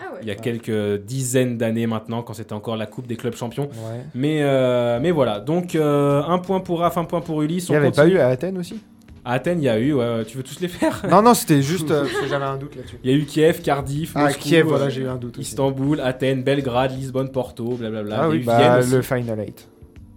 [0.00, 0.18] Ah ouais.
[0.22, 3.64] Il y a quelques dizaines d'années maintenant, quand c'était encore la Coupe des clubs champions.
[3.64, 4.00] Ouais.
[4.14, 7.68] Mais, euh, mais voilà, donc euh, un point pour Raph, un point pour Ulysse.
[7.68, 8.80] Il n'y avait pas eu à Athènes aussi?
[9.26, 11.02] À Athènes, il y a eu, ouais, tu veux tous les faire?
[11.10, 12.98] Non, non, c'était juste euh, parce que j'avais un doute là-dessus.
[13.02, 15.48] Il y a eu Kiev, Cardiff, Ah, Moscou, Kiev, voilà, j'ai eu un doute aussi.
[15.48, 18.18] Istanbul, Athènes, Belgrade, Lisbonne, Porto, blablabla.
[18.22, 18.90] Ah oui, bah, Vienne aussi.
[18.94, 19.68] le Final 8.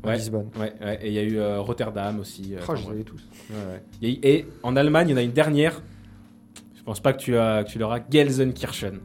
[0.04, 0.16] à Ouais.
[0.18, 0.50] Lisbonne.
[0.60, 2.54] Ouais, ouais, et il y a eu euh, Rotterdam aussi.
[2.56, 3.22] euh, Oh, je les tous.
[3.52, 5.82] Ouais, eu- Et en Allemagne, il y en a une dernière.
[6.76, 8.00] Je pense pas que tu, as, que tu l'auras.
[8.12, 9.00] Gelsenkirchen.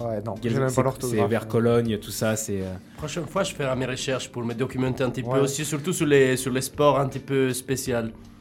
[0.00, 1.20] Ouais, non, j'ai même c'est- pas l'orthographe.
[1.20, 2.34] C'est vers Cologne, tout ça.
[2.36, 2.60] C'est.
[2.62, 5.34] euh, Prochaine fois, je ferai mes recherches pour me documenter un petit Ouais.
[5.38, 7.96] peu aussi, surtout sur les, sur les sports un petit peu spéciaux.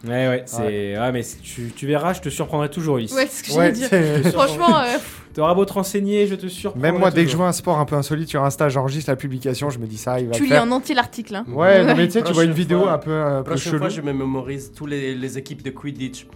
[0.06, 0.98] Ouais, ouais, c'est.
[1.00, 3.14] Ouais, mais tu, tu verras, je te surprendrai toujours, Ulysse.
[3.14, 4.32] Ouais, c'est ce que Ouais, j'allais dire.
[4.34, 4.98] Franchement, euh,
[5.34, 6.92] T'auras beau te renseigner, je te surprendrai.
[6.92, 9.16] Même moi, dès que je vois un sport un peu insolite sur Insta, j'enregistre la
[9.16, 11.36] publication, je me dis ça, il va tu lis en entier l'article.
[11.36, 11.46] Hein.
[11.48, 13.72] Ouais, non, mais tu sais, tu vois une vidéo fois- un peu, un peu Prochaine
[13.72, 13.80] chelou.
[13.80, 16.28] fois, je me mémorise tous les, les équipes de Quidditch.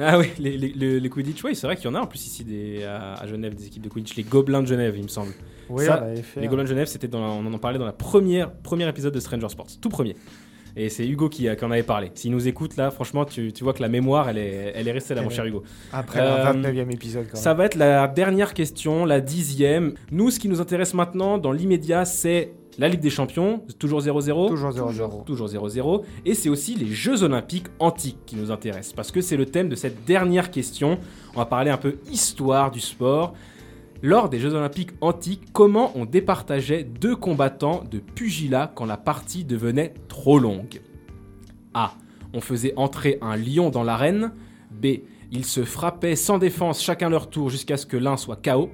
[0.00, 2.26] Ah oui, les, les, les, Quidditch, oui, c'est vrai qu'il y en a en plus
[2.26, 5.32] ici des, à, Genève, des équipes de Quidditch, les Gobelins de Genève, il me semble.
[5.68, 6.40] Oui, Ça, fait.
[6.40, 9.20] Les Gobelins de Genève, c'était dans, on en parlait dans la première premier épisode de
[9.20, 10.16] Stranger Sports, tout premier.
[10.76, 12.10] Et c'est Hugo qui, en avait parlé.
[12.14, 14.92] S'il nous écoute là, franchement, tu, tu vois que la mémoire, elle est, elle est
[14.92, 15.64] restée là, mon cher Hugo.
[15.92, 19.94] Après Euh, le 29e épisode, quand Ça va être la dernière question, la dixième.
[20.10, 24.26] Nous, ce qui nous intéresse maintenant, dans l'immédiat, c'est la Ligue des Champions, toujours 0-0.
[24.26, 24.48] même.
[24.48, 25.24] Toujours 0-0.
[25.24, 26.02] Toujours 0-0.
[26.24, 28.94] Et c'est aussi les Jeux Olympiques antiques qui nous intéressent.
[28.94, 30.98] Parce que c'est le thème de cette dernière question.
[31.34, 33.34] On va parler un peu histoire du sport.
[34.02, 39.44] Lors des Jeux Olympiques antiques, comment on départageait deux combattants de pugilat quand la partie
[39.44, 40.80] devenait trop longue?
[41.74, 41.92] A.
[42.32, 44.32] On faisait entrer un lion dans l'arène.
[44.70, 44.86] B.
[45.32, 48.70] Ils se frappaient sans défense chacun leur tour jusqu'à ce que l'un soit KO.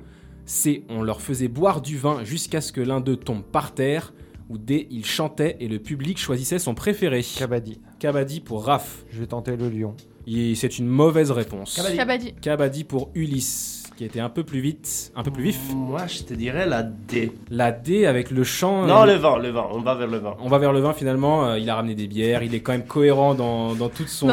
[0.46, 0.84] C.
[0.88, 4.14] On leur faisait boire du vin jusqu'à ce que l'un d'eux tombe par terre.
[4.48, 4.86] Ou D.
[4.90, 7.22] Ils chantaient et le public choisissait son préféré.
[7.36, 7.80] Kabaddi.
[7.98, 9.04] Kabaddi pour Raph.
[9.10, 9.94] Je vais tenter le lion.
[10.28, 11.74] Et C'est une mauvaise réponse.
[11.74, 11.96] Kabaddi.
[11.96, 12.32] Kabaddi.
[12.40, 15.58] Kabaddi pour Ulysse, qui était un peu plus vite, un peu plus vif.
[15.74, 17.32] Moi, je te dirais la D.
[17.50, 18.86] La D avec le chant.
[18.86, 19.66] Non, euh, le vin, le vin.
[19.72, 20.36] On va vers le vin.
[20.40, 21.46] On va vers le vin finalement.
[21.46, 22.42] euh, il a ramené des bières.
[22.42, 24.28] Il est quand même cohérent dans, dans toute son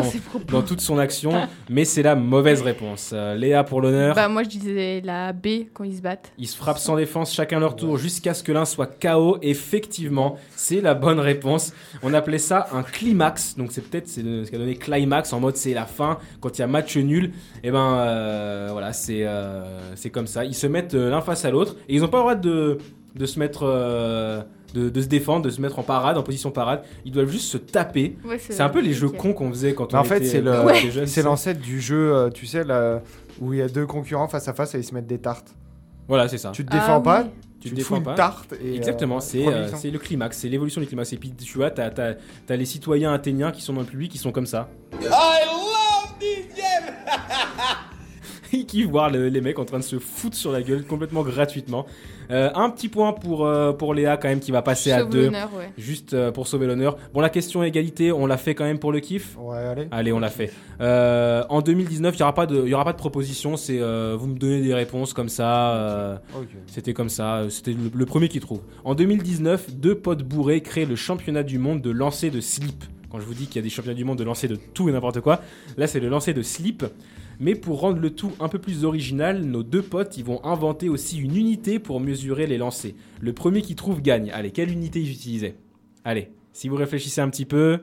[0.49, 3.11] Dans toute son action, mais c'est la mauvaise réponse.
[3.13, 4.15] Euh, Léa pour l'honneur.
[4.15, 6.33] Bah, moi, je disais la B quand ils se battent.
[6.37, 9.37] Ils se frappent sans défense chacun leur tour jusqu'à ce que l'un soit KO.
[9.41, 11.73] Effectivement, c'est la bonne réponse.
[12.01, 13.55] On appelait ça un climax.
[13.57, 16.61] Donc c'est peut-être c'est ce qu'a donné climax en mode c'est la fin quand il
[16.61, 17.31] y a match nul.
[17.63, 19.52] Et ben euh, voilà, c'est euh,
[19.95, 20.45] c'est comme ça.
[20.45, 22.77] Ils se mettent euh, l'un face à l'autre et ils n'ont pas le droit de,
[23.15, 24.41] de se mettre euh,
[24.73, 26.83] de, de se défendre, de se mettre en parade, en position parade.
[27.05, 28.17] Ils doivent juste se taper.
[28.25, 30.39] Ouais, C'est un peu les jeux cons qu'on faisait quand Mais on en fait, était
[30.39, 31.07] était jeunes.
[31.07, 33.01] c'est l'ancêtre du jeu, euh, tu sais, là,
[33.39, 35.53] où il y a deux concurrents face à face et ils se mettent des tartes.
[36.07, 36.51] Voilà, c'est ça.
[36.51, 37.29] Tu te Ah défends pas, oui.
[37.61, 38.15] Tu tu te te fous défends une pas.
[38.15, 38.53] tarte.
[38.61, 39.77] Et, Exactement, euh, c'est euh, sang.
[39.77, 41.13] c'est le climax, c'est l'évolution du climax.
[41.13, 41.89] Et puis tu vois, t'as
[42.49, 44.69] as, les citoyens athéniens qui sont dans le public, qui sont comme ça.
[48.57, 51.23] Ils kiffent voir le- les mecs en train de se foutre sur la gueule complètement
[51.23, 51.85] gratuitement.
[52.31, 55.09] Euh, un petit point pour, euh, pour Léa quand même qui va passer à Sauve
[55.09, 55.25] 2.
[55.25, 55.71] l'honneur, ouais.
[55.77, 56.97] Juste euh, pour sauver l'honneur.
[57.13, 59.87] Bon, la question égalité, on l'a fait quand même pour le kiff Ouais, allez.
[59.91, 60.53] Allez, on l'a fait.
[60.79, 63.57] Euh, en 2019, il n'y aura, pas de- il y aura pas de proposition.
[63.57, 65.75] C'est euh, vous me donnez des réponses comme ça.
[65.75, 66.15] euh,
[66.67, 68.61] c'était comme ça, c'était le, le premier qui trouve.
[68.85, 72.83] En 2019, deux potes bourrés créent le championnat du monde de lancer de slip.
[73.11, 74.89] Quand je vous dis qu'il y a des championnats du monde de lancer de tout
[74.89, 75.41] et n'importe quoi,
[75.77, 76.83] là c'est le lancer de slip.
[77.43, 80.87] Mais pour rendre le tout un peu plus original, nos deux potes ils vont inventer
[80.87, 82.93] aussi une unité pour mesurer les lancers.
[83.19, 84.31] Le premier qui trouve gagne.
[84.31, 85.55] Allez, quelle unité ils utilisaient?
[86.05, 87.79] Allez, si vous réfléchissez un petit peu,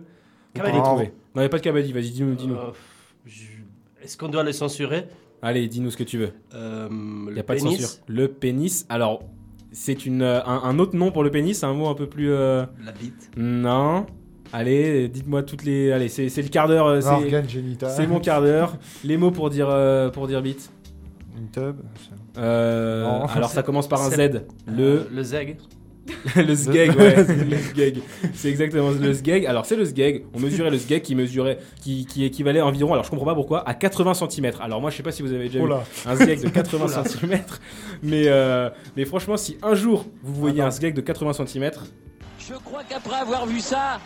[0.54, 1.04] vous pouvez trouver.
[1.04, 2.34] Non, il n'y a pas de kabaddi, vas-y, dis-nous.
[2.34, 2.54] dis-nous.
[2.54, 2.70] Euh,
[3.26, 3.44] je-
[4.02, 5.04] Est-ce qu'on doit le censurer?
[5.42, 6.32] Allez, dis-nous ce que tu veux.
[6.54, 6.88] Euh,
[7.28, 7.88] Il n'y a pas de censure.
[8.08, 9.22] Le pénis, alors,
[9.72, 12.30] c'est une, euh, un, un autre nom pour le pénis, un mot un peu plus.
[12.30, 13.30] euh, La bite.
[13.36, 14.06] Non.
[14.52, 15.92] Allez, dites-moi toutes les.
[15.92, 16.86] Allez, c'est c'est le quart d'heure.
[16.86, 17.90] euh, c'est- Organe génital.
[17.94, 18.76] C'est mon quart d'heure.
[19.04, 20.70] Les mots pour dire, euh, pour dire bite.
[21.38, 21.76] Une tub.
[22.38, 23.24] Euh, Non.
[23.26, 24.16] alors ça commence par un Z.
[24.16, 24.42] Le,
[24.76, 25.56] Le, le zeg.
[26.36, 27.14] le sgeg, ouais.
[27.26, 27.98] c'est le sgeg.
[28.34, 29.46] C'est exactement le sgeg.
[29.46, 30.24] Alors c'est le sgeg.
[30.34, 33.66] On mesurait le sgeg qui mesurait, qui, qui équivalait environ, alors je comprends pas pourquoi,
[33.68, 34.50] à 80 cm.
[34.60, 35.70] Alors moi je sais pas si vous avez déjà vu
[36.06, 37.38] un sgeg de 80 cm,
[38.02, 41.70] mais, euh, mais franchement si un jour vous voyez un sgeg de 80 cm,
[42.38, 44.00] Je crois qu'après avoir vu ça,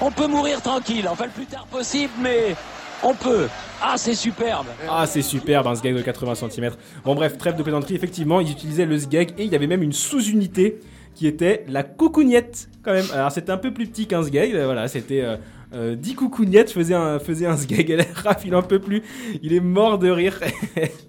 [0.00, 1.06] on peut mourir tranquille.
[1.10, 2.54] Enfin, le plus tard possible, mais
[3.02, 3.48] on peut.
[3.82, 4.66] Ah, c'est superbe.
[4.88, 6.70] Ah, c'est superbe, un sgeg de 80 cm.
[7.04, 7.94] Bon, bref, trêve de plaisanterie.
[7.94, 10.80] Effectivement, ils utilisaient le sgeg et il y avait même une sous-unité
[11.14, 13.06] qui était la coucougnette, quand même.
[13.12, 14.54] Alors, c'était un peu plus petit qu'un sgeg.
[14.54, 15.20] euh, Voilà, c'était.
[15.22, 15.36] euh,
[15.74, 17.90] euh, 10 coucougnettes faisaient un, faisaient un sgeg.
[17.90, 19.02] Et là, Raph, il en peut plus.
[19.42, 20.38] Il est mort de rire.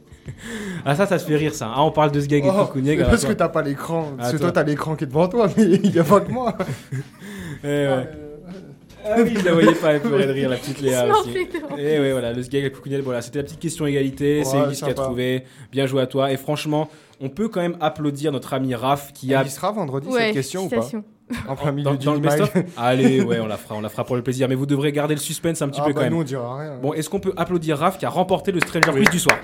[0.86, 1.72] ah, ça, ça se fait rire, ça.
[1.74, 2.72] Ah, on parle de sgeg et Oh, alors,
[3.10, 4.14] parce que t'as pas l'écran.
[4.18, 4.46] Parce que Attends.
[4.46, 6.56] toi, t'as l'écran qui est devant toi, mais il y a pas que moi.
[7.64, 8.10] Eh ouais.
[9.08, 11.30] Ah oui, je la voyais pas, elle pleurait de rire, la petite Léa aussi.
[11.78, 14.82] Et ouais, voilà, le sgeg, la coucounette, voilà, c'était la petite question égalité, c'est Ulysse
[14.82, 16.90] qui a trouvé, bien joué à toi, et franchement,
[17.22, 19.44] on peut quand même applaudir notre ami Raph qui a...
[19.44, 20.88] Il sera vendredi Ouais, cette question ou pas.
[21.48, 22.30] En plein milieu Dans, du dans le live.
[22.30, 24.92] best-of Allez, ouais, on la fera, on la fera pour le plaisir, mais vous devrez
[24.92, 26.14] garder le suspense un petit Ah peu bah quand même.
[26.14, 26.78] nous on dira rien.
[26.82, 29.38] Bon, est-ce qu'on peut applaudir Raph qui a remporté le Stranger Quiz du soir?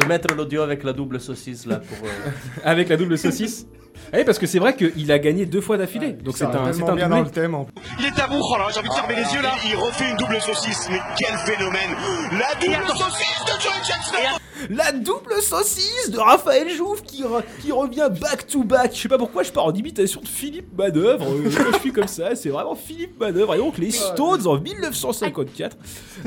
[0.00, 2.06] Peux mettre l'audio avec la double saucisse là pour.
[2.08, 2.10] euh,
[2.64, 3.66] Avec la double saucisse
[4.12, 6.12] Ah Oui, parce que c'est vrai qu'il a gagné deux fois d'affilée.
[6.12, 7.20] Donc c'est Ça un, c'est tellement un bien doublé.
[7.20, 7.54] dans le thème.
[7.54, 7.74] en plus.
[7.98, 9.52] Il est à bout, oh là, j'ai envie de fermer les yeux là.
[9.68, 11.90] Il refait une double saucisse, mais quel phénomène
[12.32, 17.72] La double saucisse de Joey Chestnut La double saucisse de Raphaël Jouve qui, re- qui
[17.72, 18.92] revient back to back.
[18.94, 21.26] Je sais pas pourquoi je pars en imitation de Philippe Manœuvre.
[21.26, 23.54] Euh, quand je suis comme ça, c'est vraiment Philippe Manœuvre.
[23.54, 25.76] Et donc les Stones en 1954.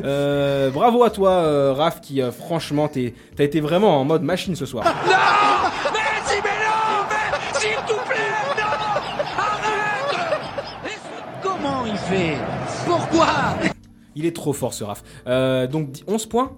[0.04, 4.23] Euh, bravo à toi, euh, Raph, qui euh, franchement, t'es- t'as été vraiment en mode
[4.23, 4.84] machine ce soir.
[4.86, 8.64] Merci, mais non mais S'il te plaît, non
[9.38, 10.30] Arrête
[11.41, 12.36] Comment il fait?
[12.86, 13.27] Pourquoi?
[14.15, 15.03] Il est trop fort ce Raph.
[15.27, 16.52] Euh, donc dix- 11 points?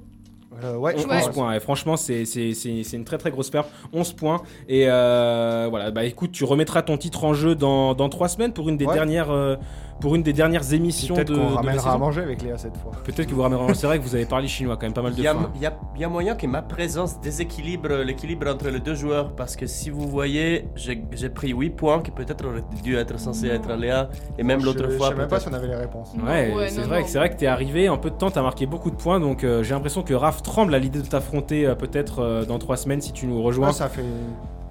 [0.64, 1.30] Euh, ouais, je 11 pense.
[1.30, 3.70] points, et franchement, c'est c'est- c'est- c'est une très très grosse perte.
[3.94, 4.42] 11 points.
[4.68, 8.54] Et euh, voilà, bah écoute, tu remettras ton titre en jeu dans, dans 3 semaines
[8.54, 8.94] pour une des Ouais.
[8.94, 9.32] dernières.
[9.32, 9.56] euh,
[10.02, 12.92] pour une des dernières émissions de, Peut-être qu'on ramènera à manger avec Léa cette fois.
[13.06, 13.74] Peut-être que vous ramènerez.
[13.76, 15.34] C'est vrai que vous avez parlé chinois quand même pas mal de Il y, a,
[15.34, 15.50] fois.
[15.56, 19.56] il y y a moyen que ma présence déséquilibre l'équilibre entre les deux joueurs parce
[19.56, 23.70] que si vous voyez, j'ai pris 8 points qui peut-être auraient dû être censés être
[23.70, 25.10] à Léa et même Je- l'autre je fois.
[25.10, 26.12] sais même pas si on avait les réponses.
[26.16, 28.42] Ouais, Ouais, c'est vrai, que- c'est vrai que t'es arrivé en peu de temps, t'as
[28.42, 31.68] marqué beaucoup de points, donc euh, j'ai l'impression que Raph tremble à l'idée de t'affronter
[31.68, 33.68] euh, peut-être euh, dans 3 semaines si tu nous rejoins.
[33.68, 34.04] Ouais, ça fait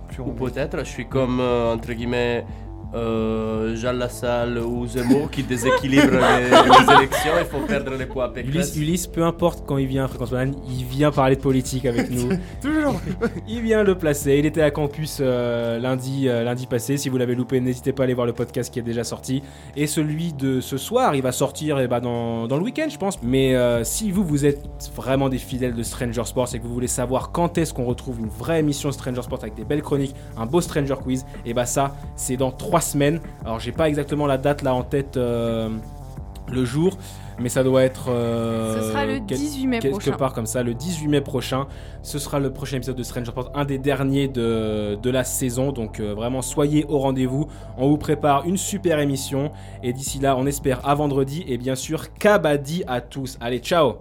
[0.09, 2.45] plus Ou peut-être, je suis comme, euh, entre guillemets,
[2.95, 8.25] euh, Jean Lassalle ou Zemmour qui déséquilibre les, les élections, il faut perdre les poids
[8.25, 8.77] à Ulysse, Pécresse.
[8.77, 12.11] Ulysse, peu importe quand il vient à Fréquence Banane, il vient parler de politique avec
[12.11, 12.31] nous.
[12.63, 13.01] Toujours.
[13.49, 14.37] Il vient le placer.
[14.39, 16.97] Il était à campus euh, lundi, euh, lundi passé.
[16.97, 19.43] Si vous l'avez loupé, n'hésitez pas à aller voir le podcast qui est déjà sorti.
[19.77, 22.99] Et celui de ce soir, il va sortir eh ben, dans, dans le week-end, je
[22.99, 23.23] pense.
[23.23, 24.63] Mais euh, si vous, vous êtes
[24.95, 28.21] vraiment des fidèles de Stranger Sports et que vous voulez savoir quand est-ce qu'on retrouve
[28.21, 31.67] une vraie émission Stranger Sports avec des belles chroniques, un beau Stranger Quiz, et bah
[31.67, 32.51] ça, c'est dans
[32.81, 33.21] trois semaines.
[33.45, 35.69] Alors, j'ai pas exactement la date là en tête, euh,
[36.51, 36.97] le jour.
[37.39, 38.11] Mais ça doit être.
[38.11, 40.13] euh, Ce sera le quel- 18 mai quelque prochain.
[40.13, 41.67] part comme ça, le 18 mai prochain.
[42.03, 45.73] Ce sera le prochain épisode de Stranger Sports, un des derniers de, de la saison.
[45.73, 47.47] Donc euh, vraiment, soyez au rendez-vous.
[47.79, 49.53] On vous prépare une super émission.
[49.83, 51.43] Et d'ici là, on espère à vendredi.
[51.49, 53.39] Et bien sûr, Kabaddi à tous.
[53.41, 53.95] Allez, ciao